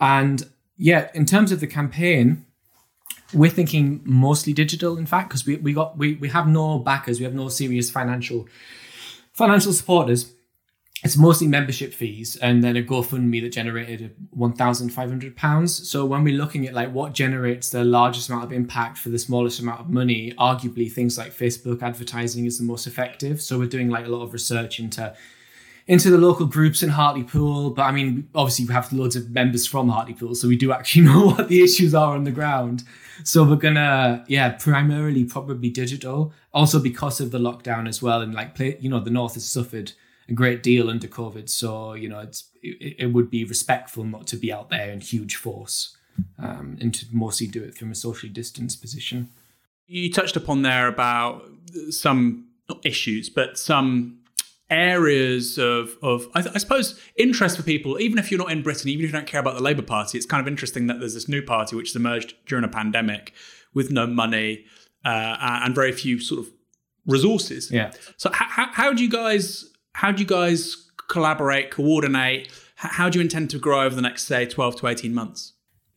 and 0.00 0.46
yeah, 0.76 1.10
in 1.14 1.26
terms 1.26 1.52
of 1.52 1.60
the 1.60 1.66
campaign, 1.66 2.44
we're 3.32 3.50
thinking 3.50 4.00
mostly 4.04 4.52
digital. 4.52 4.98
In 4.98 5.06
fact, 5.06 5.28
because 5.28 5.46
we 5.46 5.56
we 5.56 5.72
got 5.72 5.96
we 5.96 6.14
we 6.14 6.28
have 6.28 6.46
no 6.46 6.78
backers, 6.78 7.18
we 7.18 7.24
have 7.24 7.34
no 7.34 7.48
serious 7.48 7.90
financial 7.90 8.48
financial 9.32 9.72
supporters 9.72 10.32
it's 11.02 11.16
mostly 11.16 11.46
membership 11.46 11.94
fees 11.94 12.36
and 12.36 12.62
then 12.62 12.76
a 12.76 12.82
GoFundMe 12.82 13.40
that 13.42 13.52
generated 13.52 14.14
£1,500. 14.36 15.70
So 15.70 16.04
when 16.04 16.24
we're 16.24 16.36
looking 16.36 16.66
at 16.66 16.74
like 16.74 16.92
what 16.92 17.14
generates 17.14 17.70
the 17.70 17.84
largest 17.84 18.28
amount 18.28 18.44
of 18.44 18.52
impact 18.52 18.98
for 18.98 19.08
the 19.08 19.18
smallest 19.18 19.60
amount 19.60 19.80
of 19.80 19.88
money, 19.88 20.34
arguably 20.38 20.92
things 20.92 21.16
like 21.16 21.32
Facebook 21.32 21.82
advertising 21.82 22.44
is 22.44 22.58
the 22.58 22.64
most 22.64 22.86
effective. 22.86 23.40
So 23.40 23.58
we're 23.58 23.66
doing 23.66 23.88
like 23.88 24.04
a 24.04 24.10
lot 24.10 24.22
of 24.22 24.32
research 24.34 24.78
into 24.78 25.14
into 25.86 26.10
the 26.10 26.18
local 26.18 26.46
groups 26.46 26.82
in 26.82 26.90
Hartlepool. 26.90 27.70
But 27.70 27.82
I 27.82 27.92
mean, 27.92 28.28
obviously 28.34 28.66
we 28.66 28.74
have 28.74 28.92
loads 28.92 29.16
of 29.16 29.30
members 29.30 29.66
from 29.66 29.88
Hartlepool, 29.88 30.34
so 30.34 30.48
we 30.48 30.56
do 30.56 30.70
actually 30.70 31.02
know 31.06 31.26
what 31.26 31.48
the 31.48 31.62
issues 31.62 31.94
are 31.94 32.14
on 32.14 32.24
the 32.24 32.30
ground. 32.30 32.84
So 33.24 33.42
we're 33.42 33.56
gonna, 33.56 34.22
yeah, 34.28 34.50
primarily 34.50 35.24
probably 35.24 35.70
digital. 35.70 36.34
Also 36.52 36.78
because 36.78 37.20
of 37.20 37.30
the 37.30 37.38
lockdown 37.38 37.88
as 37.88 38.02
well, 38.02 38.20
and 38.20 38.34
like 38.34 38.58
you 38.58 38.90
know, 38.90 39.00
the 39.00 39.10
North 39.10 39.34
has 39.34 39.46
suffered 39.48 39.92
a 40.30 40.34
great 40.34 40.62
deal 40.62 40.88
under 40.88 41.08
COVID. 41.08 41.48
So 41.48 41.94
you 41.94 42.08
know, 42.08 42.20
it's 42.20 42.44
it, 42.62 42.96
it 42.98 43.06
would 43.06 43.30
be 43.30 43.44
respectful 43.44 44.04
not 44.04 44.26
to 44.28 44.36
be 44.36 44.52
out 44.52 44.70
there 44.70 44.90
in 44.90 45.00
huge 45.00 45.36
force, 45.36 45.96
um, 46.38 46.78
and 46.80 46.94
to 46.94 47.06
mostly 47.12 47.46
do 47.46 47.62
it 47.62 47.74
from 47.74 47.90
a 47.90 47.94
socially 47.94 48.32
distanced 48.32 48.80
position. 48.80 49.30
You 49.86 50.10
touched 50.12 50.36
upon 50.36 50.62
there 50.62 50.86
about 50.86 51.44
some 51.90 52.46
issues, 52.84 53.28
but 53.28 53.58
some 53.58 54.20
areas 54.70 55.58
of 55.58 55.96
of 56.00 56.28
I, 56.34 56.44
I, 56.54 56.58
suppose 56.58 57.00
interest 57.16 57.56
for 57.56 57.64
people, 57.64 58.00
even 58.00 58.18
if 58.18 58.30
you're 58.30 58.38
not 58.38 58.52
in 58.52 58.62
Britain, 58.62 58.88
even 58.88 59.04
if 59.04 59.10
you 59.10 59.16
don't 59.16 59.26
care 59.26 59.40
about 59.40 59.56
the 59.56 59.62
Labour 59.62 59.82
Party, 59.82 60.16
it's 60.16 60.26
kind 60.26 60.40
of 60.40 60.46
interesting 60.46 60.86
that 60.86 61.00
there's 61.00 61.14
this 61.14 61.28
new 61.28 61.42
party 61.42 61.74
which 61.74 61.88
has 61.88 61.96
emerged 61.96 62.34
during 62.46 62.64
a 62.64 62.68
pandemic 62.68 63.34
with 63.74 63.90
no 63.90 64.06
money 64.06 64.64
uh, 65.04 65.36
and 65.40 65.74
very 65.74 65.92
few 65.92 66.20
sort 66.20 66.40
of 66.40 66.52
resources. 67.06 67.70
Yeah. 67.70 67.92
So 68.16 68.30
how, 68.32 68.68
how 68.72 68.92
do 68.92 69.02
you 69.02 69.08
guys 69.08 69.69
how 69.94 70.12
do 70.12 70.22
you 70.22 70.28
guys 70.28 70.90
collaborate, 71.08 71.70
coordinate? 71.70 72.50
how 72.80 73.10
do 73.10 73.18
you 73.18 73.22
intend 73.22 73.50
to 73.50 73.58
grow 73.58 73.82
over 73.82 73.94
the 73.94 74.00
next, 74.00 74.24
say, 74.24 74.46
12 74.46 74.76
to 74.76 74.86
18 74.86 75.12
months? 75.12 75.52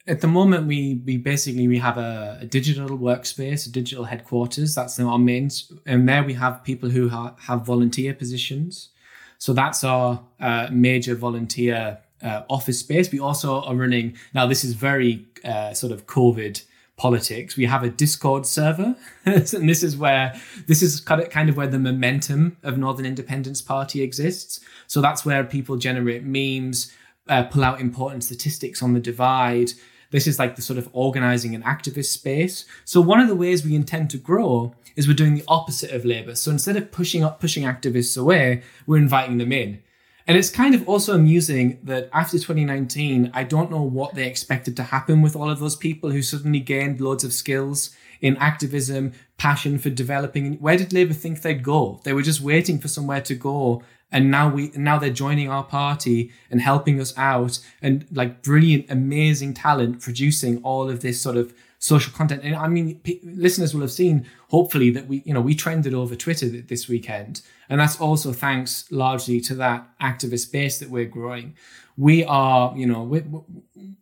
At 0.05 0.19
the 0.19 0.27
moment, 0.27 0.67
we 0.67 1.01
we 1.05 1.15
basically 1.15 1.65
we 1.65 1.77
have 1.77 1.97
a, 1.97 2.39
a 2.41 2.45
digital 2.45 2.89
workspace, 2.89 3.65
a 3.65 3.71
digital 3.71 4.03
headquarters. 4.03 4.75
That's 4.75 4.99
our 4.99 5.17
main, 5.17 5.49
and 5.85 6.09
there 6.09 6.23
we 6.23 6.33
have 6.33 6.61
people 6.65 6.89
who 6.89 7.07
ha- 7.07 7.35
have 7.39 7.65
volunteer 7.65 8.13
positions. 8.13 8.89
So 9.37 9.53
that's 9.53 9.81
our 9.85 10.21
uh, 10.41 10.67
major 10.71 11.15
volunteer 11.15 11.99
uh, 12.21 12.41
office 12.49 12.79
space. 12.79 13.13
We 13.13 13.21
also 13.21 13.61
are 13.61 13.75
running 13.75 14.17
now. 14.33 14.45
This 14.45 14.65
is 14.65 14.73
very 14.73 15.25
uh, 15.45 15.73
sort 15.73 15.93
of 15.93 16.05
COVID 16.05 16.61
politics. 16.97 17.57
We 17.57 17.65
have 17.65 17.83
a 17.83 17.89
Discord 17.89 18.45
server, 18.45 18.95
and 19.25 19.69
this 19.69 19.83
is 19.83 19.97
where 19.97 20.39
this 20.67 20.81
is 20.81 20.99
kind 20.99 21.21
of 21.21 21.29
kind 21.29 21.49
of 21.49 21.57
where 21.57 21.67
the 21.67 21.79
momentum 21.79 22.57
of 22.63 22.77
Northern 22.77 23.05
Independence 23.05 23.61
Party 23.61 24.01
exists. 24.01 24.59
So 24.87 25.01
that's 25.01 25.25
where 25.25 25.43
people 25.43 25.77
generate 25.77 26.23
memes, 26.23 26.93
uh, 27.27 27.43
pull 27.43 27.63
out 27.63 27.81
important 27.81 28.23
statistics 28.23 28.83
on 28.83 28.93
the 28.93 28.99
divide. 28.99 29.71
This 30.11 30.27
is 30.27 30.37
like 30.37 30.55
the 30.55 30.61
sort 30.61 30.77
of 30.77 30.87
organizing 30.93 31.55
and 31.55 31.63
activist 31.63 32.13
space. 32.13 32.65
So 32.85 33.01
one 33.01 33.19
of 33.19 33.27
the 33.27 33.35
ways 33.35 33.65
we 33.65 33.75
intend 33.75 34.11
to 34.11 34.17
grow 34.17 34.75
is 34.95 35.07
we're 35.07 35.15
doing 35.15 35.33
the 35.33 35.43
opposite 35.47 35.89
of 35.89 36.05
Labour. 36.05 36.35
So 36.35 36.51
instead 36.51 36.77
of 36.77 36.91
pushing 36.91 37.23
up 37.23 37.39
pushing 37.39 37.63
activists 37.63 38.15
away, 38.15 38.61
we're 38.85 38.97
inviting 38.97 39.39
them 39.39 39.51
in. 39.51 39.81
And 40.25 40.37
it's 40.37 40.49
kind 40.49 40.73
of 40.73 40.87
also 40.87 41.15
amusing 41.15 41.79
that 41.83 42.09
after 42.13 42.37
2019, 42.37 43.31
I 43.33 43.43
don't 43.43 43.69
know 43.69 43.81
what 43.81 44.15
they 44.15 44.25
expected 44.25 44.77
to 44.77 44.83
happen 44.83 45.21
with 45.21 45.35
all 45.35 45.49
of 45.49 45.59
those 45.59 45.75
people 45.75 46.11
who 46.11 46.21
suddenly 46.21 46.61
gained 46.61 47.01
loads 47.01 47.23
of 47.23 47.33
skills 47.33 47.89
in 48.21 48.37
activism, 48.37 49.11
passion 49.37 49.77
for 49.77 49.89
developing. 49.89 50.53
Where 50.59 50.77
did 50.77 50.93
Labour 50.93 51.13
think 51.13 51.41
they'd 51.41 51.61
go? 51.61 51.99
They 52.05 52.13
were 52.13 52.21
just 52.21 52.39
waiting 52.39 52.79
for 52.79 52.87
somewhere 52.87 53.21
to 53.21 53.35
go. 53.35 53.83
And 54.13 54.31
now 54.31 54.47
we 54.47 54.71
now 54.75 54.97
they're 54.97 55.09
joining 55.09 55.49
our 55.49 55.63
party 55.63 56.31
and 56.49 56.61
helping 56.61 57.01
us 57.01 57.13
out 57.17 57.59
and 57.81 58.05
like 58.11 58.43
brilliant, 58.43 58.85
amazing 58.89 59.55
talent 59.55 60.01
producing 60.01 60.61
all 60.63 60.89
of 60.89 61.01
this 61.01 61.19
sort 61.19 61.35
of 61.35 61.53
social 61.83 62.13
content. 62.13 62.41
And 62.45 62.55
I 62.55 62.69
mean, 62.69 62.95
p- 62.99 63.19
listeners 63.25 63.73
will 63.73 63.81
have 63.81 63.91
seen, 63.91 64.25
hopefully, 64.47 64.89
that 64.91 65.05
we, 65.05 65.21
you 65.25 65.33
know, 65.33 65.41
we 65.41 65.53
trended 65.53 65.93
over 65.93 66.15
Twitter 66.15 66.47
this 66.47 66.87
weekend. 66.87 67.41
And 67.67 67.77
that's 67.77 67.99
also 67.99 68.31
thanks 68.31 68.89
largely 68.89 69.41
to 69.41 69.55
that 69.55 69.85
activist 69.99 70.53
base 70.53 70.79
that 70.79 70.89
we're 70.89 71.03
growing. 71.03 71.57
We 71.97 72.23
are, 72.23 72.73
you 72.77 72.87
know, 72.87 73.03
we're, 73.03 73.25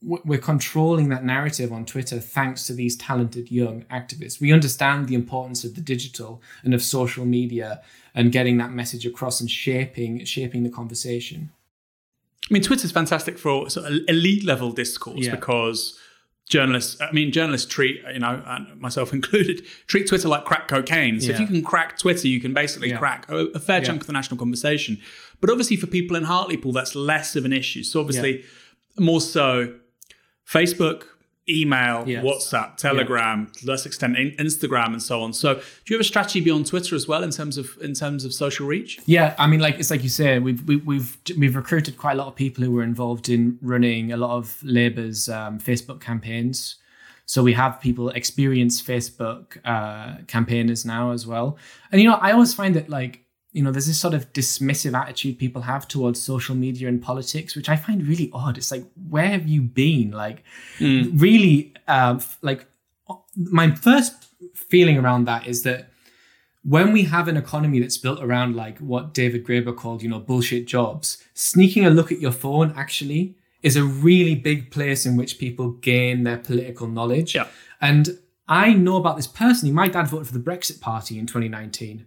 we're 0.03 0.37
controlling 0.37 1.09
that 1.09 1.25
narrative 1.25 1.73
on 1.73 1.85
Twitter 1.85 2.19
thanks 2.19 2.67
to 2.67 2.73
these 2.73 2.95
talented 2.95 3.51
young 3.51 3.81
activists. 3.85 4.39
We 4.39 4.53
understand 4.53 5.07
the 5.07 5.15
importance 5.15 5.63
of 5.63 5.73
the 5.73 5.81
digital 5.81 6.39
and 6.63 6.75
of 6.75 6.83
social 6.83 7.25
media 7.25 7.81
and 8.13 8.31
getting 8.31 8.57
that 8.57 8.71
message 8.71 9.07
across 9.07 9.41
and 9.41 9.49
shaping 9.49 10.23
shaping 10.25 10.61
the 10.61 10.69
conversation. 10.69 11.49
I 12.47 12.53
mean, 12.53 12.61
Twitter's 12.61 12.91
fantastic 12.91 13.39
for 13.39 13.71
sort 13.71 13.91
of 13.91 13.99
elite 14.07 14.43
level 14.43 14.71
discourse 14.71 15.25
yeah. 15.25 15.35
because 15.35 15.97
journalists 16.51 16.99
i 16.99 17.09
mean 17.13 17.31
journalists 17.31 17.71
treat 17.71 18.01
you 18.13 18.19
know 18.19 18.43
myself 18.75 19.13
included 19.19 19.65
treat 19.87 20.05
twitter 20.05 20.27
like 20.27 20.43
crack 20.43 20.67
cocaine 20.67 21.19
so 21.21 21.27
yeah. 21.27 21.33
if 21.33 21.39
you 21.39 21.47
can 21.47 21.63
crack 21.63 21.97
twitter 21.97 22.27
you 22.27 22.41
can 22.41 22.53
basically 22.53 22.89
yeah. 22.89 22.97
crack 22.97 23.25
a, 23.29 23.45
a 23.55 23.59
fair 23.59 23.79
yeah. 23.79 23.85
chunk 23.85 24.01
of 24.01 24.07
the 24.07 24.13
national 24.13 24.37
conversation 24.37 24.99
but 25.39 25.49
obviously 25.49 25.77
for 25.77 25.87
people 25.87 26.15
in 26.15 26.23
hartlepool 26.23 26.73
that's 26.73 26.93
less 26.93 27.37
of 27.37 27.45
an 27.45 27.53
issue 27.53 27.83
so 27.83 28.01
obviously 28.01 28.43
more 28.99 29.21
so 29.21 29.73
facebook 30.45 31.05
email, 31.51 32.07
yes. 32.07 32.23
WhatsApp, 32.23 32.77
Telegram, 32.77 33.51
yeah. 33.61 33.71
less 33.71 33.85
extent 33.85 34.17
Instagram, 34.17 34.87
and 34.87 35.03
so 35.03 35.21
on. 35.21 35.33
So, 35.33 35.55
do 35.55 35.61
you 35.87 35.95
have 35.95 36.01
a 36.01 36.07
strategy 36.07 36.41
beyond 36.41 36.67
Twitter 36.67 36.95
as 36.95 37.07
well 37.07 37.23
in 37.23 37.31
terms 37.31 37.57
of 37.57 37.77
in 37.81 37.93
terms 37.93 38.25
of 38.25 38.33
social 38.33 38.67
reach? 38.67 38.99
Yeah, 39.05 39.35
I 39.37 39.47
mean, 39.47 39.59
like 39.59 39.79
it's 39.79 39.91
like 39.91 40.03
you 40.03 40.09
say, 40.09 40.39
we've 40.39 40.65
we, 40.67 40.75
have 40.75 40.85
we've, 40.85 41.17
we've 41.37 41.55
recruited 41.55 41.97
quite 41.97 42.13
a 42.13 42.15
lot 42.15 42.27
of 42.27 42.35
people 42.35 42.63
who 42.63 42.71
were 42.71 42.83
involved 42.83 43.29
in 43.29 43.59
running 43.61 44.11
a 44.11 44.17
lot 44.17 44.37
of 44.37 44.57
Labour's 44.63 45.29
um, 45.29 45.59
Facebook 45.59 45.99
campaigns. 45.99 46.77
So 47.25 47.41
we 47.41 47.53
have 47.53 47.79
people 47.79 48.09
experienced 48.09 48.85
Facebook 48.85 49.57
uh, 49.63 50.17
campaigners 50.27 50.85
now 50.85 51.11
as 51.11 51.25
well. 51.25 51.57
And 51.91 52.01
you 52.01 52.09
know, 52.09 52.15
I 52.15 52.33
always 52.33 52.53
find 52.53 52.75
that 52.75 52.89
like 52.89 53.20
you 53.53 53.61
know, 53.61 53.71
there's 53.71 53.87
this 53.87 53.99
sort 53.99 54.13
of 54.13 54.31
dismissive 54.33 54.97
attitude 54.97 55.37
people 55.37 55.61
have 55.61 55.87
towards 55.87 56.21
social 56.21 56.55
media 56.55 56.87
and 56.87 57.01
politics, 57.01 57.55
which 57.55 57.69
I 57.69 57.75
find 57.75 58.07
really 58.07 58.29
odd. 58.33 58.57
It's 58.57 58.71
like, 58.71 58.85
where 59.09 59.27
have 59.27 59.47
you 59.47 59.61
been? 59.61 60.11
Like, 60.11 60.43
mm. 60.79 61.11
really, 61.19 61.73
uh, 61.87 62.19
like, 62.41 62.65
my 63.35 63.71
first 63.75 64.27
feeling 64.55 64.97
around 64.97 65.25
that 65.25 65.47
is 65.47 65.63
that 65.63 65.91
when 66.63 66.93
we 66.93 67.03
have 67.03 67.27
an 67.27 67.37
economy 67.37 67.79
that's 67.79 67.97
built 67.97 68.21
around 68.21 68.55
like 68.55 68.77
what 68.79 69.13
David 69.13 69.45
Graeber 69.45 69.75
called, 69.75 70.01
you 70.01 70.09
know, 70.09 70.19
bullshit 70.19 70.67
jobs, 70.67 71.23
sneaking 71.33 71.85
a 71.85 71.89
look 71.89 72.11
at 72.11 72.19
your 72.19 72.31
phone 72.31 72.73
actually 72.77 73.35
is 73.63 73.75
a 73.75 73.83
really 73.83 74.35
big 74.35 74.71
place 74.71 75.05
in 75.05 75.17
which 75.17 75.39
people 75.39 75.71
gain 75.71 76.23
their 76.23 76.37
political 76.37 76.87
knowledge. 76.87 77.35
Yeah. 77.35 77.47
And 77.79 78.19
I 78.47 78.73
know 78.73 78.97
about 78.97 79.17
this 79.17 79.27
personally. 79.27 79.73
My 79.73 79.87
dad 79.87 80.07
voted 80.07 80.27
for 80.27 80.33
the 80.33 80.39
Brexit 80.39 80.81
Party 80.81 81.17
in 81.17 81.25
2019. 81.25 82.05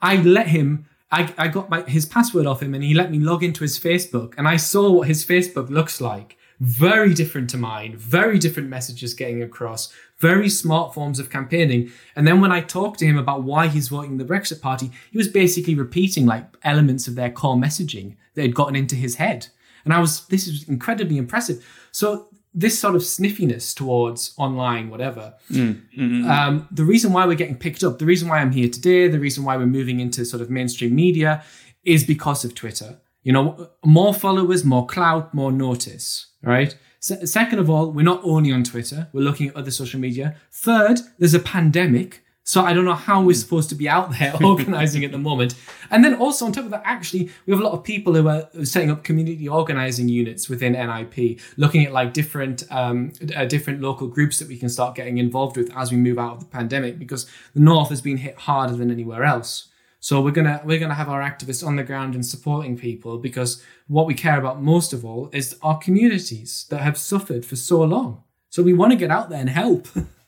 I 0.00 0.16
let 0.16 0.48
him. 0.48 0.86
I, 1.10 1.32
I 1.36 1.48
got 1.48 1.68
my, 1.68 1.82
his 1.82 2.06
password 2.06 2.46
off 2.46 2.62
him 2.62 2.74
and 2.74 2.82
he 2.82 2.94
let 2.94 3.10
me 3.10 3.18
log 3.18 3.42
into 3.42 3.62
his 3.62 3.78
Facebook 3.78 4.34
and 4.38 4.48
I 4.48 4.56
saw 4.56 4.90
what 4.90 5.08
his 5.08 5.24
Facebook 5.24 5.68
looks 5.68 6.00
like. 6.00 6.38
Very 6.60 7.12
different 7.12 7.50
to 7.50 7.56
mine, 7.56 7.96
very 7.96 8.38
different 8.38 8.68
messages 8.68 9.14
getting 9.14 9.42
across, 9.42 9.92
very 10.18 10.48
smart 10.48 10.94
forms 10.94 11.18
of 11.18 11.28
campaigning. 11.28 11.90
And 12.14 12.26
then 12.26 12.40
when 12.40 12.52
I 12.52 12.60
talked 12.60 13.00
to 13.00 13.06
him 13.06 13.18
about 13.18 13.42
why 13.42 13.66
he's 13.66 13.88
voting 13.88 14.16
the 14.16 14.24
Brexit 14.24 14.60
Party, 14.60 14.90
he 15.10 15.18
was 15.18 15.26
basically 15.26 15.74
repeating 15.74 16.24
like 16.24 16.46
elements 16.62 17.08
of 17.08 17.16
their 17.16 17.30
core 17.30 17.56
messaging 17.56 18.16
that 18.34 18.42
had 18.42 18.54
gotten 18.54 18.76
into 18.76 18.94
his 18.94 19.16
head. 19.16 19.48
And 19.84 19.92
I 19.92 19.98
was, 19.98 20.24
this 20.28 20.46
is 20.46 20.68
incredibly 20.68 21.18
impressive. 21.18 21.66
So 21.90 22.28
this 22.54 22.78
sort 22.78 22.94
of 22.94 23.02
sniffiness 23.02 23.74
towards 23.74 24.34
online, 24.36 24.90
whatever. 24.90 25.34
Mm, 25.50 25.80
mm-hmm. 25.96 26.30
um, 26.30 26.68
the 26.70 26.84
reason 26.84 27.12
why 27.12 27.26
we're 27.26 27.34
getting 27.34 27.56
picked 27.56 27.82
up, 27.82 27.98
the 27.98 28.04
reason 28.04 28.28
why 28.28 28.40
I'm 28.40 28.52
here 28.52 28.68
today, 28.68 29.08
the 29.08 29.18
reason 29.18 29.44
why 29.44 29.56
we're 29.56 29.66
moving 29.66 30.00
into 30.00 30.24
sort 30.24 30.42
of 30.42 30.50
mainstream 30.50 30.94
media 30.94 31.42
is 31.84 32.04
because 32.04 32.44
of 32.44 32.54
Twitter. 32.54 32.98
You 33.22 33.32
know, 33.32 33.70
more 33.84 34.12
followers, 34.12 34.64
more 34.64 34.86
clout, 34.86 35.32
more 35.32 35.52
notice, 35.52 36.26
right? 36.42 36.76
second 37.02 37.58
of 37.58 37.68
all, 37.68 37.90
we're 37.90 38.04
not 38.04 38.20
only 38.22 38.52
on 38.52 38.62
Twitter, 38.62 39.08
we're 39.12 39.22
looking 39.22 39.48
at 39.48 39.56
other 39.56 39.72
social 39.72 39.98
media. 39.98 40.36
Third, 40.52 41.00
there's 41.18 41.34
a 41.34 41.40
pandemic. 41.40 42.22
So 42.44 42.62
I 42.62 42.72
don't 42.72 42.84
know 42.84 42.94
how 42.94 43.22
we're 43.22 43.34
supposed 43.34 43.68
to 43.68 43.76
be 43.76 43.88
out 43.88 44.18
there 44.18 44.34
organizing 44.44 45.04
at 45.04 45.12
the 45.12 45.18
moment. 45.18 45.54
And 45.90 46.04
then 46.04 46.14
also 46.14 46.44
on 46.44 46.52
top 46.52 46.64
of 46.64 46.70
that, 46.70 46.82
actually, 46.84 47.30
we 47.46 47.52
have 47.52 47.60
a 47.60 47.64
lot 47.64 47.72
of 47.72 47.84
people 47.84 48.14
who 48.14 48.26
are 48.26 48.48
setting 48.64 48.90
up 48.90 49.04
community 49.04 49.48
organizing 49.48 50.08
units 50.08 50.48
within 50.48 50.72
NIP, 50.72 51.40
looking 51.56 51.84
at 51.84 51.92
like 51.92 52.12
different 52.12 52.64
um, 52.70 53.12
uh, 53.36 53.44
different 53.44 53.80
local 53.80 54.08
groups 54.08 54.38
that 54.40 54.48
we 54.48 54.58
can 54.58 54.68
start 54.68 54.96
getting 54.96 55.18
involved 55.18 55.56
with 55.56 55.74
as 55.76 55.92
we 55.92 55.96
move 55.96 56.18
out 56.18 56.34
of 56.34 56.40
the 56.40 56.46
pandemic, 56.46 56.98
because 56.98 57.26
the 57.54 57.60
north 57.60 57.90
has 57.90 58.00
been 58.00 58.16
hit 58.16 58.36
harder 58.36 58.74
than 58.74 58.90
anywhere 58.90 59.22
else. 59.22 59.68
So 60.00 60.20
we're 60.20 60.32
gonna 60.32 60.60
we're 60.64 60.80
gonna 60.80 60.94
have 60.94 61.08
our 61.08 61.22
activists 61.22 61.64
on 61.64 61.76
the 61.76 61.84
ground 61.84 62.16
and 62.16 62.26
supporting 62.26 62.76
people 62.76 63.18
because 63.18 63.62
what 63.86 64.08
we 64.08 64.14
care 64.14 64.36
about 64.36 64.60
most 64.60 64.92
of 64.92 65.04
all 65.04 65.30
is 65.32 65.56
our 65.62 65.78
communities 65.78 66.66
that 66.70 66.80
have 66.80 66.98
suffered 66.98 67.46
for 67.46 67.54
so 67.54 67.82
long. 67.84 68.24
So 68.50 68.64
we 68.64 68.72
want 68.72 68.90
to 68.90 68.98
get 68.98 69.12
out 69.12 69.30
there 69.30 69.38
and 69.38 69.48
help. 69.48 69.86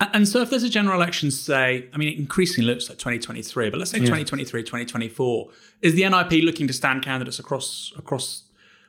And 0.00 0.28
so, 0.28 0.42
if 0.42 0.50
there's 0.50 0.62
a 0.62 0.68
general 0.68 1.00
election, 1.00 1.30
say, 1.30 1.88
I 1.92 1.96
mean, 1.96 2.08
it 2.08 2.18
increasingly 2.18 2.70
looks 2.70 2.88
like 2.88 2.98
2023, 2.98 3.70
but 3.70 3.78
let's 3.78 3.90
say 3.90 3.98
yeah. 3.98 4.04
2023, 4.04 4.62
2024, 4.62 5.48
is 5.82 5.94
the 5.94 6.08
NIP 6.08 6.44
looking 6.44 6.66
to 6.66 6.72
stand 6.72 7.02
candidates 7.02 7.38
across 7.38 7.92
across 7.96 8.42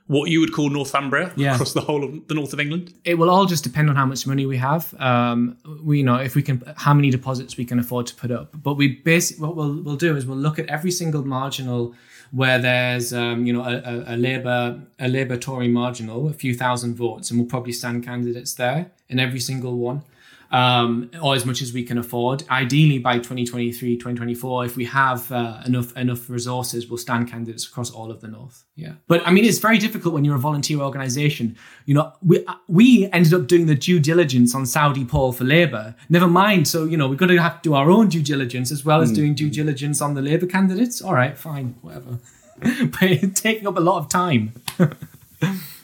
what 0.08 0.30
you 0.30 0.40
would 0.40 0.54
call 0.54 0.70
Northumbria, 0.70 1.34
yeah. 1.36 1.54
across 1.54 1.74
the 1.74 1.82
whole 1.82 2.04
of 2.04 2.28
the 2.28 2.34
north 2.34 2.54
of 2.54 2.60
England? 2.60 2.94
It 3.04 3.16
will 3.16 3.30
all 3.30 3.46
just 3.46 3.64
depend 3.64 3.90
on 3.90 3.96
how 3.96 4.06
much 4.06 4.26
money 4.26 4.46
we 4.46 4.58
have. 4.58 4.94
Um, 5.00 5.58
we 5.84 6.00
you 6.00 6.04
know 6.04 6.16
if 6.16 6.36
we 6.36 6.42
can, 6.42 6.62
how 6.76 6.94
many 6.94 7.10
deposits 7.10 7.58
we 7.58 7.66
can 7.66 7.80
afford 7.80 8.08
to 8.08 8.16
put 8.16 8.32
up. 8.32 8.50
But 8.62 8.74
we 8.74 8.88
basically 8.88 9.46
what 9.46 9.56
we'll 9.56 9.82
we'll 9.82 9.96
do 9.96 10.16
is 10.16 10.26
we'll 10.26 10.38
look 10.38 10.60
at 10.60 10.68
every 10.68 10.92
single 10.92 11.26
marginal 11.26 11.94
where 12.32 12.60
there's 12.60 13.14
um, 13.14 13.46
you 13.46 13.54
know 13.54 13.64
a, 13.64 13.76
a, 13.78 14.16
a 14.16 14.18
Labour 14.18 14.82
a 15.00 15.08
Labour 15.08 15.38
Tory 15.38 15.68
marginal, 15.68 16.28
a 16.28 16.34
few 16.34 16.54
thousand 16.54 16.96
votes, 16.96 17.30
and 17.30 17.40
we'll 17.40 17.50
probably 17.50 17.74
stand 17.74 18.04
candidates 18.04 18.54
there 18.54 18.92
in 19.10 19.20
every 19.20 19.40
single 19.40 19.78
one 19.78 20.02
um, 20.52 21.10
or 21.22 21.36
as 21.36 21.46
much 21.46 21.62
as 21.62 21.74
we 21.74 21.84
can 21.84 21.98
afford. 21.98 22.44
Ideally, 22.50 23.00
by 23.00 23.18
2023, 23.18 23.96
2024, 23.96 24.66
if 24.66 24.78
we 24.78 24.86
have 24.86 25.32
uh, 25.32 25.62
enough 25.66 25.96
enough 25.98 26.30
resources, 26.30 26.88
we'll 26.88 26.98
stand 26.98 27.30
candidates 27.30 27.68
across 27.68 27.92
all 27.92 28.12
of 28.12 28.22
the 28.22 28.28
north. 28.28 28.64
Yeah, 28.76 28.94
but 29.08 29.26
I 29.28 29.32
mean, 29.32 29.46
it's 29.46 29.60
very 29.60 29.78
difficult 29.78 30.14
when 30.14 30.24
you're 30.26 30.36
a 30.36 30.40
volunteer 30.40 30.80
organisation. 30.80 31.58
You 31.86 31.96
know, 31.96 32.14
we 32.22 32.46
we 32.68 33.10
ended 33.12 33.34
up 33.34 33.48
doing 33.48 33.66
the 33.66 33.76
due 33.76 34.00
diligence 34.00 34.56
on 34.56 34.66
Saudi 34.66 35.06
poll 35.06 35.32
for 35.32 35.44
Labour. 35.44 35.96
Never 36.10 36.28
mind. 36.28 36.68
So 36.68 36.86
you 36.86 36.98
know, 36.98 37.08
we're 37.08 37.16
going 37.16 37.36
to 37.36 37.42
have 37.42 37.62
to 37.62 37.70
do 37.70 37.74
our 37.74 37.90
own 37.90 38.10
due 38.10 38.24
diligence 38.24 38.72
as 38.72 38.86
well 38.86 39.02
as 39.02 39.12
mm. 39.12 39.16
doing 39.16 39.36
due 39.36 39.50
diligence 39.50 40.02
on 40.02 40.14
the 40.14 40.22
Labour 40.22 40.46
candidates. 40.46 41.02
All 41.02 41.14
right, 41.14 41.38
fine, 41.38 41.76
whatever. 41.82 42.20
but 42.60 43.04
it's 43.04 43.42
taking 43.42 43.68
up 43.68 43.78
a 43.78 43.82
lot 43.82 44.00
of 44.00 44.10
time. 44.10 44.54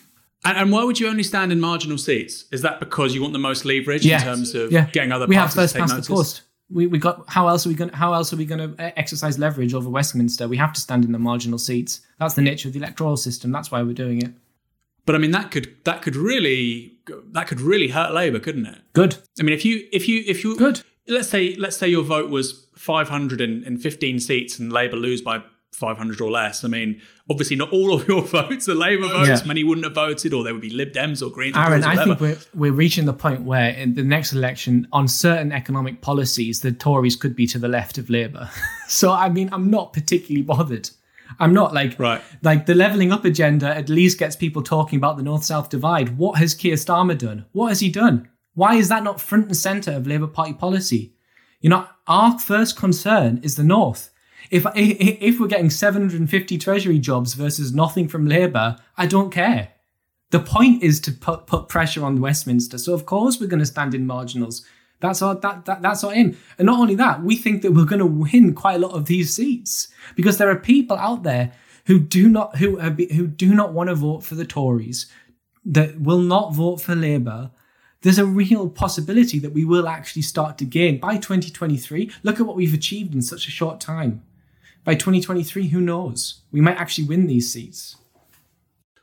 And, 0.45 0.57
and, 0.57 0.71
why 0.71 0.83
would 0.83 0.99
you 0.99 1.07
only 1.07 1.23
stand 1.23 1.51
in 1.51 1.59
marginal 1.59 1.97
seats? 1.97 2.45
Is 2.51 2.61
that 2.63 2.79
because 2.79 3.15
you 3.15 3.21
want 3.21 3.33
the 3.33 3.39
most 3.39 3.65
leverage 3.65 4.05
yes. 4.05 4.21
in 4.21 4.27
terms 4.27 4.55
of 4.55 4.71
yeah. 4.71 4.89
getting 4.91 5.11
other 5.11 5.25
we 5.25 5.35
have 5.35 5.53
first 5.53 5.75
past 5.75 5.95
the 5.95 6.01
post. 6.01 6.41
We, 6.69 6.87
we 6.87 6.97
got 6.97 7.25
how 7.27 7.47
else 7.47 7.65
are 7.65 7.69
we 7.69 7.75
going 7.75 7.91
how 7.91 8.13
else 8.13 8.33
are 8.33 8.35
we 8.35 8.45
going 8.45 8.75
to 8.75 8.83
uh, 8.83 8.91
exercise 8.95 9.37
leverage 9.37 9.73
over 9.73 9.89
Westminster? 9.89 10.47
We 10.47 10.57
have 10.57 10.73
to 10.73 10.81
stand 10.81 11.05
in 11.05 11.11
the 11.11 11.19
marginal 11.19 11.59
seats. 11.59 12.01
That's 12.19 12.33
the 12.33 12.41
nature 12.41 12.67
of 12.67 12.73
the 12.73 12.79
electoral 12.79 13.15
system. 13.17 13.51
That's 13.51 13.71
why 13.71 13.81
we're 13.83 13.93
doing 13.93 14.21
it. 14.21 14.33
But 15.05 15.15
I 15.15 15.17
mean 15.17 15.31
that 15.31 15.51
could 15.51 15.75
that 15.83 16.01
could 16.01 16.15
really 16.15 16.97
that 17.31 17.47
could 17.47 17.61
really 17.61 17.89
hurt 17.89 18.13
Labour, 18.13 18.39
couldn't 18.39 18.65
it? 18.65 18.79
Good. 18.93 19.17
I 19.39 19.43
mean 19.43 19.53
if 19.53 19.65
you 19.65 19.87
if 19.91 20.07
you 20.07 20.23
if 20.25 20.43
you 20.43 20.57
Good. 20.57 20.81
let's 21.07 21.29
say 21.29 21.55
let's 21.55 21.77
say 21.77 21.87
your 21.87 22.03
vote 22.03 22.29
was 22.29 22.67
515 22.75 24.19
seats 24.19 24.59
and 24.59 24.73
Labour 24.73 24.97
lose 24.97 25.21
by 25.21 25.43
500 25.75 26.21
or 26.21 26.31
less. 26.31 26.63
I 26.63 26.67
mean, 26.67 27.01
obviously 27.29 27.55
not 27.55 27.71
all 27.71 27.93
of 27.93 28.07
your 28.07 28.21
votes 28.37 28.67
are 28.69 28.75
Labour 28.75 29.07
votes. 29.07 29.41
Yeah. 29.41 29.47
Many 29.47 29.63
wouldn't 29.63 29.85
have 29.85 29.95
voted, 29.95 30.33
or 30.33 30.43
there 30.43 30.53
would 30.53 30.61
be 30.61 30.69
Lib 30.69 30.93
Dems 30.93 31.25
or 31.25 31.29
Greens. 31.31 31.55
Aaron, 31.57 31.83
or 31.83 31.87
I 31.87 32.03
think 32.03 32.19
we're, 32.19 32.37
we're 32.53 32.71
reaching 32.71 33.05
the 33.05 33.13
point 33.13 33.41
where 33.41 33.69
in 33.71 33.95
the 33.95 34.03
next 34.03 34.33
election, 34.33 34.87
on 34.91 35.07
certain 35.07 35.51
economic 35.51 36.01
policies, 36.01 36.61
the 36.61 36.71
Tories 36.71 37.15
could 37.15 37.35
be 37.35 37.47
to 37.47 37.59
the 37.59 37.67
left 37.67 37.97
of 37.97 38.09
Labour. 38.09 38.49
so, 38.87 39.11
I 39.11 39.29
mean, 39.29 39.49
I'm 39.51 39.69
not 39.69 39.93
particularly 39.93 40.43
bothered. 40.43 40.89
I'm 41.39 41.53
not 41.53 41.73
like 41.73 41.97
Right. 41.97 42.21
like 42.43 42.67
the 42.67 42.75
levelling 42.75 43.11
up 43.11 43.25
agenda 43.25 43.67
at 43.75 43.89
least 43.89 44.19
gets 44.19 44.35
people 44.35 44.61
talking 44.61 44.97
about 44.97 45.17
the 45.17 45.23
north 45.23 45.43
south 45.43 45.69
divide. 45.69 46.17
What 46.17 46.37
has 46.37 46.53
Keir 46.53 46.75
Starmer 46.75 47.17
done? 47.17 47.45
What 47.53 47.69
has 47.69 47.79
he 47.79 47.89
done? 47.89 48.29
Why 48.53 48.75
is 48.75 48.89
that 48.89 49.03
not 49.03 49.19
front 49.19 49.47
and 49.47 49.57
centre 49.57 49.93
of 49.93 50.05
Labour 50.05 50.27
Party 50.27 50.53
policy? 50.53 51.15
You 51.59 51.69
know, 51.71 51.87
our 52.05 52.37
first 52.37 52.77
concern 52.77 53.39
is 53.41 53.55
the 53.55 53.63
north. 53.63 54.11
If 54.53 54.67
if 54.75 55.39
we're 55.39 55.47
getting 55.47 55.71
750 55.71 56.59
treasury 56.59 56.99
jobs 56.99 57.33
versus 57.33 57.73
nothing 57.73 58.07
from 58.07 58.27
Labour, 58.27 58.77
I 58.95 59.07
don't 59.07 59.31
care. 59.31 59.69
The 60.29 60.39
point 60.39 60.83
is 60.83 60.99
to 61.01 61.11
put, 61.11 61.47
put 61.47 61.67
pressure 61.69 62.05
on 62.05 62.21
Westminster. 62.21 62.77
So 62.77 62.93
of 62.93 63.07
course 63.07 63.39
we're 63.39 63.47
going 63.47 63.61
to 63.61 63.65
stand 63.65 63.95
in 63.95 64.05
marginals. 64.05 64.63
That's 64.99 65.23
our 65.23 65.33
that, 65.33 65.65
that 65.65 65.81
that's 65.81 66.03
our 66.03 66.13
aim. 66.13 66.37
And 66.59 66.67
not 66.67 66.79
only 66.79 66.93
that, 66.93 67.23
we 67.23 67.35
think 67.35 67.63
that 67.63 67.71
we're 67.71 67.85
going 67.85 67.97
to 67.97 68.05
win 68.05 68.53
quite 68.53 68.75
a 68.75 68.85
lot 68.85 68.93
of 68.93 69.07
these 69.07 69.33
seats 69.33 69.87
because 70.15 70.37
there 70.37 70.51
are 70.51 70.55
people 70.55 70.97
out 70.97 71.23
there 71.23 71.51
who 71.87 71.97
do 71.97 72.29
not 72.29 72.57
who 72.57 72.79
who 72.79 73.25
do 73.25 73.55
not 73.55 73.73
want 73.73 73.89
to 73.89 73.95
vote 73.95 74.23
for 74.23 74.35
the 74.35 74.45
Tories, 74.45 75.07
that 75.65 75.99
will 75.99 76.21
not 76.21 76.53
vote 76.53 76.79
for 76.79 76.93
Labour. 76.93 77.49
There's 78.03 78.19
a 78.19 78.25
real 78.25 78.69
possibility 78.69 79.39
that 79.39 79.53
we 79.53 79.65
will 79.65 79.87
actually 79.87 80.21
start 80.21 80.59
to 80.59 80.65
gain 80.65 80.99
by 80.99 81.15
2023. 81.15 82.11
Look 82.21 82.39
at 82.39 82.45
what 82.45 82.55
we've 82.55 82.73
achieved 82.73 83.15
in 83.15 83.23
such 83.23 83.47
a 83.47 83.51
short 83.51 83.79
time. 83.79 84.21
By 84.83 84.95
2023, 84.95 85.69
who 85.69 85.81
knows? 85.81 86.41
We 86.51 86.61
might 86.61 86.77
actually 86.77 87.07
win 87.07 87.27
these 87.27 87.51
seats. 87.51 87.95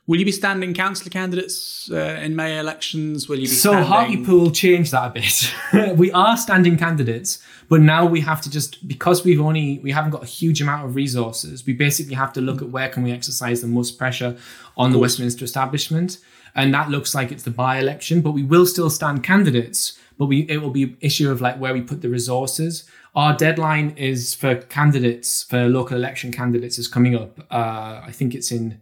Will 0.07 0.19
you 0.19 0.25
be 0.25 0.31
standing 0.31 0.73
councillor 0.73 1.09
candidates 1.09 1.89
uh, 1.91 2.19
in 2.21 2.35
May 2.35 2.59
elections? 2.59 3.29
Will 3.29 3.37
you 3.37 3.43
be 3.43 3.47
So 3.47 3.71
standing? 3.71 3.87
Hartlepool 3.87 4.51
changed 4.51 4.91
that 4.91 5.07
a 5.07 5.09
bit. 5.11 5.95
we 5.97 6.11
are 6.11 6.35
standing 6.35 6.75
candidates, 6.75 7.41
but 7.69 7.81
now 7.81 8.05
we 8.05 8.19
have 8.21 8.41
to 8.41 8.49
just 8.49 8.87
because 8.87 9.23
we've 9.23 9.39
only 9.39 9.79
we 9.79 9.91
haven't 9.91 10.11
got 10.11 10.23
a 10.23 10.25
huge 10.25 10.61
amount 10.61 10.85
of 10.85 10.95
resources. 10.95 11.65
We 11.65 11.73
basically 11.73 12.15
have 12.15 12.33
to 12.33 12.41
look 12.41 12.61
at 12.61 12.69
where 12.69 12.89
can 12.89 13.03
we 13.03 13.11
exercise 13.11 13.61
the 13.61 13.67
most 13.67 13.97
pressure 13.97 14.37
on 14.75 14.91
the 14.91 14.97
Westminster 14.97 15.45
establishment, 15.45 16.17
and 16.55 16.73
that 16.73 16.89
looks 16.89 17.15
like 17.15 17.31
it's 17.31 17.43
the 17.43 17.51
by-election. 17.51 18.21
But 18.21 18.31
we 18.31 18.43
will 18.43 18.65
still 18.65 18.89
stand 18.89 19.23
candidates, 19.23 19.97
but 20.17 20.25
we 20.25 20.41
it 20.49 20.57
will 20.57 20.71
be 20.71 20.83
an 20.83 20.97
issue 20.99 21.31
of 21.31 21.41
like 21.41 21.57
where 21.57 21.73
we 21.73 21.81
put 21.81 22.01
the 22.01 22.09
resources. 22.09 22.83
Our 23.13 23.35
deadline 23.35 23.91
is 23.97 24.33
for 24.33 24.55
candidates 24.55 25.43
for 25.43 25.67
local 25.67 25.97
election 25.97 26.31
candidates 26.31 26.79
is 26.79 26.87
coming 26.87 27.15
up. 27.15 27.39
Uh, 27.51 28.01
I 28.03 28.11
think 28.11 28.33
it's 28.33 28.51
in. 28.51 28.79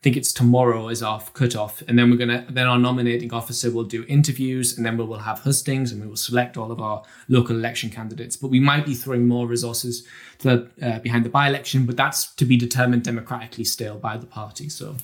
I 0.00 0.02
think 0.02 0.16
it's 0.16 0.32
tomorrow 0.32 0.88
is 0.88 1.02
our 1.02 1.20
cutoff, 1.34 1.82
and 1.86 1.98
then 1.98 2.10
we're 2.10 2.16
gonna 2.16 2.46
then 2.48 2.66
our 2.66 2.78
nominating 2.78 3.34
officer 3.34 3.70
will 3.70 3.84
do 3.84 4.04
interviews, 4.08 4.76
and 4.76 4.84
then 4.84 4.96
we 4.96 5.04
will 5.04 5.18
have 5.18 5.40
hustings, 5.40 5.92
and 5.92 6.00
we 6.00 6.08
will 6.08 6.16
select 6.16 6.56
all 6.56 6.72
of 6.72 6.80
our 6.80 7.02
local 7.28 7.56
election 7.56 7.90
candidates. 7.90 8.34
But 8.34 8.48
we 8.48 8.60
might 8.60 8.86
be 8.86 8.94
throwing 8.94 9.28
more 9.28 9.46
resources 9.46 10.06
to 10.38 10.70
the, 10.78 10.86
uh, 10.86 10.98
behind 11.00 11.26
the 11.26 11.28
by-election, 11.28 11.84
but 11.84 11.98
that's 11.98 12.34
to 12.34 12.46
be 12.46 12.56
determined 12.56 13.02
democratically 13.02 13.64
still 13.64 13.98
by 13.98 14.16
the 14.16 14.26
party. 14.26 14.70
So 14.70 14.96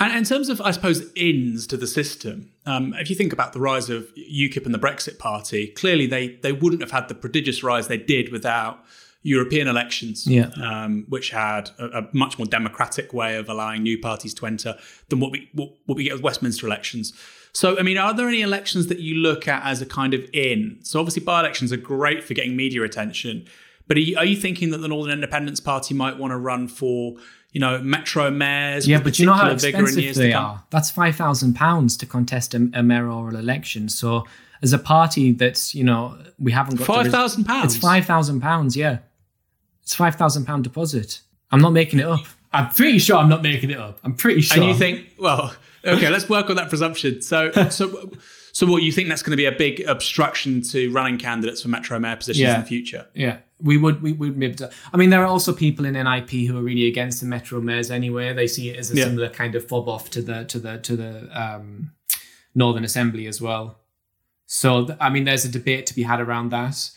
And 0.00 0.16
in 0.16 0.24
terms 0.24 0.48
of, 0.48 0.60
I 0.60 0.70
suppose, 0.70 1.10
ins 1.16 1.66
to 1.66 1.76
the 1.76 1.86
system, 1.86 2.52
um, 2.66 2.94
if 2.98 3.10
you 3.10 3.16
think 3.16 3.32
about 3.32 3.52
the 3.52 3.58
rise 3.60 3.90
of 3.90 4.06
UKIP 4.16 4.64
and 4.64 4.72
the 4.74 4.78
Brexit 4.78 5.18
Party, 5.18 5.68
clearly 5.68 6.06
they 6.06 6.28
they 6.42 6.52
wouldn't 6.52 6.80
have 6.82 6.92
had 6.92 7.08
the 7.08 7.14
prodigious 7.14 7.62
rise 7.62 7.88
they 7.88 7.98
did 7.98 8.30
without 8.30 8.78
European 9.24 9.66
elections, 9.66 10.26
Yeah. 10.26 10.50
um, 10.62 11.04
which 11.08 11.30
had 11.30 11.70
a, 11.78 11.86
a 11.98 12.08
much 12.12 12.38
more 12.38 12.46
democratic 12.46 13.12
way 13.12 13.36
of 13.36 13.48
allowing 13.48 13.82
new 13.82 13.98
parties 13.98 14.32
to 14.34 14.46
enter 14.46 14.76
than 15.08 15.18
what 15.18 15.32
we 15.32 15.48
what, 15.52 15.70
what 15.86 15.96
we 15.96 16.04
get 16.04 16.12
with 16.12 16.22
Westminster 16.22 16.66
elections. 16.66 17.12
So, 17.52 17.76
I 17.78 17.82
mean, 17.82 17.98
are 17.98 18.14
there 18.14 18.28
any 18.28 18.42
elections 18.42 18.86
that 18.86 19.00
you 19.00 19.14
look 19.16 19.48
at 19.48 19.64
as 19.64 19.82
a 19.82 19.86
kind 19.86 20.14
of 20.14 20.22
in? 20.32 20.78
So, 20.82 21.00
obviously, 21.00 21.24
by-elections 21.24 21.72
are 21.72 21.76
great 21.78 22.22
for 22.22 22.34
getting 22.34 22.54
media 22.54 22.82
attention, 22.84 23.46
but 23.88 23.96
are 23.96 24.00
you, 24.00 24.16
are 24.18 24.24
you 24.24 24.36
thinking 24.36 24.70
that 24.70 24.78
the 24.78 24.86
Northern 24.88 25.12
Independence 25.12 25.58
Party 25.58 25.94
might 25.94 26.18
want 26.18 26.30
to 26.30 26.36
run 26.36 26.68
for, 26.68 27.16
you 27.52 27.60
know, 27.60 27.78
metro 27.80 28.30
mayors? 28.30 28.86
yeah, 28.86 29.00
but 29.00 29.18
you 29.18 29.26
know 29.26 29.32
how 29.32 29.50
expensive 29.50 29.98
years 30.02 30.16
they 30.16 30.32
are. 30.32 30.62
That's 30.70 30.90
five 30.90 31.16
thousand 31.16 31.54
pounds 31.54 31.96
to 31.98 32.06
contest 32.06 32.54
a, 32.54 32.68
a 32.74 32.82
mayoral 32.82 33.34
election. 33.36 33.88
So 33.88 34.26
as 34.62 34.72
a 34.72 34.78
party 34.78 35.32
that's 35.32 35.74
you 35.74 35.84
know 35.84 36.18
we 36.38 36.52
haven't 36.52 36.76
got 36.76 36.88
res- 36.88 36.96
Five 36.96 37.10
thousand 37.12 37.44
pounds. 37.44 37.74
It's 37.74 37.82
five 37.82 38.04
thousand 38.06 38.40
pounds. 38.40 38.76
Yeah, 38.76 38.98
it's 39.82 39.94
five 39.94 40.16
thousand 40.16 40.44
pound 40.44 40.64
deposit. 40.64 41.20
I'm 41.50 41.60
not 41.60 41.72
making 41.72 42.00
it 42.00 42.06
up. 42.06 42.20
I'm 42.52 42.68
pretty 42.70 42.98
sure 42.98 43.16
I'm 43.16 43.28
not 43.28 43.42
making 43.42 43.70
it 43.70 43.78
up. 43.78 44.00
I'm 44.04 44.14
pretty 44.14 44.40
sure. 44.40 44.62
And 44.62 44.66
you 44.70 44.74
think, 44.74 45.06
well, 45.18 45.54
okay, 45.84 46.08
let's 46.08 46.28
work 46.28 46.48
on 46.48 46.56
that 46.56 46.68
presumption. 46.70 47.20
So, 47.20 47.50
so, 47.70 48.10
so, 48.52 48.66
what 48.66 48.82
you 48.82 48.90
think 48.90 49.08
that's 49.10 49.22
going 49.22 49.32
to 49.32 49.36
be 49.36 49.44
a 49.44 49.52
big 49.52 49.80
obstruction 49.86 50.62
to 50.62 50.90
running 50.90 51.18
candidates 51.18 51.60
for 51.62 51.68
metro 51.68 51.98
mayor 51.98 52.16
positions 52.16 52.40
Yeah. 52.42 52.54
in 52.56 52.60
the 52.62 52.66
future? 52.66 53.06
Yeah, 53.14 53.38
we 53.60 53.76
would 53.76 54.02
we 54.02 54.12
would 54.12 54.38
be 54.38 54.46
able 54.46 54.56
to. 54.58 54.70
I 54.92 54.96
mean, 54.96 55.10
there 55.10 55.22
are 55.22 55.26
also 55.26 55.52
people 55.52 55.84
in 55.84 55.94
NIP 55.94 56.30
who 56.46 56.56
are 56.58 56.62
really 56.62 56.86
against 56.88 57.20
the 57.20 57.26
metro 57.26 57.60
mayors 57.60 57.90
anyway. 57.90 58.32
They 58.32 58.46
see 58.46 58.70
it 58.70 58.76
as 58.78 58.90
a 58.90 58.96
Yeah. 58.96 59.04
similar 59.04 59.28
kind 59.28 59.54
of 59.54 59.66
fob 59.66 59.88
off 59.88 60.10
to 60.10 60.22
the 60.22 60.44
to 60.44 60.58
the 60.58 60.78
to 60.78 60.96
the 60.96 61.40
um, 61.42 61.92
Northern 62.54 62.84
Assembly 62.84 63.26
as 63.26 63.40
well. 63.40 63.78
So 64.46 64.86
th- 64.86 64.98
I 65.00 65.10
mean, 65.10 65.24
there's 65.24 65.44
a 65.44 65.48
debate 65.50 65.86
to 65.86 65.94
be 65.94 66.02
had 66.04 66.20
around 66.20 66.50
that. 66.50 66.90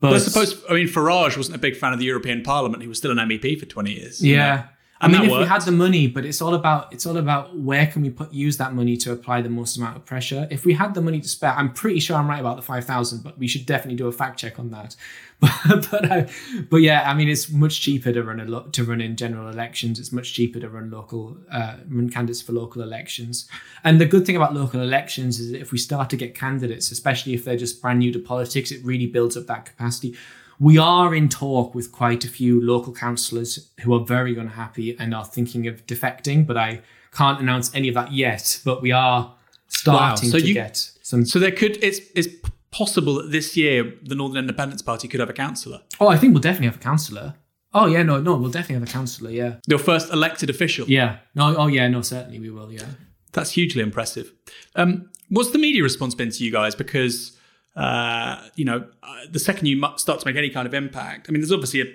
But, 0.00 0.10
But 0.10 0.16
I 0.16 0.18
suppose, 0.18 0.62
I 0.68 0.74
mean, 0.74 0.88
Farage 0.88 1.36
wasn't 1.36 1.56
a 1.56 1.58
big 1.60 1.76
fan 1.76 1.92
of 1.92 1.98
the 1.98 2.04
European 2.04 2.42
Parliament. 2.42 2.82
He 2.82 2.88
was 2.88 2.98
still 2.98 3.10
an 3.10 3.18
MEP 3.18 3.58
for 3.58 3.66
twenty 3.66 3.92
years. 3.94 4.22
yeah. 4.24 4.68
I 5.00 5.08
mean, 5.08 5.22
if 5.24 5.30
we 5.30 5.44
had 5.44 5.62
the 5.62 5.72
money, 5.72 6.06
but 6.06 6.24
it's 6.24 6.40
all 6.40 6.54
about 6.54 6.92
it's 6.92 7.04
all 7.04 7.16
about 7.16 7.56
where 7.58 7.86
can 7.86 8.02
we 8.02 8.10
put 8.10 8.32
use 8.32 8.56
that 8.58 8.74
money 8.74 8.96
to 8.98 9.12
apply 9.12 9.42
the 9.42 9.48
most 9.48 9.76
amount 9.76 9.96
of 9.96 10.04
pressure. 10.06 10.46
If 10.50 10.64
we 10.64 10.72
had 10.72 10.94
the 10.94 11.02
money 11.02 11.20
to 11.20 11.28
spare, 11.28 11.52
I'm 11.52 11.72
pretty 11.72 12.00
sure 12.00 12.16
I'm 12.16 12.28
right 12.28 12.40
about 12.40 12.56
the 12.56 12.62
five 12.62 12.84
thousand, 12.84 13.22
but 13.22 13.36
we 13.36 13.48
should 13.48 13.66
definitely 13.66 13.96
do 13.96 14.06
a 14.06 14.12
fact 14.12 14.38
check 14.38 14.58
on 14.58 14.70
that. 14.70 14.96
But 15.40 15.90
but, 15.90 16.10
I, 16.10 16.30
but 16.70 16.76
yeah, 16.78 17.10
I 17.10 17.12
mean, 17.12 17.28
it's 17.28 17.50
much 17.50 17.80
cheaper 17.80 18.12
to 18.12 18.22
run 18.22 18.40
a 18.40 18.44
lo- 18.44 18.68
to 18.72 18.84
run 18.84 19.00
in 19.02 19.14
general 19.16 19.48
elections. 19.48 19.98
It's 19.98 20.12
much 20.12 20.32
cheaper 20.32 20.58
to 20.60 20.68
run 20.70 20.90
local 20.90 21.36
uh, 21.50 21.76
run 21.88 22.08
candidates 22.08 22.40
for 22.40 22.52
local 22.52 22.80
elections. 22.80 23.46
And 23.82 24.00
the 24.00 24.06
good 24.06 24.24
thing 24.24 24.36
about 24.36 24.54
local 24.54 24.80
elections 24.80 25.40
is 25.40 25.50
that 25.50 25.60
if 25.60 25.70
we 25.70 25.76
start 25.76 26.08
to 26.10 26.16
get 26.16 26.34
candidates, 26.34 26.90
especially 26.90 27.34
if 27.34 27.44
they're 27.44 27.58
just 27.58 27.82
brand 27.82 27.98
new 27.98 28.12
to 28.12 28.18
politics, 28.20 28.70
it 28.70 28.82
really 28.84 29.06
builds 29.06 29.36
up 29.36 29.46
that 29.48 29.66
capacity. 29.66 30.16
We 30.60 30.78
are 30.78 31.14
in 31.14 31.28
talk 31.28 31.74
with 31.74 31.90
quite 31.92 32.24
a 32.24 32.28
few 32.28 32.60
local 32.64 32.92
councillors 32.92 33.70
who 33.80 33.92
are 33.94 34.04
very 34.04 34.38
unhappy 34.38 34.96
and 34.98 35.14
are 35.14 35.24
thinking 35.24 35.66
of 35.66 35.84
defecting, 35.86 36.46
but 36.46 36.56
I 36.56 36.80
can't 37.12 37.40
announce 37.40 37.74
any 37.74 37.88
of 37.88 37.94
that 37.94 38.12
yet. 38.12 38.60
But 38.64 38.80
we 38.82 38.92
are 38.92 39.34
starting 39.68 40.30
So 40.30 40.38
to 40.38 40.46
you- 40.46 40.54
get 40.54 40.90
some. 41.02 41.24
So 41.26 41.38
there 41.38 41.50
could 41.50 41.82
it's 41.82 42.00
it's 42.14 42.28
possible 42.70 43.14
that 43.14 43.30
this 43.30 43.56
year 43.56 43.94
the 44.02 44.14
Northern 44.14 44.38
Independence 44.38 44.82
Party 44.82 45.06
could 45.08 45.20
have 45.20 45.30
a 45.30 45.34
councillor, 45.34 45.80
Oh, 46.00 46.08
I 46.08 46.16
think 46.16 46.32
we'll 46.32 46.40
definitely 46.42 46.66
have 46.66 46.76
a 46.76 46.80
councillor. 46.80 47.34
Oh 47.72 47.86
yeah, 47.86 48.02
no, 48.04 48.20
no, 48.20 48.36
we'll 48.36 48.50
definitely 48.50 48.74
have 48.80 48.88
a 48.88 48.92
councillor. 48.92 49.30
Yeah, 49.30 49.56
your 49.66 49.78
first 49.80 50.12
elected 50.12 50.50
official. 50.50 50.86
yeah. 50.88 51.18
No, 51.34 51.56
oh 51.56 51.66
yeah, 51.66 51.88
no, 51.88 52.02
certainly 52.02 52.38
we 52.38 52.50
will. 52.50 52.70
Yeah. 52.72 52.86
That's 53.32 53.50
hugely 53.50 53.82
impressive. 53.82 54.32
Um, 54.76 55.10
what's 55.28 55.50
the 55.50 55.58
media 55.58 55.82
response 55.82 56.14
been 56.14 56.30
to 56.30 56.44
you 56.44 56.52
guys? 56.52 56.76
Because 56.76 57.36
uh, 57.76 58.48
you 58.54 58.64
know, 58.64 58.86
uh, 59.02 59.20
the 59.30 59.38
second 59.38 59.66
you 59.66 59.82
start 59.96 60.20
to 60.20 60.26
make 60.26 60.36
any 60.36 60.50
kind 60.50 60.66
of 60.66 60.74
impact, 60.74 61.26
I 61.28 61.32
mean, 61.32 61.40
there's 61.40 61.52
obviously 61.52 61.80
a 61.80 61.86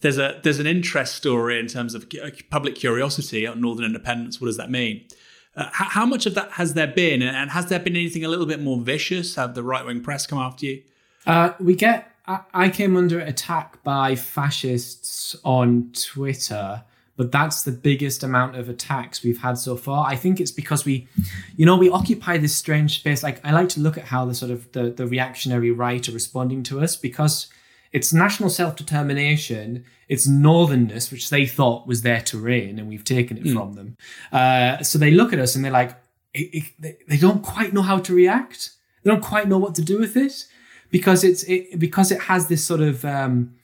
there's 0.00 0.18
a 0.18 0.40
there's 0.42 0.58
an 0.58 0.66
interest 0.66 1.14
story 1.14 1.58
in 1.58 1.66
terms 1.66 1.94
of 1.94 2.06
public 2.50 2.74
curiosity 2.74 3.46
on 3.46 3.60
Northern 3.60 3.84
Independence. 3.84 4.40
What 4.40 4.46
does 4.46 4.56
that 4.56 4.70
mean? 4.70 5.04
Uh, 5.56 5.68
how, 5.72 5.84
how 5.86 6.06
much 6.06 6.26
of 6.26 6.34
that 6.34 6.52
has 6.52 6.74
there 6.74 6.86
been, 6.86 7.22
and 7.22 7.50
has 7.50 7.66
there 7.66 7.80
been 7.80 7.96
anything 7.96 8.24
a 8.24 8.28
little 8.28 8.46
bit 8.46 8.60
more 8.60 8.78
vicious? 8.78 9.34
Have 9.34 9.54
the 9.54 9.62
right 9.62 9.84
wing 9.84 10.00
press 10.00 10.26
come 10.26 10.38
after 10.38 10.66
you? 10.66 10.82
Uh, 11.26 11.52
we 11.58 11.74
get. 11.74 12.12
I, 12.26 12.40
I 12.54 12.68
came 12.68 12.96
under 12.96 13.18
attack 13.18 13.82
by 13.82 14.14
fascists 14.14 15.34
on 15.44 15.90
Twitter, 15.92 16.84
but 17.18 17.32
that's 17.32 17.64
the 17.64 17.72
biggest 17.72 18.22
amount 18.22 18.54
of 18.54 18.68
attacks 18.68 19.24
we've 19.24 19.42
had 19.42 19.58
so 19.58 19.76
far. 19.76 20.06
I 20.06 20.14
think 20.14 20.40
it's 20.40 20.52
because 20.52 20.84
we, 20.84 21.08
you 21.56 21.66
know, 21.66 21.76
we 21.76 21.90
occupy 21.90 22.38
this 22.38 22.56
strange 22.56 23.00
space. 23.00 23.24
Like 23.24 23.44
I 23.44 23.50
like 23.50 23.68
to 23.70 23.80
look 23.80 23.98
at 23.98 24.04
how 24.04 24.24
the 24.24 24.36
sort 24.36 24.52
of 24.52 24.70
the, 24.70 24.90
the 24.90 25.04
reactionary 25.04 25.72
right 25.72 26.08
are 26.08 26.12
responding 26.12 26.62
to 26.62 26.80
us 26.80 26.94
because 26.94 27.48
it's 27.90 28.12
national 28.12 28.50
self 28.50 28.76
determination, 28.76 29.84
it's 30.08 30.28
northernness, 30.28 31.10
which 31.10 31.28
they 31.28 31.44
thought 31.44 31.88
was 31.88 32.02
their 32.02 32.20
terrain, 32.20 32.78
and 32.78 32.88
we've 32.88 33.04
taken 33.04 33.36
it 33.36 33.52
from 33.52 33.72
them. 33.72 33.96
Uh, 34.30 34.80
so 34.84 34.96
they 34.96 35.10
look 35.10 35.32
at 35.32 35.40
us 35.40 35.56
and 35.56 35.64
they're 35.64 35.72
like, 35.72 35.96
it, 36.32 36.54
it, 36.54 36.64
they, 36.78 36.96
they 37.08 37.16
don't 37.16 37.42
quite 37.42 37.72
know 37.72 37.82
how 37.82 37.98
to 37.98 38.14
react. 38.14 38.70
They 39.02 39.10
don't 39.10 39.22
quite 39.22 39.48
know 39.48 39.58
what 39.58 39.74
to 39.74 39.82
do 39.82 39.98
with 39.98 40.16
it 40.16 40.46
because 40.90 41.24
it's 41.24 41.42
it 41.44 41.80
because 41.80 42.12
it 42.12 42.22
has 42.22 42.46
this 42.46 42.64
sort 42.64 42.80
of 42.80 43.04
um, 43.04 43.54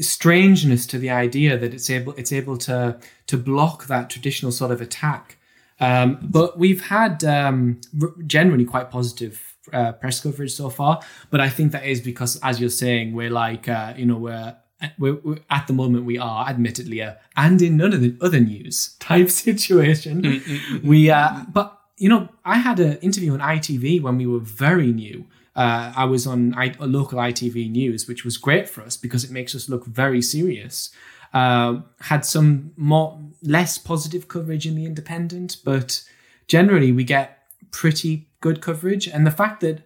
strangeness 0.00 0.86
to 0.86 0.98
the 0.98 1.10
idea 1.10 1.56
that 1.56 1.72
it's 1.72 1.88
able 1.90 2.12
it's 2.14 2.32
able 2.32 2.56
to 2.56 2.98
to 3.26 3.36
block 3.36 3.86
that 3.86 4.10
traditional 4.10 4.52
sort 4.52 4.70
of 4.70 4.80
attack. 4.80 5.38
Um, 5.80 6.18
but 6.22 6.58
we've 6.58 6.86
had 6.86 7.24
um, 7.24 7.80
generally 8.26 8.64
quite 8.64 8.90
positive 8.90 9.54
uh, 9.72 9.92
press 9.92 10.20
coverage 10.20 10.52
so 10.52 10.70
far. 10.70 11.00
But 11.30 11.40
I 11.40 11.48
think 11.48 11.72
that 11.72 11.84
is 11.84 12.00
because, 12.00 12.38
as 12.42 12.60
you're 12.60 12.70
saying, 12.70 13.14
we're 13.14 13.30
like 13.30 13.68
uh, 13.68 13.94
you 13.96 14.06
know 14.06 14.16
we're 14.16 14.56
we're, 14.98 15.14
we're, 15.14 15.38
at 15.50 15.66
the 15.66 15.72
moment 15.72 16.04
we 16.04 16.18
are 16.18 16.48
admittedly 16.48 17.00
a 17.00 17.18
and 17.36 17.60
in 17.62 17.76
none 17.76 17.92
of 17.92 18.00
the 18.00 18.16
other 18.20 18.40
news 18.40 18.96
type 19.00 19.30
situation. 19.48 20.22
Mm, 20.22 20.40
mm, 20.40 20.58
mm, 20.58 20.82
we 20.84 21.10
uh, 21.10 21.44
but 21.52 21.78
you 21.96 22.08
know 22.08 22.28
I 22.44 22.58
had 22.58 22.80
an 22.80 22.98
interview 22.98 23.32
on 23.32 23.40
ITV 23.40 24.02
when 24.02 24.18
we 24.18 24.26
were 24.26 24.40
very 24.40 24.92
new. 24.92 25.26
Uh, 25.56 25.92
I 25.94 26.04
was 26.04 26.26
on 26.26 26.54
I, 26.56 26.74
local 26.80 27.18
ITV 27.18 27.70
news, 27.70 28.08
which 28.08 28.24
was 28.24 28.36
great 28.36 28.68
for 28.68 28.82
us 28.82 28.96
because 28.96 29.24
it 29.24 29.30
makes 29.30 29.54
us 29.54 29.68
look 29.68 29.86
very 29.86 30.20
serious. 30.20 30.90
Uh, 31.32 31.80
had 32.00 32.24
some 32.24 32.72
more 32.76 33.20
less 33.42 33.78
positive 33.78 34.28
coverage 34.28 34.66
in 34.66 34.74
the 34.74 34.84
Independent, 34.84 35.58
but 35.64 36.02
generally 36.48 36.92
we 36.92 37.04
get 37.04 37.42
pretty 37.70 38.28
good 38.40 38.60
coverage. 38.60 39.08
And 39.08 39.26
the 39.26 39.30
fact 39.30 39.60
that 39.60 39.84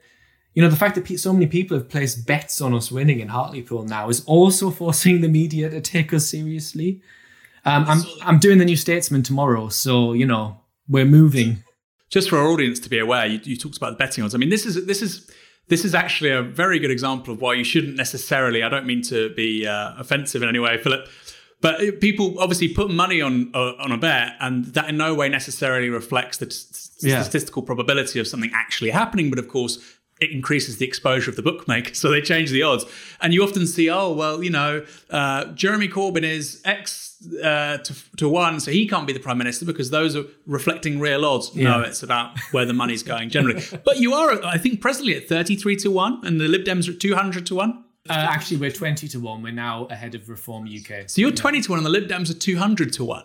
you 0.55 0.63
know, 0.63 0.71
the 0.71 0.77
fact 0.77 0.97
that 0.97 1.19
so 1.21 1.33
many 1.33 1.47
people 1.47 1.77
have 1.77 1.89
placed 1.89 2.27
bets 2.27 2.61
on 2.61 2.75
us 2.75 2.91
winning 2.91 3.21
in 3.21 3.29
Hartlepool 3.29 3.85
now 3.85 4.09
is 4.09 4.25
also 4.25 4.71
forcing 4.83 5.21
the 5.21 5.29
media 5.29 5.71
to 5.71 5.81
take 5.81 6.13
us 6.13 6.29
seriously. 6.29 7.01
Um, 7.65 7.85
I'm 7.87 8.03
I'm 8.23 8.39
doing 8.39 8.59
the 8.59 8.65
New 8.65 8.77
Statesman 8.77 9.23
tomorrow, 9.23 9.69
so 9.69 10.15
you 10.15 10.27
know 10.27 10.61
we're 10.89 11.05
moving. 11.05 11.63
Just 12.09 12.31
for 12.31 12.39
our 12.39 12.49
audience 12.49 12.81
to 12.81 12.89
be 12.89 12.99
aware, 12.99 13.27
you, 13.27 13.39
you 13.45 13.57
talked 13.57 13.77
about 13.77 13.91
the 13.91 13.97
betting 13.97 14.25
odds. 14.25 14.35
I 14.35 14.39
mean, 14.39 14.49
this 14.49 14.65
is 14.65 14.87
this 14.87 15.03
is 15.03 15.31
this 15.69 15.85
is 15.85 15.95
actually 15.95 16.31
a 16.31 16.43
very 16.43 16.79
good 16.79 16.91
example 16.91 17.33
of 17.33 17.41
why 17.41 17.55
you 17.55 17.65
shouldn't 17.65 17.97
necessarily. 17.97 18.63
I 18.63 18.69
don't 18.69 18.87
mean 18.87 19.03
to 19.03 19.33
be 19.35 19.67
uh, 19.67 19.95
offensive 19.99 20.43
in 20.43 20.49
any 20.49 20.59
way, 20.59 20.79
Philip, 20.79 21.07
but 21.61 22.01
people 22.01 22.39
obviously 22.39 22.69
put 22.69 22.91
money 22.91 23.21
on 23.21 23.51
uh, 23.55 23.75
on 23.79 23.93
a 23.93 23.99
bet, 23.99 24.35
and 24.41 24.67
that 24.67 24.89
in 24.89 24.97
no 24.97 25.15
way 25.15 25.29
necessarily 25.29 25.91
reflects 25.91 26.39
the 26.39 26.47
t- 26.47 27.09
yeah. 27.09 27.23
statistical 27.23 27.63
probability 27.63 28.19
of 28.19 28.27
something 28.27 28.51
actually 28.55 28.91
happening. 28.91 29.31
But 29.31 29.39
of 29.39 29.49
course, 29.49 29.79
it 30.21 30.31
increases 30.31 30.79
the 30.79 30.87
exposure 30.87 31.31
of 31.31 31.37
the 31.37 31.43
bookmaker. 31.43 31.95
So 31.99 32.11
they 32.11 32.21
change 32.21 32.51
the 32.51 32.63
odds. 32.63 32.85
And 33.21 33.35
you 33.35 33.43
often 33.43 33.67
see, 33.67 33.91
oh, 33.91 34.13
well, 34.13 34.43
you 34.43 34.51
know, 34.51 34.85
uh, 35.11 35.47
Jeremy 35.47 35.89
Corbyn 35.89 36.23
is 36.23 36.61
X 36.65 37.17
uh, 37.43 37.79
to, 37.79 37.95
to 38.17 38.29
one, 38.29 38.61
so 38.61 38.71
he 38.71 38.87
can't 38.87 39.07
be 39.07 39.13
the 39.13 39.21
prime 39.21 39.39
minister 39.39 39.65
because 39.65 39.91
those 39.91 40.15
are 40.15 40.25
reflecting 40.47 41.01
real 41.01 41.25
odds. 41.25 41.51
Yeah. 41.55 41.71
No, 41.71 41.81
it's 41.81 42.03
about 42.03 42.39
where 42.53 42.65
the 42.65 42.73
money's 42.73 43.03
going 43.03 43.31
generally. 43.31 43.63
but 43.85 43.99
you 43.99 44.15
are, 44.15 44.45
I 44.45 44.59
think, 44.59 44.81
presently 44.81 45.17
at 45.17 45.29
33 45.29 45.77
to 45.77 45.91
1, 45.91 46.21
and 46.25 46.41
the 46.41 46.47
Lib 46.47 46.65
Dems 46.65 46.89
are 46.89 46.93
at 46.93 47.01
200 47.01 47.47
to 47.47 47.55
1. 47.57 47.85
Uh, 48.09 48.13
actually, 48.13 48.59
we're 48.59 48.71
20 48.71 49.09
to 49.09 49.21
1. 49.21 49.43
We're 49.43 49.53
now 49.53 49.87
ahead 49.87 50.15
of 50.15 50.29
Reform 50.29 50.65
UK. 50.65 51.09
So 51.11 51.21
you're 51.21 51.31
yeah. 51.31 51.37
20 51.37 51.63
to 51.63 51.71
1, 51.73 51.79
and 51.79 51.87
the 51.87 51.91
Lib 51.91 52.09
Dems 52.09 52.31
are 52.31 52.39
200 52.39 52.93
to 52.95 53.05
1. 53.05 53.25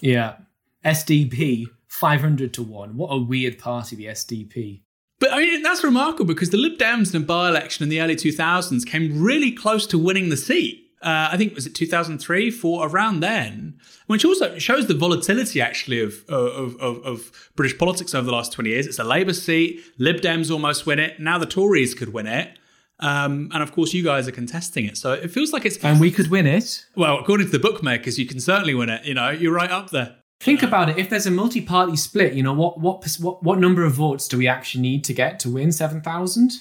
Yeah. 0.00 0.36
SDP, 0.84 1.66
500 1.88 2.54
to 2.54 2.62
1. 2.62 2.96
What 2.96 3.08
a 3.08 3.18
weird 3.18 3.58
party, 3.58 3.96
the 3.96 4.06
SDP. 4.06 4.82
But 5.20 5.32
I 5.32 5.38
mean, 5.38 5.62
that's 5.62 5.84
remarkable 5.84 6.24
because 6.24 6.50
the 6.50 6.56
Lib 6.56 6.78
Dems 6.78 7.14
in 7.14 7.22
a 7.22 7.24
by 7.24 7.48
election 7.48 7.84
in 7.84 7.90
the 7.90 8.00
early 8.00 8.16
2000s 8.16 8.84
came 8.86 9.22
really 9.22 9.52
close 9.52 9.86
to 9.88 9.98
winning 9.98 10.30
the 10.30 10.36
seat. 10.36 10.90
Uh, 11.02 11.30
I 11.32 11.36
think 11.36 11.54
was 11.54 11.66
it 11.66 11.74
2003, 11.74 12.50
four 12.50 12.86
around 12.86 13.20
then, 13.20 13.78
which 14.06 14.24
also 14.24 14.58
shows 14.58 14.86
the 14.86 14.94
volatility 14.94 15.60
actually 15.60 16.00
of, 16.00 16.24
of, 16.28 16.76
of, 16.76 17.02
of 17.04 17.50
British 17.56 17.78
politics 17.78 18.14
over 18.14 18.26
the 18.26 18.32
last 18.32 18.52
20 18.52 18.68
years. 18.68 18.86
It's 18.86 18.98
a 18.98 19.04
Labour 19.04 19.32
seat. 19.32 19.80
Lib 19.98 20.16
Dems 20.16 20.50
almost 20.50 20.84
win 20.84 20.98
it. 20.98 21.18
Now 21.20 21.38
the 21.38 21.46
Tories 21.46 21.94
could 21.94 22.12
win 22.12 22.26
it. 22.26 22.58
Um, 22.98 23.50
and 23.54 23.62
of 23.62 23.72
course, 23.72 23.94
you 23.94 24.04
guys 24.04 24.28
are 24.28 24.32
contesting 24.32 24.84
it. 24.84 24.98
So 24.98 25.12
it 25.12 25.30
feels 25.30 25.52
like 25.54 25.64
it's. 25.64 25.78
And 25.78 26.00
we 26.00 26.10
could 26.10 26.28
win 26.28 26.46
it. 26.46 26.84
Well, 26.94 27.18
according 27.18 27.46
to 27.46 27.52
the 27.52 27.58
bookmakers, 27.58 28.18
you 28.18 28.26
can 28.26 28.40
certainly 28.40 28.74
win 28.74 28.90
it. 28.90 29.06
You 29.06 29.14
know, 29.14 29.30
you're 29.30 29.54
right 29.54 29.70
up 29.70 29.88
there. 29.88 30.16
Think 30.40 30.62
about 30.62 30.88
it. 30.88 30.98
If 30.98 31.10
there's 31.10 31.26
a 31.26 31.30
multi-party 31.30 31.96
split, 31.96 32.32
you 32.32 32.42
know 32.42 32.54
what 32.54 32.80
what 32.80 33.06
what 33.20 33.42
what 33.42 33.58
number 33.58 33.84
of 33.84 33.92
votes 33.92 34.26
do 34.26 34.38
we 34.38 34.48
actually 34.48 34.80
need 34.80 35.04
to 35.04 35.12
get 35.12 35.38
to 35.40 35.50
win 35.50 35.70
seven 35.70 36.00
thousand? 36.00 36.52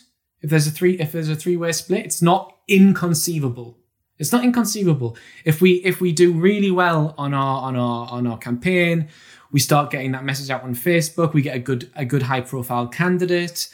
If 0.41 0.49
there's 0.49 0.67
a 0.67 0.71
three 0.71 0.99
if 0.99 1.13
there's 1.13 1.29
a 1.29 1.35
three-way 1.35 1.71
split, 1.71 2.05
it's 2.05 2.21
not 2.21 2.57
inconceivable. 2.67 3.77
It's 4.17 4.33
not 4.33 4.43
inconceivable. 4.43 5.15
If 5.45 5.61
we 5.61 5.75
if 5.85 6.01
we 6.01 6.11
do 6.11 6.33
really 6.33 6.71
well 6.71 7.15
on 7.17 7.33
our 7.33 7.61
on 7.61 7.77
our 7.77 8.09
on 8.09 8.27
our 8.27 8.37
campaign, 8.37 9.07
we 9.49 9.61
start 9.61 9.91
getting 9.91 10.11
that 10.11 10.25
message 10.25 10.49
out 10.49 10.63
on 10.63 10.75
Facebook. 10.75 11.33
We 11.33 11.41
get 11.41 11.55
a 11.55 11.59
good 11.59 11.89
a 11.95 12.03
good 12.03 12.23
high-profile 12.23 12.89
candidate. 12.89 13.69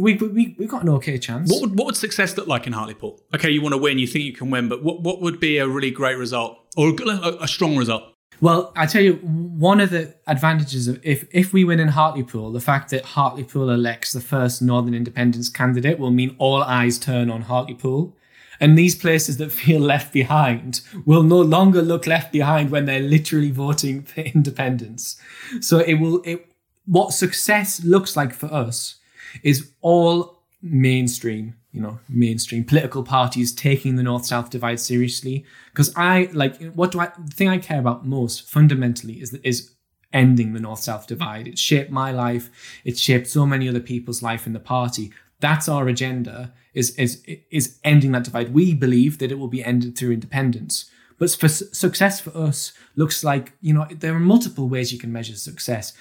We 0.00 0.14
we 0.14 0.56
we've 0.58 0.68
got 0.68 0.82
an 0.82 0.88
okay 0.88 1.18
chance. 1.18 1.52
What 1.52 1.60
would 1.60 1.78
what 1.78 1.84
would 1.84 1.96
success 1.96 2.38
look 2.38 2.46
like 2.46 2.66
in 2.66 2.72
Hartlepool? 2.72 3.20
Okay, 3.34 3.50
you 3.50 3.60
want 3.60 3.74
to 3.74 3.78
win, 3.78 3.98
you 3.98 4.06
think 4.06 4.24
you 4.24 4.32
can 4.32 4.48
win, 4.48 4.70
but 4.70 4.82
what 4.82 5.02
what 5.02 5.20
would 5.20 5.40
be 5.40 5.58
a 5.58 5.68
really 5.68 5.90
great 5.90 6.16
result 6.16 6.56
or 6.74 6.88
a, 6.88 7.36
a 7.42 7.48
strong 7.48 7.76
result? 7.76 8.04
Well, 8.40 8.72
I 8.74 8.86
tell 8.86 9.02
you, 9.02 9.14
one 9.14 9.80
of 9.80 9.90
the 9.90 10.14
advantages 10.26 10.88
of 10.88 10.98
if 11.04 11.26
if 11.30 11.52
we 11.52 11.64
win 11.64 11.78
in 11.78 11.88
Hartlepool, 11.88 12.52
the 12.52 12.60
fact 12.60 12.90
that 12.90 13.04
Hartlepool 13.04 13.68
elects 13.68 14.12
the 14.12 14.20
first 14.20 14.62
Northern 14.62 14.94
Independence 14.94 15.50
candidate 15.50 15.98
will 15.98 16.10
mean 16.10 16.36
all 16.38 16.62
eyes 16.62 16.98
turn 16.98 17.30
on 17.30 17.42
Hartlepool. 17.42 18.16
And 18.58 18.76
these 18.76 18.94
places 18.94 19.38
that 19.38 19.52
feel 19.52 19.80
left 19.80 20.12
behind 20.12 20.80
will 21.04 21.22
no 21.22 21.40
longer 21.40 21.82
look 21.82 22.06
left 22.06 22.32
behind 22.32 22.70
when 22.70 22.86
they're 22.86 23.00
literally 23.00 23.50
voting 23.50 24.02
for 24.02 24.20
independence. 24.20 25.20
So 25.60 25.78
it 25.78 25.94
will 25.94 26.22
it 26.22 26.46
what 26.86 27.12
success 27.12 27.84
looks 27.84 28.16
like 28.16 28.32
for 28.32 28.52
us 28.52 28.96
is 29.42 29.70
all 29.80 30.42
mainstream 30.62 31.54
you 31.72 31.80
know 31.80 31.98
mainstream 32.08 32.64
political 32.64 33.02
parties 33.02 33.52
taking 33.52 33.96
the 33.96 34.02
north 34.02 34.26
south 34.26 34.50
divide 34.50 34.80
seriously. 34.80 35.44
Because 35.72 35.92
i 35.96 36.28
like 36.32 36.60
what 36.72 36.92
do 36.92 37.00
i 37.00 37.10
the 37.18 37.32
thing 37.32 37.48
i 37.48 37.58
care 37.58 37.78
about 37.78 38.06
most 38.06 38.48
fundamentally 38.48 39.20
is 39.20 39.34
is 39.44 39.70
ending 40.12 40.52
the 40.52 40.60
north 40.60 40.80
south 40.80 41.06
divide. 41.06 41.46
It's 41.48 41.60
shaped 41.60 41.90
my 41.90 42.10
life. 42.10 42.50
It's 42.84 43.00
shaped 43.00 43.28
so 43.28 43.46
many 43.46 43.68
other 43.68 43.80
people's 43.80 44.22
life 44.22 44.46
in 44.46 44.52
the 44.52 44.60
party. 44.60 45.12
That's 45.40 45.68
our 45.68 45.88
agenda 45.88 46.52
is 46.74 46.94
is 46.96 47.22
is 47.50 47.78
ending 47.84 48.12
that 48.12 48.24
divide. 48.24 48.52
We 48.54 48.74
believe 48.74 49.18
that 49.18 49.32
it 49.32 49.38
will 49.38 49.48
be 49.48 49.64
ended 49.64 49.96
through 49.96 50.12
independence. 50.12 50.90
But 51.18 51.30
for 51.32 51.48
success 51.48 52.20
for 52.20 52.36
us 52.36 52.72
looks 52.96 53.22
like 53.22 53.52
you 53.60 53.74
know 53.74 53.86
there 53.90 54.14
are 54.14 54.20
multiple 54.20 54.68
ways 54.68 54.92
you 54.92 54.98
can 54.98 55.12
measure 55.12 55.36
success 55.36 55.92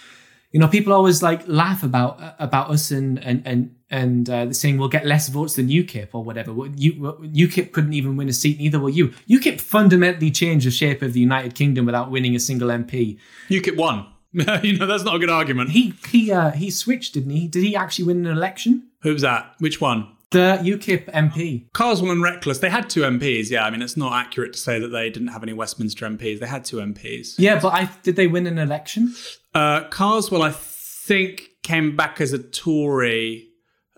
you 0.52 0.60
know, 0.60 0.68
people 0.68 0.93
always 0.93 1.22
like 1.22 1.47
laugh 1.47 1.84
about 1.84 2.20
about 2.39 2.70
us 2.72 2.91
and 2.91 3.24
and 3.24 3.41
and 3.45 3.76
and 3.91 4.30
uh, 4.30 4.54
saying 4.54 4.78
we'll 4.78 4.89
get 4.89 5.06
less 5.06 5.30
votes 5.30 5.56
than 5.56 5.68
UKIP 5.68 6.10
or 6.14 6.24
whatever. 6.24 6.52
You, 6.76 6.93
UKIP 6.93 7.72
couldn't 7.72 7.93
even 7.93 8.18
win 8.18 8.30
a 8.30 8.34
seat, 8.34 8.60
neither 8.60 8.80
will 8.80 8.89
you. 8.89 9.10
UKIP 9.28 9.62
fundamentally 9.62 10.32
changed 10.32 10.68
the 10.68 10.72
shape 10.72 11.02
of 11.02 11.14
the 11.14 11.20
United 11.20 11.56
Kingdom 11.56 11.86
without 11.86 12.12
winning 12.12 12.36
a 12.36 12.39
single 12.39 12.70
MP. 12.70 13.18
UKIP 13.50 13.78
won. 13.78 14.08
you 14.64 14.78
know, 14.78 14.86
that's 14.86 15.04
not 15.04 15.16
a 15.16 15.20
good 15.20 15.30
argument. 15.30 15.72
He 15.72 15.93
he 16.08 16.32
uh, 16.32 16.52
he 16.52 16.70
switched, 16.70 17.14
didn't 17.14 17.32
he? 17.32 17.47
Did 17.47 17.64
he 17.64 17.76
actually 17.76 18.06
win 18.06 18.26
an 18.26 18.38
election? 18.38 18.89
Who 19.02 19.14
was 19.14 19.22
that? 19.22 19.56
Which 19.60 19.82
one? 19.82 20.08
The 20.32 20.60
UKIP 20.62 21.12
MP. 21.12 21.72
Carswell 21.74 22.12
and 22.12 22.22
Reckless, 22.22 22.60
they 22.60 22.70
had 22.70 22.88
two 22.88 23.02
MPs. 23.02 23.50
Yeah, 23.50 23.66
I 23.66 23.72
mean, 23.72 23.82
it's 23.82 23.98
not 23.98 24.14
accurate 24.14 24.54
to 24.54 24.60
say 24.60 24.80
that 24.80 24.90
they 24.90 25.10
didn't 25.10 25.30
have 25.30 25.42
any 25.42 25.54
Westminster 25.54 26.06
MPs. 26.08 26.40
They 26.40 26.46
had 26.46 26.64
two 26.66 26.78
MPs. 26.78 27.36
Yeah, 27.40 27.60
but 27.60 27.74
I 27.74 27.90
did 28.04 28.16
they 28.16 28.28
win 28.28 28.46
an 28.46 28.60
election? 28.60 29.16
Uh, 29.56 29.86
Carswell, 29.86 30.44
I 30.44 30.52
think, 30.52 31.50
came 31.64 31.96
back 31.96 32.22
as 32.22 32.32
a 32.32 32.38
Tory, 32.38 33.48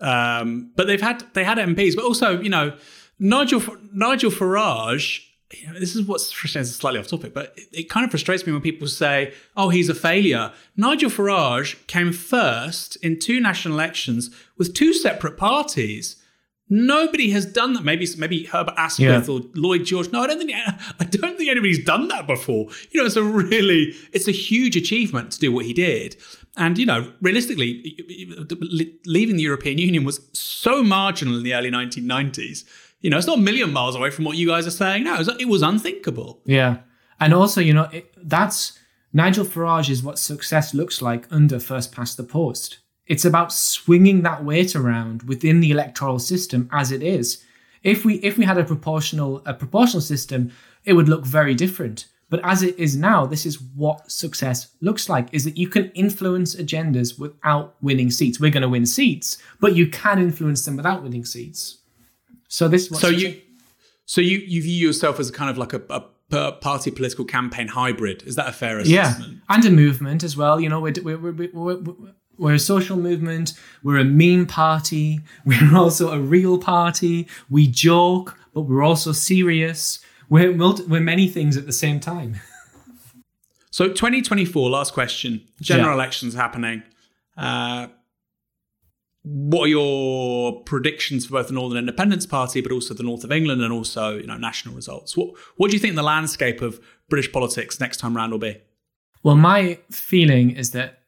um, 0.00 0.72
but 0.74 0.86
they've 0.86 1.02
had 1.02 1.22
they 1.34 1.44
had 1.44 1.58
MPs, 1.58 1.94
but 1.94 2.04
also 2.04 2.40
you 2.40 2.48
know 2.48 2.76
Nigel 3.18 3.62
Nigel 3.92 4.30
Farage. 4.30 5.20
You 5.52 5.70
know, 5.70 5.78
this 5.78 5.94
is 5.94 6.06
what's 6.06 6.32
frustrating. 6.32 6.64
Slightly 6.64 6.98
off 6.98 7.08
topic, 7.08 7.34
but 7.34 7.52
it, 7.56 7.68
it 7.72 7.90
kind 7.90 8.04
of 8.04 8.10
frustrates 8.10 8.46
me 8.46 8.54
when 8.54 8.62
people 8.62 8.88
say, 8.88 9.34
"Oh, 9.54 9.68
he's 9.68 9.90
a 9.90 9.94
failure." 9.94 10.50
Nigel 10.78 11.10
Farage 11.10 11.86
came 11.88 12.10
first 12.10 12.96
in 12.96 13.18
two 13.18 13.38
national 13.38 13.74
elections 13.74 14.30
with 14.56 14.72
two 14.72 14.94
separate 14.94 15.36
parties. 15.36 16.16
Nobody 16.74 17.30
has 17.32 17.44
done 17.44 17.74
that. 17.74 17.84
Maybe 17.84 18.08
maybe 18.16 18.44
Herbert 18.44 18.72
Asquith 18.78 19.28
yeah. 19.28 19.34
or 19.34 19.42
Lloyd 19.54 19.84
George. 19.84 20.10
No, 20.10 20.22
I 20.22 20.26
don't 20.26 20.38
think 20.38 20.52
I 20.54 21.04
don't 21.04 21.36
think 21.36 21.50
anybody's 21.50 21.84
done 21.84 22.08
that 22.08 22.26
before. 22.26 22.68
You 22.90 23.00
know, 23.00 23.04
it's 23.04 23.16
a 23.16 23.22
really 23.22 23.94
it's 24.14 24.26
a 24.26 24.32
huge 24.32 24.74
achievement 24.74 25.32
to 25.32 25.38
do 25.38 25.52
what 25.52 25.66
he 25.66 25.74
did. 25.74 26.16
And 26.56 26.78
you 26.78 26.86
know, 26.86 27.12
realistically, 27.20 27.94
leaving 29.04 29.36
the 29.36 29.42
European 29.42 29.76
Union 29.76 30.04
was 30.04 30.26
so 30.32 30.82
marginal 30.82 31.36
in 31.36 31.42
the 31.42 31.52
early 31.54 31.70
1990s. 31.70 32.64
You 33.02 33.10
know, 33.10 33.18
it's 33.18 33.26
not 33.26 33.36
a 33.36 33.42
million 33.42 33.70
miles 33.70 33.94
away 33.94 34.08
from 34.08 34.24
what 34.24 34.38
you 34.38 34.46
guys 34.48 34.66
are 34.66 34.70
saying 34.70 35.04
now. 35.04 35.16
It 35.16 35.26
was, 35.26 35.28
it 35.40 35.48
was 35.48 35.60
unthinkable. 35.60 36.40
Yeah, 36.46 36.78
and 37.20 37.34
also, 37.34 37.60
you 37.60 37.74
know, 37.74 37.90
it, 37.92 38.14
that's 38.16 38.78
Nigel 39.12 39.44
Farage 39.44 39.90
is 39.90 40.02
what 40.02 40.18
success 40.18 40.72
looks 40.72 41.02
like 41.02 41.30
under 41.30 41.60
first 41.60 41.92
past 41.92 42.16
the 42.16 42.24
post. 42.24 42.78
It's 43.12 43.26
about 43.26 43.52
swinging 43.52 44.22
that 44.22 44.42
weight 44.42 44.74
around 44.74 45.24
within 45.24 45.60
the 45.60 45.70
electoral 45.70 46.18
system 46.18 46.66
as 46.72 46.90
it 46.90 47.02
is. 47.02 47.44
If 47.82 48.06
we 48.06 48.14
if 48.28 48.38
we 48.38 48.46
had 48.46 48.56
a 48.56 48.64
proportional 48.64 49.42
a 49.44 49.52
proportional 49.52 50.00
system, 50.00 50.50
it 50.86 50.94
would 50.94 51.10
look 51.10 51.26
very 51.26 51.54
different. 51.54 52.06
But 52.30 52.40
as 52.42 52.62
it 52.62 52.74
is 52.78 52.96
now, 52.96 53.26
this 53.26 53.44
is 53.44 53.60
what 53.60 54.10
success 54.10 54.68
looks 54.80 55.10
like 55.10 55.28
is 55.30 55.44
that 55.44 55.58
you 55.58 55.68
can 55.68 55.90
influence 55.90 56.54
agendas 56.54 57.18
without 57.18 57.74
winning 57.82 58.10
seats. 58.10 58.40
We're 58.40 58.50
going 58.50 58.62
to 58.62 58.74
win 58.76 58.86
seats, 58.86 59.36
but 59.60 59.76
you 59.76 59.88
can 59.88 60.18
influence 60.18 60.64
them 60.64 60.76
without 60.76 61.02
winning 61.02 61.26
seats. 61.26 61.82
So 62.48 62.66
this 62.66 62.88
So 62.88 63.08
you 63.08 63.42
so 64.06 64.22
you 64.22 64.38
you 64.38 64.62
view 64.62 64.86
yourself 64.86 65.20
as 65.20 65.28
a 65.28 65.32
kind 65.32 65.50
of 65.50 65.58
like 65.58 65.74
a, 65.74 65.82
a 66.30 66.52
party 66.52 66.90
political 66.90 67.26
campaign 67.26 67.68
hybrid. 67.68 68.22
Is 68.22 68.36
that 68.36 68.48
a 68.48 68.52
fair 68.52 68.78
assessment? 68.78 69.32
Yeah, 69.32 69.54
and 69.54 69.64
a 69.66 69.70
movement 69.70 70.24
as 70.24 70.34
well. 70.34 70.58
You 70.58 70.70
know, 70.70 70.80
we're, 70.80 70.94
we're, 71.02 71.18
we're, 71.18 72.14
we're, 72.42 72.54
a 72.54 72.58
social 72.58 72.96
movement. 72.96 73.54
We're 73.82 73.98
a 73.98 74.04
meme 74.04 74.46
party. 74.46 75.20
We're 75.44 75.76
also 75.76 76.10
a 76.12 76.18
real 76.18 76.58
party. 76.58 77.28
We 77.48 77.66
joke, 77.66 78.38
but 78.54 78.62
we're 78.62 78.82
also 78.82 79.12
serious. 79.12 80.00
We're, 80.28 80.52
we're 80.52 81.00
many 81.00 81.28
things 81.28 81.56
at 81.56 81.66
the 81.66 81.72
same 81.72 82.00
time. 82.00 82.40
so 83.70 83.88
2024, 83.88 84.70
last 84.70 84.92
question. 84.92 85.46
General 85.60 85.90
yeah. 85.90 85.94
elections 85.94 86.34
happening. 86.34 86.82
Uh, 87.36 87.88
what 89.24 89.66
are 89.66 89.68
your 89.68 90.62
predictions 90.62 91.26
for 91.26 91.34
both 91.34 91.46
the 91.46 91.54
Northern 91.54 91.78
Independence 91.78 92.26
Party, 92.26 92.60
but 92.60 92.72
also 92.72 92.92
the 92.92 93.04
North 93.04 93.22
of 93.22 93.30
England, 93.30 93.62
and 93.62 93.72
also 93.72 94.16
you 94.18 94.26
know 94.26 94.36
national 94.36 94.74
results? 94.74 95.16
What 95.16 95.34
What 95.56 95.70
do 95.70 95.76
you 95.76 95.80
think 95.80 95.94
the 95.94 96.02
landscape 96.02 96.60
of 96.60 96.80
British 97.08 97.30
politics 97.30 97.78
next 97.78 97.98
time 97.98 98.16
round 98.16 98.32
will 98.32 98.40
be? 98.40 98.60
Well, 99.22 99.36
my 99.36 99.78
feeling 99.90 100.50
is 100.50 100.72
that 100.72 101.01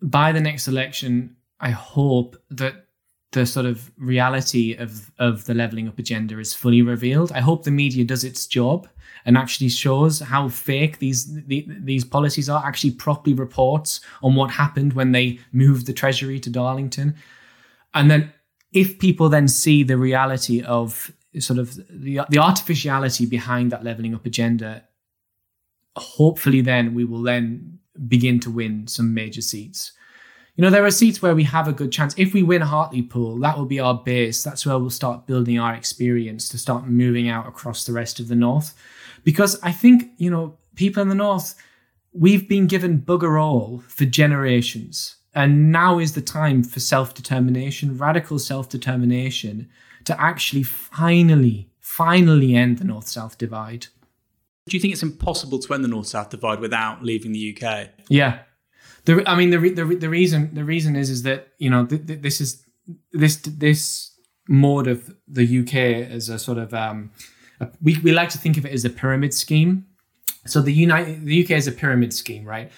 by 0.00 0.32
the 0.32 0.40
next 0.40 0.68
election, 0.68 1.36
I 1.60 1.70
hope 1.70 2.36
that 2.50 2.86
the 3.32 3.44
sort 3.44 3.66
of 3.66 3.90
reality 3.98 4.74
of 4.74 5.10
of 5.18 5.44
the 5.44 5.54
leveling 5.54 5.86
up 5.86 5.98
agenda 5.98 6.38
is 6.38 6.54
fully 6.54 6.80
revealed. 6.80 7.30
I 7.32 7.40
hope 7.40 7.64
the 7.64 7.70
media 7.70 8.04
does 8.04 8.24
its 8.24 8.46
job 8.46 8.88
and 9.26 9.36
actually 9.36 9.68
shows 9.68 10.20
how 10.20 10.48
fake 10.48 10.98
these 10.98 11.34
the, 11.46 11.66
these 11.68 12.04
policies 12.04 12.48
are. 12.48 12.64
Actually, 12.64 12.92
properly 12.92 13.34
reports 13.34 14.00
on 14.22 14.34
what 14.34 14.50
happened 14.50 14.94
when 14.94 15.12
they 15.12 15.38
moved 15.52 15.86
the 15.86 15.92
treasury 15.92 16.40
to 16.40 16.50
Darlington, 16.50 17.14
and 17.92 18.10
then 18.10 18.32
if 18.72 18.98
people 18.98 19.28
then 19.28 19.48
see 19.48 19.82
the 19.82 19.98
reality 19.98 20.62
of 20.62 21.12
sort 21.38 21.58
of 21.58 21.76
the 21.90 22.20
the 22.30 22.38
artificiality 22.38 23.26
behind 23.26 23.70
that 23.72 23.84
leveling 23.84 24.14
up 24.14 24.24
agenda, 24.24 24.84
hopefully 25.96 26.62
then 26.62 26.94
we 26.94 27.04
will 27.04 27.22
then 27.22 27.77
begin 28.06 28.40
to 28.40 28.50
win 28.50 28.86
some 28.86 29.14
major 29.14 29.40
seats. 29.40 29.92
You 30.58 30.62
know, 30.62 30.70
there 30.70 30.84
are 30.84 30.90
seats 30.90 31.22
where 31.22 31.36
we 31.36 31.44
have 31.44 31.68
a 31.68 31.72
good 31.72 31.92
chance. 31.92 32.14
If 32.18 32.34
we 32.34 32.42
win 32.42 32.62
Hartlepool, 32.62 33.38
that 33.38 33.56
will 33.56 33.64
be 33.64 33.78
our 33.78 33.94
base. 33.94 34.42
That's 34.42 34.66
where 34.66 34.76
we'll 34.76 34.90
start 34.90 35.26
building 35.26 35.58
our 35.58 35.72
experience 35.72 36.48
to 36.48 36.58
start 36.58 36.88
moving 36.88 37.28
out 37.28 37.46
across 37.46 37.86
the 37.86 37.92
rest 37.92 38.18
of 38.18 38.26
the 38.26 38.34
North. 38.34 38.74
Because 39.22 39.56
I 39.62 39.70
think, 39.70 40.10
you 40.16 40.30
know, 40.30 40.58
people 40.74 41.00
in 41.00 41.08
the 41.08 41.14
North, 41.14 41.54
we've 42.12 42.48
been 42.48 42.66
given 42.66 43.00
bugger 43.00 43.40
all 43.40 43.84
for 43.86 44.04
generations. 44.04 45.16
And 45.32 45.70
now 45.70 46.00
is 46.00 46.14
the 46.14 46.22
time 46.22 46.64
for 46.64 46.80
self 46.80 47.14
determination, 47.14 47.96
radical 47.96 48.40
self 48.40 48.68
determination, 48.68 49.68
to 50.06 50.20
actually 50.20 50.64
finally, 50.64 51.70
finally 51.78 52.56
end 52.56 52.78
the 52.78 52.84
North 52.84 53.06
South 53.06 53.38
divide. 53.38 53.86
Do 54.68 54.76
you 54.76 54.80
think 54.80 54.92
it's 54.92 55.02
impossible 55.02 55.58
to 55.60 55.74
end 55.74 55.84
the 55.84 55.88
North 55.88 56.06
South 56.06 56.30
divide 56.30 56.60
without 56.60 57.02
leaving 57.02 57.32
the 57.32 57.56
UK? 57.56 57.88
Yeah, 58.08 58.40
the, 59.04 59.22
I 59.26 59.36
mean, 59.36 59.50
the, 59.50 59.58
the 59.70 59.84
the 59.84 60.08
reason 60.08 60.54
the 60.54 60.64
reason 60.64 60.94
is 60.94 61.08
is 61.08 61.22
that 61.22 61.48
you 61.58 61.70
know 61.70 61.86
th- 61.86 62.06
th- 62.06 62.20
this 62.20 62.40
is 62.40 62.64
this 63.12 63.36
this 63.36 64.12
mode 64.48 64.86
of 64.86 65.14
the 65.26 65.60
UK 65.60 65.74
as 66.10 66.28
a 66.28 66.38
sort 66.38 66.58
of 66.58 66.74
um, 66.74 67.10
a, 67.60 67.68
we 67.82 67.98
we 68.00 68.12
like 68.12 68.28
to 68.30 68.38
think 68.38 68.56
of 68.58 68.66
it 68.66 68.72
as 68.72 68.84
a 68.84 68.90
pyramid 68.90 69.32
scheme. 69.32 69.86
So 70.46 70.60
the 70.60 70.72
United 70.72 71.24
the 71.24 71.42
UK 71.42 71.52
is 71.52 71.66
a 71.66 71.72
pyramid 71.72 72.12
scheme, 72.12 72.44
right? 72.44 72.70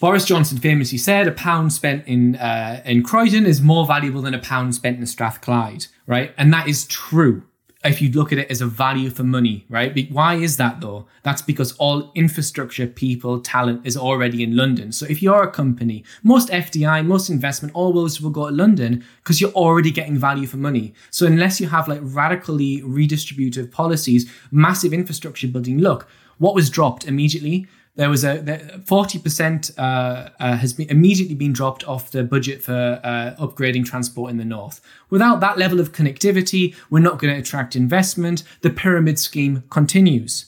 Boris 0.00 0.24
Johnson 0.24 0.58
famously 0.58 0.98
said 0.98 1.26
a 1.26 1.32
pound 1.32 1.72
spent 1.72 2.06
in 2.06 2.36
uh, 2.36 2.82
in 2.84 3.02
Croydon 3.02 3.46
is 3.46 3.60
more 3.60 3.86
valuable 3.86 4.22
than 4.22 4.34
a 4.34 4.38
pound 4.38 4.74
spent 4.74 4.98
in 4.98 5.06
Strathclyde, 5.06 5.86
right? 6.06 6.34
And 6.36 6.52
that 6.52 6.68
is 6.68 6.86
true 6.86 7.44
if 7.84 8.00
you 8.00 8.10
look 8.10 8.32
at 8.32 8.38
it 8.38 8.50
as 8.50 8.60
a 8.60 8.66
value 8.66 9.10
for 9.10 9.24
money, 9.24 9.66
right? 9.68 10.10
Why 10.10 10.34
is 10.34 10.56
that 10.56 10.80
though? 10.80 11.06
That's 11.22 11.42
because 11.42 11.72
all 11.72 12.10
infrastructure, 12.14 12.86
people, 12.86 13.40
talent 13.40 13.86
is 13.86 13.96
already 13.96 14.42
in 14.42 14.56
London. 14.56 14.90
So 14.90 15.06
if 15.06 15.22
you're 15.22 15.42
a 15.42 15.50
company, 15.50 16.04
most 16.22 16.48
FDI, 16.48 17.04
most 17.04 17.28
investment, 17.28 17.74
all 17.74 17.92
those 17.92 18.20
will 18.20 18.30
go 18.30 18.48
to 18.48 18.54
London 18.54 19.04
because 19.18 19.40
you're 19.40 19.50
already 19.52 19.90
getting 19.90 20.16
value 20.16 20.46
for 20.46 20.56
money. 20.56 20.94
So 21.10 21.26
unless 21.26 21.60
you 21.60 21.68
have 21.68 21.86
like 21.86 22.00
radically 22.02 22.80
redistributive 22.82 23.70
policies, 23.70 24.30
massive 24.50 24.94
infrastructure 24.94 25.48
building, 25.48 25.78
look, 25.78 26.08
what 26.38 26.54
was 26.54 26.70
dropped 26.70 27.06
immediately 27.06 27.66
there 27.96 28.10
was 28.10 28.24
a 28.24 28.80
forty 28.84 29.18
percent 29.18 29.70
uh, 29.78 30.30
uh, 30.40 30.56
has 30.56 30.72
been 30.72 30.90
immediately 30.90 31.34
been 31.34 31.52
dropped 31.52 31.86
off 31.86 32.10
the 32.10 32.24
budget 32.24 32.62
for 32.62 33.00
uh, 33.04 33.34
upgrading 33.38 33.84
transport 33.84 34.30
in 34.30 34.36
the 34.36 34.44
north. 34.44 34.80
Without 35.10 35.40
that 35.40 35.58
level 35.58 35.78
of 35.78 35.92
connectivity, 35.92 36.74
we're 36.90 36.98
not 36.98 37.18
going 37.18 37.32
to 37.32 37.40
attract 37.40 37.76
investment. 37.76 38.42
The 38.62 38.70
pyramid 38.70 39.18
scheme 39.18 39.62
continues. 39.70 40.46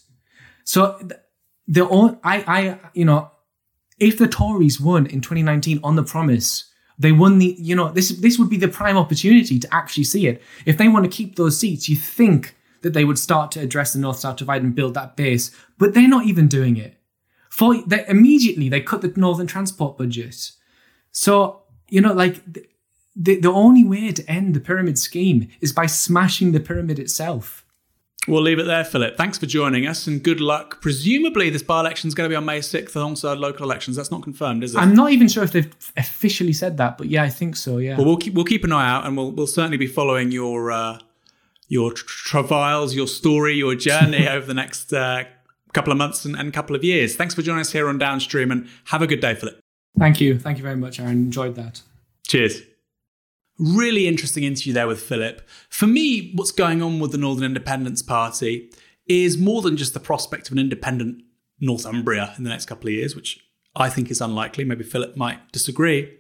So 0.65 0.99
the 1.69 1.87
I 2.25 2.45
I 2.47 2.79
you 2.95 3.05
know 3.05 3.31
if 3.99 4.19
the 4.19 4.29
Tories 4.29 4.81
won 4.81 5.07
in 5.07 5.21
2019 5.21 5.81
on 5.83 5.97
the 5.97 6.03
promise, 6.03 6.71
they 6.99 7.13
won 7.13 7.39
the 7.39 7.55
you 7.59 7.77
know 7.77 7.93
this 7.93 8.09
this 8.11 8.39
would 8.39 8.51
be 8.51 8.57
the 8.57 8.69
prime 8.69 8.97
opportunity 8.97 9.61
to 9.61 9.75
actually 9.75 10.05
see 10.05 10.27
it. 10.27 10.43
If 10.65 10.79
they 10.79 10.89
want 10.89 11.05
to 11.05 11.17
keep 11.17 11.37
those 11.37 11.59
seats, 11.59 11.89
you 11.89 11.97
think 11.97 12.57
that 12.83 12.93
they 12.93 13.05
would 13.05 13.19
start 13.19 13.53
to 13.53 13.61
address 13.61 13.93
the 13.93 14.01
north 14.01 14.19
south 14.19 14.37
divide 14.37 14.63
and 14.63 14.75
build 14.75 14.95
that 14.95 15.17
base, 15.17 15.51
but 15.79 15.95
they're 15.95 16.09
not 16.09 16.27
even 16.27 16.49
doing 16.49 16.77
it. 16.77 16.96
For 17.57 17.75
they, 17.87 18.05
immediately 18.07 18.69
they 18.69 18.83
cut 18.83 19.01
the 19.01 19.11
northern 19.17 19.47
transport 19.47 19.97
budget. 19.97 20.51
So 21.11 21.63
you 21.89 22.03
know, 22.03 22.13
like 22.13 22.43
the 23.17 23.41
the 23.41 23.51
only 23.51 23.83
way 23.83 24.13
to 24.13 24.31
end 24.31 24.53
the 24.53 24.61
pyramid 24.61 24.99
scheme 24.99 25.49
is 25.63 25.73
by 25.73 25.87
smashing 25.87 26.53
the 26.53 26.61
pyramid 26.61 26.99
itself. 26.99 27.65
We'll 28.29 28.43
leave 28.43 28.59
it 28.59 28.65
there, 28.65 28.85
Philip. 28.85 29.17
Thanks 29.17 29.39
for 29.39 29.47
joining 29.47 29.87
us 29.87 30.07
and 30.07 30.23
good 30.23 30.39
luck. 30.39 30.83
Presumably, 30.83 31.49
this 31.49 31.63
by 31.63 31.81
election 31.81 32.09
is 32.09 32.15
going 32.15 32.29
to 32.29 32.33
be 32.33 32.37
on 32.37 32.45
May 32.45 32.59
6th 32.59 32.95
alongside 32.95 33.39
local 33.39 33.65
elections. 33.65 33.97
That's 33.97 34.11
not 34.11 34.23
confirmed, 34.23 34.63
is 34.63 34.75
it? 34.75 34.79
I'm 34.79 34.95
not 34.95 35.13
even 35.13 35.29
sure 35.29 35.45
if 35.45 35.53
they've 35.53 35.73
officially 35.97 36.53
said 36.53 36.77
that, 36.77 36.99
but 36.99 37.07
yeah, 37.07 37.23
I 37.23 37.29
think 37.29 37.55
so, 37.55 37.79
yeah. 37.79 37.97
Well, 37.97 38.05
we'll 38.05 38.17
keep, 38.17 38.35
we'll 38.35 38.45
keep 38.45 38.65
an 38.65 38.73
eye 38.73 38.91
out 38.91 39.07
and 39.07 39.17
we'll, 39.17 39.31
we'll 39.31 39.47
certainly 39.47 39.77
be 39.77 39.87
following 39.87 40.33
your, 40.33 40.73
uh, 40.73 40.99
your 41.69 41.93
travails, 41.93 42.97
your 42.97 43.07
story, 43.07 43.55
your 43.55 43.77
journey 43.77 44.29
over 44.37 44.45
the 44.45 44.55
next 44.55 44.93
uh, 44.93 45.25
couple 45.77 45.93
of 45.93 45.99
months 45.99 46.25
and, 46.25 46.35
and 46.35 46.49
a 46.49 46.53
couple 46.53 46.75
of 46.75 46.83
years. 46.83 47.15
Thanks 47.15 47.35
for 47.35 47.43
joining 47.43 47.61
us 47.61 47.71
here 47.71 47.89
on 47.89 47.99
Downstream 47.99 48.51
and 48.51 48.67
have 48.87 49.03
a 49.03 49.07
good 49.07 49.21
day, 49.21 49.35
Philip. 49.35 49.61
Thank 49.99 50.21
you. 50.21 50.39
Thank 50.39 50.57
you 50.57 50.63
very 50.63 50.77
much, 50.77 50.99
Aaron. 50.99 51.13
Enjoyed 51.13 51.55
that. 51.57 51.83
Cheers. 52.27 52.63
Really 53.59 54.09
interesting 54.09 54.45
interview 54.45 54.73
there 54.73 54.87
with 54.87 55.01
Philip. 55.01 55.47
For 55.69 55.87
me, 55.87 56.33
what's 56.35 56.51
going 56.51 56.83
on 56.83 56.99
with 56.99 57.13
the 57.13 57.19
Northern 57.19 57.45
Independence 57.45 58.03
Party 58.03 58.71
is 59.07 59.39
more 59.39 59.63
than 59.63 59.77
just 59.77 59.95
the 59.95 60.01
prospect 60.01 60.49
of 60.49 60.53
an 60.53 60.59
independent 60.59 61.23
Northumbria 61.61 62.35
in 62.37 62.45
the 62.45 62.51
next 62.51 62.67
couple 62.67 62.89
of 62.89 62.95
years, 62.95 63.15
which 63.15 63.41
I 63.75 63.89
think 63.89 64.11
is 64.11 64.21
unlikely. 64.21 64.65
Maybe 64.65 64.85
Philip 64.85 65.17
might 65.17 65.53
disagree. 65.53 66.19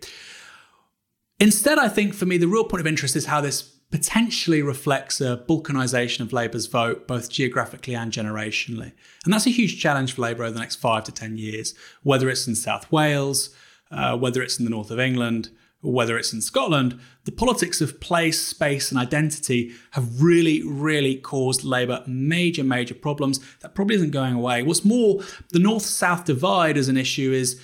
Instead, 1.40 1.78
I 1.78 1.88
think 1.88 2.14
for 2.14 2.26
me, 2.26 2.38
the 2.38 2.48
real 2.48 2.64
point 2.64 2.80
of 2.80 2.86
interest 2.86 3.16
is 3.16 3.26
how 3.26 3.40
this 3.40 3.76
potentially 3.97 4.61
reflects 4.61 5.22
a 5.22 5.42
balkanisation 5.49 6.20
of 6.20 6.30
Labour's 6.30 6.66
vote, 6.66 7.09
both 7.09 7.30
geographically 7.30 7.94
and 7.94 8.12
generationally. 8.12 8.92
And 9.24 9.32
that's 9.32 9.47
a 9.47 9.51
huge 9.51 9.80
challenge 9.80 10.12
for 10.12 10.20
Labour 10.20 10.44
over 10.44 10.53
the 10.53 10.61
next 10.61 10.76
five 10.76 11.05
to 11.05 11.12
10 11.12 11.38
years, 11.38 11.74
whether 12.03 12.28
it's 12.28 12.47
in 12.47 12.55
South 12.57 12.92
Wales, 12.92 13.57
uh, 13.90 14.14
whether 14.14 14.42
it's 14.42 14.59
in 14.59 14.66
the 14.66 14.70
north 14.70 14.90
of 14.90 15.01
England, 15.01 15.49
whether 15.80 16.18
it's 16.18 16.34
in 16.34 16.42
Scotland. 16.42 17.01
The 17.24 17.32
politics 17.32 17.80
of 17.80 17.99
place, 17.99 18.38
space, 18.38 18.90
and 18.90 19.01
identity 19.01 19.72
have 19.92 20.20
really, 20.22 20.62
really 20.62 21.16
caused 21.16 21.64
Labour 21.64 22.05
major, 22.07 22.64
major 22.64 22.94
problems. 22.94 23.40
That 23.61 23.74
probably 23.74 23.97
isn't 23.97 24.11
going 24.11 24.34
away. 24.34 24.62
What's 24.62 24.84
more, 24.84 25.22
the 25.53 25.59
north 25.59 25.86
south 25.86 26.26
divide 26.26 26.76
as 26.76 26.88
an 26.88 26.99
issue 26.99 27.32
is 27.32 27.59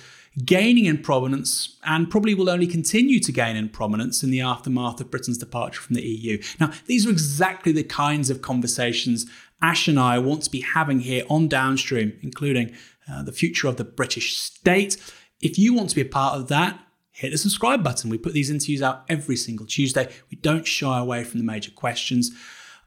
gaining 0.45 0.85
in 0.85 0.97
prominence 0.97 1.77
and 1.85 2.09
probably 2.09 2.33
will 2.33 2.49
only 2.49 2.65
continue 2.65 3.19
to 3.19 3.31
gain 3.31 3.55
in 3.55 3.69
prominence 3.69 4.23
in 4.23 4.31
the 4.31 4.41
aftermath 4.41 4.99
of 4.99 5.11
Britain's 5.11 5.37
departure 5.37 5.81
from 5.81 5.95
the 5.95 6.01
EU. 6.01 6.41
Now, 6.59 6.71
these 6.87 7.05
are 7.05 7.11
exactly 7.11 7.71
the 7.71 7.83
kinds 7.83 8.29
of 8.29 8.41
conversations 8.41 9.27
Ash 9.61 9.87
and 9.87 9.97
I 9.97 10.19
want 10.19 10.43
to 10.43 10.51
be 10.51 10.59
having 10.59 10.99
here 10.99 11.23
on 11.29 11.47
Downstream, 11.47 12.19
including 12.21 12.75
uh, 13.09 13.23
the 13.23 13.31
future 13.31 13.67
of 13.67 13.77
the 13.77 13.85
British 13.85 14.35
state. 14.35 14.97
If 15.41 15.57
you 15.57 15.73
want 15.73 15.89
to 15.89 15.95
be 15.95 16.01
a 16.01 16.05
part 16.05 16.35
of 16.35 16.49
that, 16.49 16.79
hit 17.11 17.31
the 17.31 17.37
subscribe 17.37 17.81
button. 17.81 18.09
We 18.09 18.17
put 18.17 18.33
these 18.33 18.49
interviews 18.49 18.81
out 18.81 19.05
every 19.07 19.37
single 19.37 19.65
Tuesday. 19.65 20.11
We 20.29 20.35
don't 20.37 20.67
shy 20.67 20.99
away 20.99 21.23
from 21.23 21.39
the 21.39 21.45
major 21.45 21.71
questions. 21.71 22.31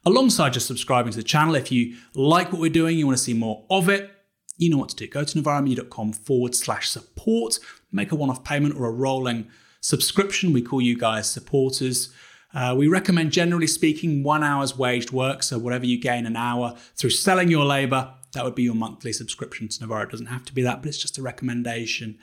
Alongside 0.05 0.53
just 0.53 0.67
subscribing 0.67 1.11
to 1.13 1.17
the 1.17 1.23
channel, 1.23 1.55
if 1.55 1.71
you 1.71 1.97
like 2.13 2.51
what 2.51 2.61
we're 2.61 2.69
doing, 2.69 2.97
you 2.97 3.07
want 3.07 3.17
to 3.17 3.23
see 3.23 3.33
more 3.33 3.65
of 3.71 3.89
it, 3.89 4.11
you 4.57 4.69
know 4.69 4.77
what 4.77 4.89
to 4.89 4.95
do. 4.95 5.07
Go 5.07 5.23
to 5.23 5.41
novaramedia.com 5.41 6.13
forward 6.13 6.55
slash 6.55 6.89
support, 6.89 7.59
make 7.91 8.11
a 8.11 8.15
one 8.15 8.29
off 8.29 8.43
payment 8.43 8.75
or 8.75 8.85
a 8.85 8.91
rolling 8.91 9.47
subscription. 9.81 10.53
We 10.53 10.61
call 10.61 10.81
you 10.81 10.97
guys 10.97 11.29
supporters. 11.29 12.13
Uh, 12.53 12.73
we 12.77 12.87
recommend, 12.87 13.31
generally 13.31 13.67
speaking, 13.67 14.23
one 14.23 14.43
hour's 14.43 14.77
waged 14.77 15.11
work. 15.11 15.43
So, 15.43 15.59
whatever 15.59 15.85
you 15.85 15.99
gain 15.99 16.25
an 16.25 16.35
hour 16.35 16.75
through 16.95 17.11
selling 17.11 17.49
your 17.49 17.65
labor, 17.65 18.13
that 18.33 18.43
would 18.43 18.55
be 18.55 18.63
your 18.63 18.75
monthly 18.75 19.13
subscription 19.13 19.67
to 19.67 19.81
Novara. 19.81 20.03
It 20.03 20.11
doesn't 20.11 20.27
have 20.27 20.45
to 20.45 20.53
be 20.53 20.61
that, 20.63 20.81
but 20.81 20.89
it's 20.89 20.97
just 20.97 21.17
a 21.17 21.21
recommendation. 21.21 22.17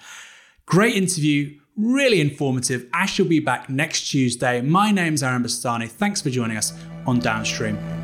Great 0.67 0.97
interview, 0.97 1.59
really 1.77 2.21
informative. 2.21 2.89
Ash 2.93 3.19
will 3.19 3.27
be 3.27 3.41
back 3.41 3.69
next 3.69 4.09
Tuesday. 4.09 4.61
My 4.63 4.91
name's 4.91 5.23
Aaron 5.23 5.43
Bastani. 5.43 5.89
Thanks 5.89 6.23
for 6.23 6.31
joining 6.31 6.57
us 6.57 6.73
on 7.07 7.19
Downstream. 7.19 8.04